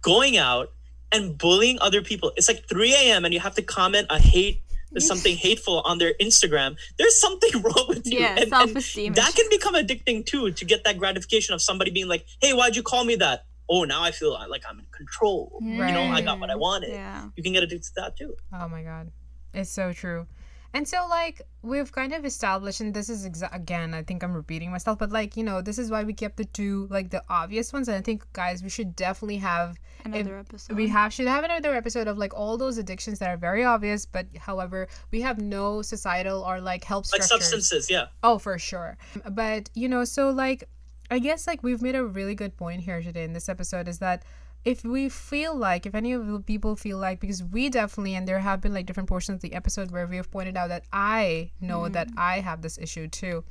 going 0.01 0.37
out 0.37 0.71
and 1.11 1.37
bullying 1.37 1.77
other 1.81 2.01
people, 2.01 2.31
it's 2.35 2.47
like 2.47 2.67
3 2.67 2.93
a.m. 2.93 3.25
and 3.25 3.33
you 3.33 3.39
have 3.39 3.55
to 3.55 3.61
comment 3.61 4.07
a 4.09 4.19
hate. 4.19 4.61
Something 4.99 5.35
hateful 5.35 5.81
on 5.81 5.99
their 5.99 6.13
Instagram. 6.19 6.75
There's 6.97 7.19
something 7.19 7.51
wrong 7.61 7.85
with 7.89 8.07
you. 8.07 8.19
Yeah, 8.19 8.29
And- 8.31 8.39
and 8.39 8.49
self-esteem 8.49 9.13
That 9.13 9.35
can 9.35 9.45
become 9.51 9.75
addicting 9.75 10.25
too. 10.25 10.49
To 10.51 10.65
get 10.65 10.85
that 10.85 10.97
gratification 10.97 11.53
of 11.53 11.61
somebody 11.61 11.91
being 11.91 12.07
like, 12.07 12.25
"Hey, 12.41 12.51
why'd 12.53 12.75
you 12.75 12.81
call 12.81 13.03
me 13.03 13.15
that?" 13.17 13.45
Oh, 13.69 13.83
now 13.83 14.01
I 14.01 14.11
feel 14.11 14.33
uh, 14.33 14.47
like 14.47 14.63
I'm 14.67 14.79
in 14.79 14.85
control. 14.91 15.59
You 15.61 15.75
know, 15.77 16.03
I 16.03 16.21
got 16.21 16.39
what 16.39 16.49
I 16.49 16.55
wanted. 16.55 16.89
yeah 16.91 17.25
You 17.35 17.43
can 17.43 17.51
get 17.53 17.61
addicted 17.63 17.83
to 17.89 17.93
that 17.97 18.15
too. 18.17 18.37
Oh 18.53 18.67
my 18.69 18.81
god. 18.81 19.11
It's 19.53 19.69
so 19.69 19.91
true. 19.93 20.25
And 20.73 20.87
so 20.87 21.05
like 21.09 21.41
we've 21.61 21.91
kind 21.91 22.13
of 22.13 22.25
established 22.25 22.81
and 22.81 22.93
this 22.93 23.09
is 23.09 23.27
exa- 23.27 23.53
again 23.53 23.93
I 23.93 24.03
think 24.03 24.23
I'm 24.23 24.33
repeating 24.33 24.71
myself 24.71 24.99
but 24.99 25.11
like 25.11 25.35
you 25.37 25.43
know 25.43 25.61
this 25.61 25.77
is 25.79 25.89
why 25.91 26.03
we 26.03 26.13
kept 26.13 26.37
the 26.37 26.45
two 26.45 26.87
like 26.89 27.09
the 27.09 27.23
obvious 27.29 27.73
ones 27.73 27.87
and 27.87 27.97
I 27.97 28.01
think 28.01 28.25
guys 28.33 28.61
we 28.63 28.69
should 28.69 28.95
definitely 28.95 29.37
have 29.37 29.77
another 30.05 30.37
episode 30.37 30.75
we 30.77 30.87
have 30.89 31.11
should 31.13 31.27
have 31.27 31.43
another 31.43 31.73
episode 31.73 32.07
of 32.07 32.17
like 32.17 32.33
all 32.33 32.57
those 32.57 32.77
addictions 32.77 33.19
that 33.19 33.29
are 33.29 33.37
very 33.37 33.63
obvious 33.65 34.05
but 34.05 34.27
however 34.37 34.87
we 35.11 35.21
have 35.21 35.39
no 35.39 35.81
societal 35.81 36.41
or 36.43 36.61
like 36.61 36.83
help 36.83 37.05
Like 37.11 37.23
structures. 37.23 37.49
substances, 37.49 37.89
yeah. 37.89 38.07
Oh, 38.23 38.37
for 38.37 38.57
sure. 38.59 38.97
But, 39.29 39.69
you 39.73 39.87
know, 39.89 40.03
so 40.05 40.29
like, 40.29 40.63
I 41.09 41.19
guess 41.19 41.47
like 41.47 41.63
we've 41.63 41.81
made 41.81 41.95
a 41.95 42.05
really 42.05 42.35
good 42.35 42.55
point 42.57 42.81
here 42.81 43.01
today 43.01 43.23
in 43.23 43.33
this 43.33 43.49
episode 43.49 43.87
is 43.87 43.99
that 43.99 44.23
if 44.65 44.83
we 44.83 45.07
feel 45.09 45.55
like, 45.55 45.85
if 45.85 45.95
any 45.95 46.11
of 46.13 46.27
the 46.27 46.39
people 46.39 46.75
feel 46.75 46.97
like, 46.97 47.19
because 47.19 47.43
we 47.43 47.69
definitely, 47.69 48.15
and 48.15 48.27
there 48.27 48.39
have 48.39 48.59
been 48.61 48.73
like 48.73 48.85
different 48.85 49.07
portions 49.09 49.35
of 49.37 49.41
the 49.41 49.53
episode 49.53 49.91
where 49.91 50.05
we 50.07 50.17
have 50.17 50.29
pointed 50.29 50.57
out 50.57 50.69
that 50.69 50.83
I 50.91 51.51
know 51.61 51.87
that 51.89 52.09
I 52.17 52.39
have 52.41 52.61
this 52.61 52.77
issue 52.77 53.07
too. 53.07 53.43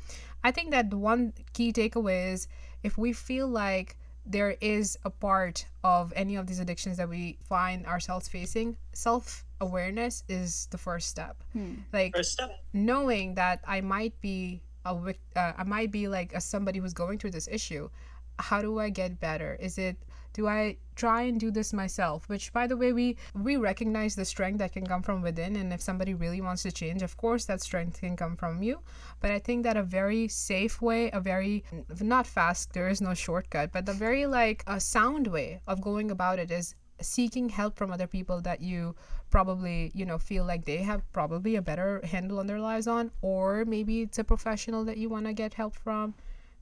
I 0.44 0.50
think 0.50 0.70
that 0.72 0.90
the 0.90 0.98
one 0.98 1.32
key 1.54 1.72
takeaway 1.72 2.32
is 2.32 2.48
if 2.82 2.98
we 2.98 3.12
feel 3.12 3.48
like 3.48 3.96
there 4.26 4.56
is 4.60 4.98
a 5.04 5.10
part 5.10 5.66
of 5.84 6.12
any 6.16 6.36
of 6.36 6.46
these 6.46 6.58
addictions 6.58 6.96
that 6.98 7.08
we 7.08 7.38
find 7.48 7.86
ourselves 7.86 8.28
facing, 8.28 8.76
self 8.92 9.44
awareness 9.60 10.22
is 10.28 10.66
the 10.70 10.76
first 10.78 11.08
step. 11.08 11.42
Like, 11.92 12.14
First 12.14 12.32
step. 12.32 12.62
knowing 12.74 13.34
that 13.36 13.60
I 13.66 13.80
might 13.80 14.20
be 14.20 14.60
a 14.84 14.94
vic- 14.98 15.20
uh, 15.34 15.52
I 15.56 15.64
might 15.64 15.90
be 15.90 16.08
like 16.08 16.34
a 16.34 16.40
somebody 16.40 16.78
who's 16.78 16.92
going 16.92 17.18
through 17.18 17.30
this 17.30 17.48
issue. 17.50 17.88
How 18.38 18.60
do 18.60 18.78
I 18.78 18.90
get 18.90 19.18
better? 19.18 19.56
Is 19.58 19.78
it 19.78 19.96
do 20.36 20.46
I 20.46 20.76
try 20.96 21.22
and 21.22 21.40
do 21.40 21.50
this 21.50 21.72
myself? 21.72 22.28
Which 22.28 22.52
by 22.52 22.66
the 22.66 22.76
way, 22.76 22.92
we 22.92 23.16
we 23.34 23.56
recognize 23.56 24.14
the 24.14 24.26
strength 24.26 24.58
that 24.58 24.72
can 24.72 24.86
come 24.86 25.02
from 25.02 25.22
within 25.22 25.56
and 25.56 25.72
if 25.72 25.80
somebody 25.80 26.12
really 26.12 26.42
wants 26.42 26.62
to 26.64 26.70
change, 26.70 27.02
of 27.02 27.16
course 27.16 27.46
that 27.46 27.62
strength 27.62 28.00
can 28.00 28.16
come 28.16 28.36
from 28.36 28.62
you. 28.62 28.82
But 29.20 29.30
I 29.30 29.38
think 29.38 29.62
that 29.62 29.78
a 29.78 29.82
very 29.82 30.28
safe 30.28 30.82
way, 30.82 31.10
a 31.10 31.20
very 31.20 31.64
not 32.00 32.26
fast, 32.26 32.74
there 32.74 32.88
is 32.88 33.00
no 33.00 33.14
shortcut, 33.14 33.72
but 33.72 33.88
a 33.88 33.94
very 33.94 34.26
like 34.26 34.62
a 34.66 34.78
sound 34.78 35.26
way 35.26 35.62
of 35.66 35.80
going 35.80 36.10
about 36.10 36.38
it 36.38 36.50
is 36.50 36.74
seeking 37.00 37.48
help 37.48 37.76
from 37.78 37.90
other 37.90 38.06
people 38.06 38.42
that 38.42 38.60
you 38.60 38.94
probably 39.30 39.90
you 39.94 40.04
know 40.04 40.18
feel 40.18 40.44
like 40.44 40.66
they 40.66 40.82
have 40.90 41.00
probably 41.12 41.56
a 41.56 41.62
better 41.62 42.00
handle 42.04 42.38
on 42.38 42.46
their 42.46 42.60
lives 42.60 42.86
on 42.86 43.10
or 43.22 43.64
maybe 43.64 44.02
it's 44.02 44.18
a 44.18 44.24
professional 44.24 44.84
that 44.84 44.96
you 44.96 45.08
want 45.08 45.26
to 45.26 45.32
get 45.34 45.52
help 45.54 45.74
from 45.76 46.14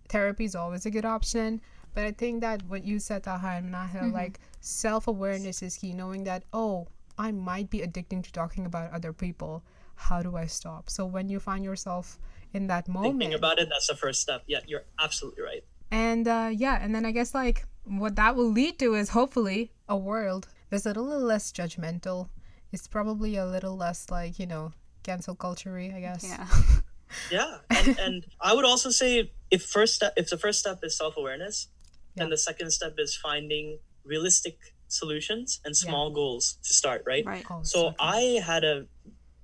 therapy 0.08 0.44
is 0.44 0.56
always 0.56 0.86
a 0.86 0.90
good 0.90 1.04
option 1.04 1.60
but 1.94 2.04
i 2.04 2.10
think 2.12 2.40
that 2.40 2.62
what 2.66 2.84
you 2.84 2.98
said 2.98 3.22
Taha 3.22 3.58
and 3.58 3.72
Nahil, 3.72 4.12
like 4.12 4.40
self-awareness 4.60 5.62
is 5.62 5.76
key 5.76 5.92
knowing 5.92 6.24
that 6.24 6.44
oh 6.52 6.88
i 7.18 7.30
might 7.32 7.70
be 7.70 7.80
addicting 7.80 8.22
to 8.22 8.32
talking 8.32 8.66
about 8.66 8.92
other 8.92 9.12
people 9.12 9.62
how 9.94 10.22
do 10.22 10.36
i 10.36 10.46
stop 10.46 10.90
so 10.90 11.06
when 11.06 11.28
you 11.28 11.38
find 11.40 11.64
yourself 11.64 12.18
in 12.52 12.68
that 12.68 12.86
moment 12.88 13.18
Thinking 13.18 13.34
about 13.34 13.58
it, 13.58 13.68
that's 13.68 13.88
the 13.88 13.96
first 13.96 14.22
step. 14.22 14.44
Yeah, 14.46 14.60
you're 14.66 14.84
absolutely 15.00 15.42
right. 15.42 15.64
and 15.90 16.28
uh, 16.28 16.50
yeah, 16.52 16.78
and 16.80 16.94
then 16.94 17.04
I 17.04 17.10
guess 17.10 17.34
like 17.34 17.66
what 17.84 18.14
that 18.16 18.36
will 18.36 18.50
lead 18.50 18.78
to 18.78 18.94
is 18.94 19.08
hopefully 19.10 19.72
a 19.88 19.96
world 19.96 20.46
that's 20.70 20.86
a 20.86 20.90
little 20.90 21.18
less 21.18 21.50
judgmental. 21.50 22.28
It's 22.72 22.86
probably 22.86 23.36
a 23.36 23.44
little 23.44 23.76
less 23.76 24.08
like 24.08 24.38
you 24.38 24.46
know 24.46 24.72
cancel 25.02 25.34
culture 25.34 25.76
I 25.76 26.00
guess. 26.00 26.24
yeah 26.24 26.46
Yeah, 27.30 27.58
and, 27.70 27.98
and 27.98 28.26
I 28.40 28.54
would 28.54 28.64
also 28.64 28.90
say 28.90 29.32
if 29.50 29.64
first 29.64 29.94
step, 29.94 30.14
if 30.16 30.30
the 30.30 30.38
first 30.38 30.60
step 30.60 30.80
is 30.82 30.96
self 30.96 31.16
awareness, 31.16 31.68
then 32.16 32.26
Yeah. 32.26 32.30
the 32.30 32.38
second 32.38 32.70
step 32.70 32.94
is 32.98 33.16
finding 33.16 33.78
realistic 34.04 34.58
solutions 34.88 35.60
and 35.64 35.76
small 35.76 36.10
goals 36.10 36.58
to 36.62 36.72
start. 36.72 37.02
Right. 37.06 37.24
right 37.24 37.44
Oh, 37.50 37.62
So 37.62 37.80
true. 37.90 37.96
I 37.98 38.20
had 38.44 38.64
a 38.64 38.86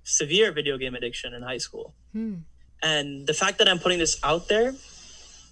severe 0.05 0.53
video 0.53 0.77
game 0.79 0.95
addiction 0.95 1.35
in 1.35 1.43
high 1.43 1.59
school. 1.59 1.95
Hmm. 2.13 2.35
And 2.83 3.27
the 3.27 3.35
fact 3.35 3.59
that 3.59 3.69
I'm 3.69 3.79
putting 3.79 3.99
this 3.99 4.19
out 4.23 4.49
there, 4.49 4.75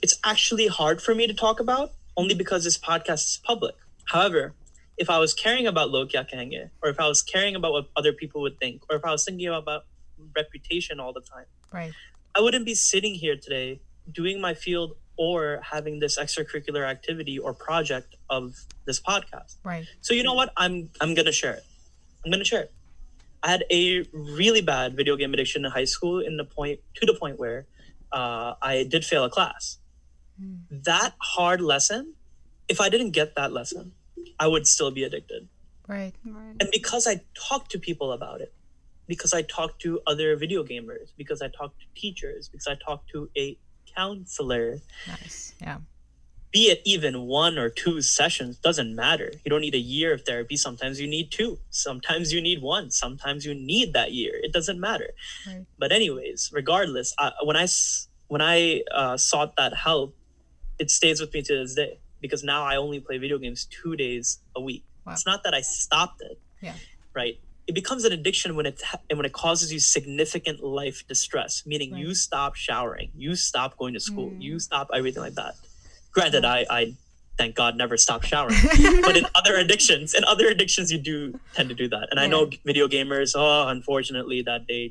it's 0.02 0.18
actually 0.24 0.66
hard 0.68 1.02
for 1.02 1.14
me 1.14 1.26
to 1.26 1.34
talk 1.34 1.60
about 1.60 1.92
only 2.16 2.34
because 2.34 2.64
this 2.64 2.78
podcast 2.78 3.24
is 3.32 3.40
public. 3.44 3.74
However, 4.06 4.54
if 4.96 5.10
I 5.10 5.18
was 5.18 5.34
caring 5.34 5.66
about 5.66 5.90
Log 5.90 6.10
Kya 6.10 6.28
Kahenge, 6.30 6.70
or 6.82 6.88
if 6.90 6.98
I 6.98 7.06
was 7.06 7.22
caring 7.22 7.54
about 7.54 7.72
what 7.72 7.88
other 7.96 8.12
people 8.12 8.40
would 8.42 8.58
think, 8.58 8.82
or 8.90 8.96
if 8.96 9.04
I 9.04 9.12
was 9.12 9.24
thinking 9.24 9.48
about 9.48 9.84
reputation 10.34 10.98
all 11.00 11.12
the 11.12 11.20
time, 11.20 11.46
Right. 11.72 11.92
I 12.34 12.40
wouldn't 12.40 12.64
be 12.64 12.74
sitting 12.74 13.14
here 13.14 13.36
today 13.36 13.80
doing 14.10 14.40
my 14.40 14.54
field 14.54 14.96
or 15.18 15.60
having 15.62 15.98
this 15.98 16.18
extracurricular 16.18 16.88
activity 16.88 17.38
or 17.38 17.52
project 17.52 18.16
of 18.30 18.54
this 18.86 19.00
podcast. 19.00 19.56
Right. 19.64 19.86
So 20.00 20.14
you 20.14 20.22
know 20.22 20.34
what? 20.34 20.52
I'm 20.56 20.90
I'm 21.00 21.14
gonna 21.14 21.32
share 21.32 21.54
it. 21.54 21.64
I'm 22.24 22.30
gonna 22.30 22.44
share 22.44 22.62
it. 22.62 22.72
I 23.42 23.50
had 23.50 23.64
a 23.70 24.04
really 24.12 24.62
bad 24.62 24.96
video 24.96 25.16
game 25.16 25.32
addiction 25.34 25.64
in 25.64 25.70
high 25.70 25.84
school 25.84 26.20
in 26.20 26.36
the 26.36 26.44
point 26.44 26.80
to 26.96 27.06
the 27.06 27.14
point 27.14 27.38
where 27.38 27.66
uh, 28.12 28.54
I 28.62 28.84
did 28.88 29.04
fail 29.04 29.24
a 29.24 29.30
class. 29.30 29.78
That 30.70 31.14
hard 31.20 31.60
lesson, 31.60 32.14
if 32.68 32.80
I 32.80 32.88
didn't 32.88 33.10
get 33.10 33.34
that 33.34 33.52
lesson, 33.52 33.92
I 34.38 34.46
would 34.46 34.66
still 34.66 34.90
be 34.90 35.02
addicted. 35.02 35.48
Right. 35.88 36.14
Right. 36.24 36.56
And 36.60 36.68
because 36.72 37.06
I 37.06 37.22
talked 37.34 37.72
to 37.72 37.78
people 37.78 38.12
about 38.12 38.40
it, 38.40 38.52
because 39.08 39.32
I 39.32 39.42
talked 39.42 39.82
to 39.82 40.00
other 40.06 40.36
video 40.36 40.62
gamers, 40.62 41.12
because 41.16 41.42
I 41.42 41.48
talked 41.48 41.80
to 41.80 41.86
teachers, 42.00 42.48
because 42.48 42.68
I 42.68 42.76
talked 42.76 43.10
to 43.10 43.28
a 43.36 43.56
counselor, 43.98 44.68
Nice. 45.06 45.54
Yeah. 45.60 45.78
be 46.52 46.62
it 46.72 46.80
even 46.94 47.14
one 47.44 47.54
or 47.62 47.68
two 47.82 47.96
sessions 48.18 48.52
doesn't 48.68 48.92
matter 49.04 49.28
you 49.44 49.48
don't 49.52 49.60
need 49.66 49.74
a 49.82 49.86
year 49.96 50.10
of 50.16 50.20
therapy 50.28 50.56
sometimes 50.66 50.94
you 51.02 51.08
need 51.16 51.26
two 51.38 51.52
sometimes 51.86 52.32
you 52.34 52.40
need 52.48 52.60
one 52.62 52.86
sometimes 53.04 53.40
you 53.48 53.54
need 53.72 53.88
that 53.98 54.10
year 54.20 54.34
it 54.46 54.52
doesn't 54.56 54.80
matter 54.88 55.10
Right. 55.46 55.64
but 55.82 55.90
anyways 55.98 56.40
regardless 56.60 57.08
I, 57.24 57.26
when 57.48 57.56
i 57.64 57.66
when 58.32 58.42
i 58.54 58.58
uh, 59.00 59.16
sought 59.30 59.52
that 59.60 59.72
help 59.88 60.10
it 60.82 60.88
stays 60.98 61.18
with 61.22 61.30
me 61.34 61.40
to 61.48 61.54
this 61.60 61.74
day 61.82 61.92
because 62.24 62.42
now 62.54 62.60
i 62.72 62.74
only 62.84 63.00
play 63.06 63.18
video 63.24 63.38
games 63.44 63.60
two 63.82 63.94
days 64.04 64.26
a 64.56 64.60
week 64.68 64.84
Wow. 65.04 65.12
it's 65.14 65.26
not 65.32 65.40
that 65.44 65.54
i 65.60 65.62
stopped 65.84 66.20
it 66.30 66.38
Yeah. 66.66 66.76
right 67.20 67.36
it 67.68 67.74
becomes 67.74 68.02
an 68.04 68.12
addiction 68.12 68.56
when 68.56 68.66
it 68.66 68.80
and 69.08 69.18
when 69.18 69.26
it 69.26 69.32
causes 69.44 69.72
you 69.72 69.78
significant 69.78 70.58
life 70.64 70.98
distress 71.06 71.62
meaning 71.66 71.90
Right. 71.92 72.00
you 72.02 72.14
stop 72.14 72.52
showering 72.56 73.10
you 73.24 73.36
stop 73.36 73.70
going 73.80 73.94
to 73.98 74.00
school 74.00 74.30
Mm. 74.30 74.42
you 74.46 74.54
stop 74.58 74.86
everything 74.98 75.22
like 75.26 75.34
that. 75.42 75.54
Granted 76.16 76.44
i 76.56 76.58
i 76.78 76.82
thank 77.38 77.54
god 77.54 77.72
never 77.76 77.96
stopped 78.06 78.26
showering. 78.32 78.58
But 79.08 79.16
in 79.20 79.26
other 79.40 79.54
addictions 79.64 80.14
in 80.18 80.24
other 80.24 80.46
addictions 80.54 80.86
you 80.94 80.98
do 81.10 81.18
tend 81.54 81.68
to 81.68 81.76
do 81.82 81.86
that. 81.94 82.06
And 82.10 82.18
i 82.24 82.26
know 82.32 82.42
video 82.70 82.86
gamers 82.96 83.30
oh 83.44 83.68
unfortunately 83.76 84.40
that 84.50 84.62
they 84.70 84.82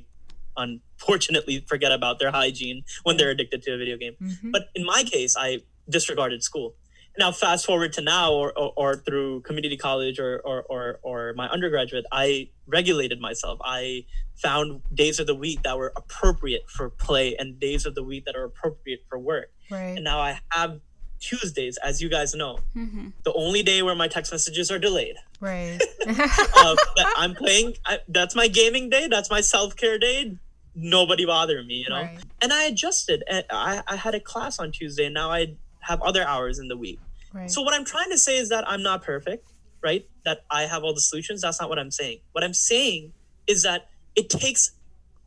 unfortunately 0.65 1.63
forget 1.67 1.91
about 1.91 2.19
their 2.19 2.31
hygiene 2.31 2.83
when 3.03 3.17
they're 3.17 3.29
addicted 3.37 3.61
to 3.63 3.71
a 3.73 3.77
video 3.83 3.97
game. 4.03 4.15
Mhm. 4.21 4.51
but 4.55 4.63
in 4.75 4.83
my 4.93 5.01
case 5.03 5.33
i 5.47 5.49
disregarded 5.97 6.41
school 6.49 6.69
now 7.17 7.31
fast 7.31 7.65
forward 7.65 7.93
to 7.93 8.01
now 8.01 8.31
or, 8.33 8.51
or, 8.57 8.73
or 8.75 8.95
through 8.95 9.41
community 9.41 9.77
college 9.77 10.19
or, 10.19 10.39
or, 10.39 10.63
or, 10.63 10.99
or 11.03 11.33
my 11.35 11.47
undergraduate 11.49 12.05
i 12.11 12.49
regulated 12.67 13.19
myself 13.19 13.59
i 13.63 14.05
found 14.35 14.81
days 14.93 15.19
of 15.19 15.25
the 15.27 15.35
week 15.35 15.63
that 15.63 15.77
were 15.77 15.91
appropriate 15.95 16.69
for 16.69 16.89
play 16.89 17.35
and 17.37 17.59
days 17.59 17.85
of 17.85 17.95
the 17.95 18.03
week 18.03 18.25
that 18.25 18.35
are 18.35 18.43
appropriate 18.43 19.01
for 19.09 19.17
work 19.17 19.51
Right. 19.71 19.95
and 19.95 20.03
now 20.03 20.19
i 20.19 20.39
have 20.51 20.79
tuesdays 21.19 21.77
as 21.77 22.01
you 22.01 22.09
guys 22.09 22.35
know 22.35 22.59
Mm-hmm. 22.75 23.07
the 23.23 23.33
only 23.33 23.63
day 23.63 23.81
where 23.81 23.95
my 23.95 24.07
text 24.07 24.31
messages 24.31 24.69
are 24.69 24.77
delayed 24.79 25.15
Right. 25.39 25.79
uh, 26.07 26.75
i'm 27.17 27.33
playing 27.35 27.73
I, 27.85 27.99
that's 28.07 28.35
my 28.35 28.47
gaming 28.47 28.89
day 28.89 29.07
that's 29.07 29.29
my 29.29 29.41
self-care 29.41 29.97
day 29.97 30.37
nobody 30.75 31.25
bother 31.25 31.63
me 31.63 31.75
you 31.83 31.89
know 31.89 32.01
Right. 32.03 32.19
and 32.41 32.53
i 32.53 32.63
adjusted 32.65 33.23
and 33.27 33.43
I, 33.49 33.81
I 33.87 33.95
had 33.95 34.13
a 34.13 34.19
class 34.19 34.59
on 34.59 34.71
tuesday 34.71 35.05
and 35.05 35.13
now 35.15 35.31
i 35.31 35.55
have 35.79 36.01
other 36.03 36.23
hours 36.27 36.59
in 36.59 36.67
the 36.67 36.77
week 36.77 36.99
Right. 37.33 37.49
so 37.51 37.61
what 37.61 37.73
I'm 37.73 37.85
trying 37.85 38.09
to 38.11 38.17
say 38.17 38.37
is 38.37 38.49
that 38.49 38.67
I'm 38.67 38.81
not 38.81 39.03
perfect, 39.03 39.47
right? 39.81 40.07
That 40.25 40.39
I 40.49 40.63
have 40.63 40.83
all 40.83 40.93
the 40.93 41.01
solutions. 41.01 41.41
That's 41.41 41.59
not 41.61 41.69
what 41.69 41.79
I'm 41.79 41.91
saying. 41.91 42.19
What 42.31 42.43
I'm 42.43 42.53
saying 42.53 43.13
is 43.47 43.63
that 43.63 43.89
it 44.15 44.29
takes 44.29 44.71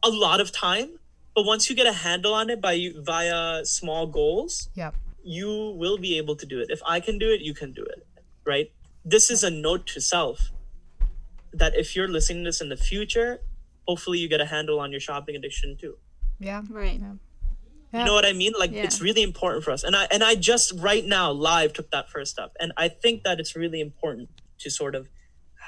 a 0.02 0.08
lot 0.10 0.40
of 0.40 0.50
time, 0.52 0.98
but 1.34 1.44
once 1.44 1.68
you 1.70 1.76
get 1.76 1.86
a 1.86 1.92
handle 1.92 2.34
on 2.34 2.50
it 2.50 2.60
by 2.60 2.72
you 2.72 3.02
via 3.02 3.64
small 3.64 4.06
goals, 4.06 4.68
Yep. 4.74 4.94
you 5.22 5.74
will 5.76 5.98
be 5.98 6.16
able 6.18 6.36
to 6.36 6.46
do 6.46 6.58
it. 6.60 6.68
If 6.70 6.80
I 6.86 7.00
can 7.00 7.18
do 7.18 7.30
it, 7.30 7.40
you 7.42 7.54
can 7.54 7.72
do 7.72 7.82
it, 7.82 8.06
right? 8.44 8.70
This 9.04 9.30
is 9.30 9.44
a 9.44 9.50
note 9.50 9.86
to 9.88 10.00
self 10.00 10.50
that 11.52 11.74
if 11.76 11.94
you're 11.96 12.08
listening 12.08 12.44
to 12.44 12.48
this 12.48 12.60
in 12.60 12.68
the 12.68 12.76
future, 12.76 13.40
hopefully 13.86 14.18
you 14.18 14.28
get 14.28 14.40
a 14.40 14.46
handle 14.46 14.78
on 14.80 14.90
your 14.90 15.00
shopping 15.00 15.34
addiction 15.36 15.76
too 15.76 15.96
Yeah. 16.38 16.62
Right. 16.70 17.00
Yeah. 17.00 17.14
You 17.92 18.04
know 18.04 18.14
what 18.14 18.24
i 18.24 18.32
mean 18.32 18.52
like 18.58 18.70
Yeah. 18.72 18.84
it's 18.84 19.00
really 19.00 19.22
important 19.22 19.64
for 19.64 19.70
us 19.72 19.82
and 19.84 19.94
i 19.96 20.06
and 20.10 20.22
i 20.22 20.34
just 20.34 20.72
right 20.78 21.04
now 21.04 21.30
live 21.32 21.72
took 21.72 21.90
that 21.90 22.08
first 22.10 22.30
step 22.32 22.52
and 22.60 22.72
i 22.76 22.88
think 22.88 23.24
that 23.24 23.40
it's 23.40 23.56
really 23.56 23.80
important 23.80 24.28
to 24.58 24.70
sort 24.70 24.94
of 24.94 25.08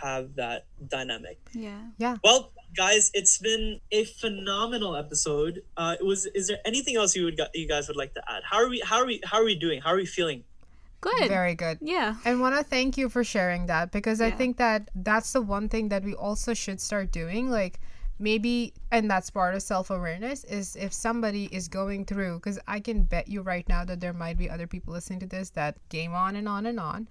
have 0.03 0.35
that 0.37 0.67
dynamic 0.89 1.39
Yeah. 1.53 1.79
Yeah. 1.99 2.17
Well 2.25 2.53
guys 2.77 3.11
it's 3.13 3.37
been 3.39 3.81
a 3.91 4.05
phenomenal 4.05 4.97
episode 4.97 5.63
uh 5.77 5.95
it 6.01 6.05
was 6.05 6.25
is 6.27 6.49
there 6.49 6.59
anything 6.65 6.97
else 6.97 7.15
you 7.15 7.25
would 7.25 7.39
you 7.55 7.69
guys 7.69 7.87
would 7.89 7.97
like 7.99 8.15
to 8.15 8.23
add 8.31 8.43
how 8.51 8.57
are 8.63 8.69
we 8.69 8.81
how 8.85 8.97
are 9.01 9.07
we 9.07 9.21
how 9.25 9.39
are 9.41 9.45
we 9.45 9.55
doing 9.55 9.81
how 9.83 9.91
are 9.93 9.97
we 9.97 10.07
feeling 10.07 10.43
Good. 11.03 11.29
Very 11.29 11.57
good. 11.57 11.79
yeah. 11.83 12.15
I 12.25 12.33
want 12.37 12.55
to 12.57 12.63
thank 12.63 12.97
you 12.97 13.09
for 13.09 13.25
sharing 13.25 13.67
that 13.67 13.91
because 13.91 14.21
I 14.21 14.31
think 14.31 14.57
that 14.59 14.89
that's 14.95 15.33
the 15.33 15.43
one 15.43 15.69
thing 15.69 15.89
that 15.89 16.05
we 16.05 16.15
also 16.15 16.55
should 16.55 16.81
start 16.81 17.11
doing. 17.11 17.51
Like, 17.51 17.81
maybe, 18.19 18.73
and 18.91 19.11
that's 19.11 19.31
part 19.31 19.55
of 19.55 19.63
self 19.63 19.91
awareness, 19.91 20.45
is 20.45 20.77
if 20.77 20.93
somebody 20.93 21.47
is 21.47 21.69
going 21.69 22.05
through, 22.05 22.37
because 22.37 22.59
I 22.67 22.81
can 22.81 23.03
bet 23.03 23.29
you 23.29 23.43
right 23.43 23.69
now 23.69 23.85
that 23.85 24.01
there 24.01 24.13
might 24.13 24.39
be 24.39 24.49
other 24.49 24.67
people 24.67 24.93
listening 24.93 25.21
to 25.21 25.27
this 25.27 25.51
that 25.51 25.77
game 25.89 26.15
on 26.15 26.37
and 26.37 26.49
on 26.49 26.67
and 26.67 26.79
on. 26.79 27.09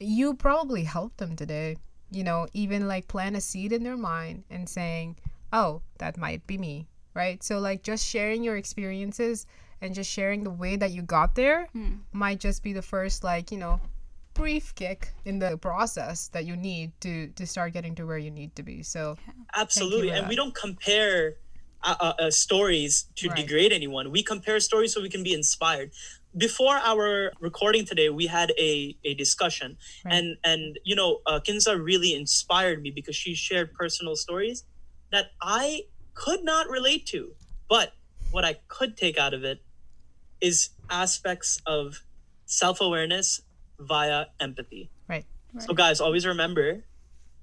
You 0.00 0.34
probably 0.34 0.84
helped 0.84 1.18
them 1.18 1.36
today. 1.36 1.76
You 2.10 2.24
know, 2.24 2.46
even 2.54 2.88
like 2.88 3.06
plant 3.06 3.36
a 3.36 3.40
seed 3.40 3.72
in 3.72 3.82
their 3.82 3.96
mind 3.96 4.44
and 4.48 4.66
saying, 4.66 5.16
oh, 5.52 5.82
that 5.98 6.16
might 6.16 6.46
be 6.46 6.58
me. 6.58 6.86
Right. 7.14 7.42
So, 7.42 7.58
like, 7.58 7.82
just 7.82 8.06
sharing 8.06 8.44
your 8.44 8.56
experiences 8.56 9.46
and 9.80 9.94
just 9.94 10.10
sharing 10.10 10.44
the 10.44 10.50
way 10.50 10.76
that 10.76 10.92
you 10.92 11.02
got 11.02 11.34
there 11.34 11.66
hmm. 11.72 11.96
might 12.12 12.40
just 12.40 12.62
be 12.62 12.72
the 12.72 12.82
first, 12.82 13.24
like, 13.24 13.50
you 13.50 13.58
know, 13.58 13.80
brief 14.38 14.74
kick 14.74 15.10
in 15.24 15.38
the 15.38 15.58
process 15.58 16.28
that 16.28 16.44
you 16.46 16.56
need 16.56 16.92
to 17.00 17.28
to 17.38 17.44
start 17.46 17.72
getting 17.72 17.94
to 17.96 18.04
where 18.06 18.18
you 18.26 18.30
need 18.30 18.54
to 18.56 18.62
be. 18.62 18.82
So 18.82 19.16
absolutely 19.54 20.10
and 20.10 20.24
that. 20.24 20.28
we 20.28 20.36
don't 20.36 20.54
compare 20.54 21.36
uh, 21.82 21.94
uh, 22.00 22.12
uh, 22.18 22.30
stories 22.30 23.06
to 23.16 23.28
Right. 23.28 23.36
degrade 23.36 23.72
anyone 23.72 24.10
we 24.10 24.22
compare 24.22 24.58
stories 24.60 24.90
so 24.94 25.00
we 25.00 25.08
can 25.16 25.22
be 25.22 25.32
inspired 25.32 25.88
before 26.36 26.76
our 26.90 27.32
recording 27.40 27.84
today 27.86 28.08
we 28.10 28.26
had 28.26 28.50
a, 28.58 28.96
a 29.04 29.14
discussion 29.14 29.76
Right. 30.04 30.14
and 30.14 30.26
and 30.50 30.78
you 30.84 30.96
know 31.00 31.10
uh, 31.26 31.38
kinza 31.46 31.72
really 31.90 32.12
inspired 32.22 32.82
me 32.82 32.90
because 32.98 33.16
she 33.22 33.32
shared 33.34 33.68
personal 33.82 34.16
stories 34.16 34.64
that 35.14 35.26
i 35.40 35.82
could 36.14 36.42
not 36.42 36.64
relate 36.68 37.06
to 37.14 37.20
but 37.68 37.92
what 38.34 38.44
i 38.44 38.54
could 38.76 38.96
take 38.96 39.16
out 39.24 39.32
of 39.38 39.42
it 39.44 39.58
is 40.40 40.70
aspects 40.90 41.50
of 41.66 42.02
self-awareness 42.46 43.40
via 43.80 44.26
empathy 44.40 44.90
right. 45.08 45.24
so 45.58 45.72
guys, 45.74 46.00
always 46.00 46.26
remember 46.26 46.84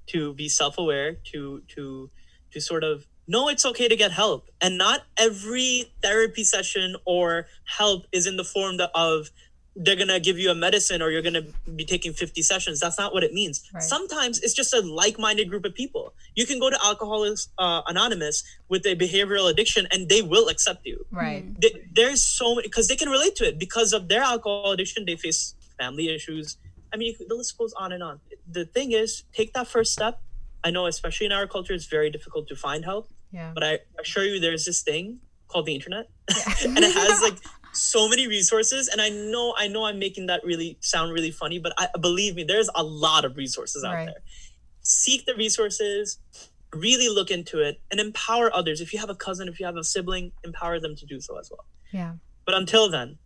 to 0.07 0.33
be 0.33 0.47
self-aware, 0.47 1.17
to 1.31 1.63
to 1.69 2.09
to 2.51 2.61
sort 2.61 2.83
of 2.83 3.07
know 3.27 3.49
it's 3.49 3.65
okay 3.65 3.87
to 3.87 3.95
get 3.95 4.11
help. 4.11 4.49
And 4.61 4.77
not 4.77 5.01
every 5.17 5.91
therapy 6.03 6.43
session 6.43 6.95
or 7.05 7.47
help 7.65 8.05
is 8.11 8.27
in 8.27 8.37
the 8.37 8.43
form 8.43 8.77
of 8.93 9.31
they're 9.75 9.95
gonna 9.95 10.19
give 10.19 10.37
you 10.37 10.51
a 10.51 10.55
medicine 10.55 11.01
or 11.01 11.09
you're 11.09 11.23
gonna 11.23 11.41
be 11.75 11.83
taking 11.83 12.13
50 12.13 12.41
sessions. 12.43 12.79
That's 12.79 12.97
not 12.99 13.13
what 13.13 13.23
it 13.23 13.33
means. 13.33 13.67
Right. 13.73 13.81
Sometimes 13.83 14.39
it's 14.41 14.53
just 14.53 14.73
a 14.73 14.81
like-minded 14.81 15.49
group 15.49 15.65
of 15.65 15.73
people. 15.73 16.13
You 16.35 16.45
can 16.45 16.59
go 16.59 16.69
to 16.69 16.77
Alcoholics 16.85 17.49
uh, 17.57 17.81
Anonymous 17.87 18.43
with 18.69 18.85
a 18.85 18.95
behavioral 18.95 19.49
addiction 19.49 19.87
and 19.91 20.07
they 20.07 20.21
will 20.21 20.47
accept 20.47 20.85
you 20.85 21.05
Right. 21.11 21.43
they, 21.59 21.71
there's 21.91 22.23
so 22.23 22.55
many 22.55 22.67
because 22.67 22.87
they 22.87 22.95
can 22.95 23.09
relate 23.09 23.35
to 23.37 23.47
it 23.47 23.57
because 23.59 23.91
of 23.91 24.07
their 24.07 24.21
alcohol 24.21 24.71
addiction 24.71 25.03
they 25.05 25.15
face 25.17 25.55
family 25.77 26.13
issues. 26.13 26.57
I 26.93 26.97
mean 26.97 27.15
the 27.27 27.35
list 27.35 27.57
goes 27.57 27.73
on 27.73 27.91
and 27.91 28.01
on. 28.03 28.19
The 28.49 28.65
thing 28.65 28.91
is 28.91 29.23
take 29.33 29.53
that 29.53 29.67
first 29.67 29.91
step. 29.93 30.21
I 30.63 30.71
know 30.71 30.85
especially 30.87 31.25
in 31.27 31.31
our 31.31 31.47
culture 31.47 31.73
it's 31.73 31.85
very 31.85 32.09
difficult 32.09 32.47
to 32.47 32.55
find 32.55 32.83
help. 32.85 33.09
Yeah. 33.31 33.51
but 33.53 33.63
i 33.65 33.79
assure 33.99 34.23
you 34.23 34.39
there's 34.39 34.63
this 34.65 34.81
thing 34.81 35.19
called 35.49 35.65
the 35.65 35.75
internet. 35.75 36.05
And 36.65 36.77
it 36.77 36.93
has 36.93 37.21
like 37.21 37.37
so 37.73 38.07
many 38.07 38.27
resources. 38.27 38.87
And 38.87 39.01
i 39.01 39.09
know 39.09 39.53
i 39.57 39.67
know 39.67 39.83
i'm 39.85 39.99
making 39.99 40.25
that 40.27 40.41
really 40.51 40.77
sound 40.81 41.11
really 41.11 41.31
funny 41.31 41.59
but 41.59 41.73
i 41.77 41.87
believe 41.99 42.35
me 42.35 42.43
there's 42.43 42.69
a 42.75 42.83
lot 42.83 43.25
of 43.25 43.35
resources 43.35 43.83
out 43.83 43.93
Right. 43.93 44.05
there. 44.05 44.21
Seek 44.81 45.25
the 45.25 45.35
resources 45.35 46.19
really 46.73 47.09
look 47.17 47.29
into 47.31 47.59
it 47.67 47.79
and 47.89 47.99
empower 47.99 48.53
others. 48.53 48.81
If 48.81 48.93
you 48.93 48.99
have 48.99 49.09
a 49.09 49.15
cousin 49.15 49.47
if 49.49 49.59
you 49.59 49.65
have 49.65 49.75
a 49.77 49.83
sibling 49.83 50.31
empower 50.43 50.79
them 50.79 50.95
to 51.01 51.05
do 51.05 51.19
so 51.19 51.37
as 51.41 51.47
well. 51.51 51.65
Yeah. 51.91 52.13
but 52.45 52.53
until 52.55 52.89
then 52.89 53.17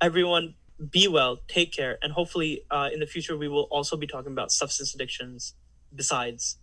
everyone 0.00 0.54
be 0.90 1.08
well 1.08 1.38
take 1.48 1.72
care 1.72 1.98
and 2.02 2.12
hopefully 2.12 2.62
uh, 2.70 2.88
in 2.92 3.00
the 3.00 3.06
future 3.06 3.36
we 3.36 3.48
will 3.48 3.68
also 3.70 3.96
be 3.96 4.06
talking 4.06 4.32
about 4.32 4.50
substance 4.52 4.94
addictions 4.94 5.54
besides 5.94 6.58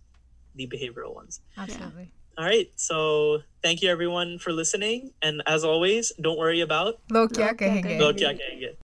the 0.54 0.66
behavioral 0.68 1.14
ones 1.14 1.40
Absolutely. 1.58 2.12
All 2.36 2.44
right. 2.44 2.68
So 2.74 3.42
thank 3.62 3.80
you 3.80 3.90
everyone 3.90 4.38
for 4.38 4.52
listening. 4.52 5.12
And 5.22 5.42
as 5.46 5.64
always, 5.64 6.12
don't 6.20 6.38
worry 6.38 6.62
about 6.62 6.98
Lo 7.10 7.28
kya 8.12 8.74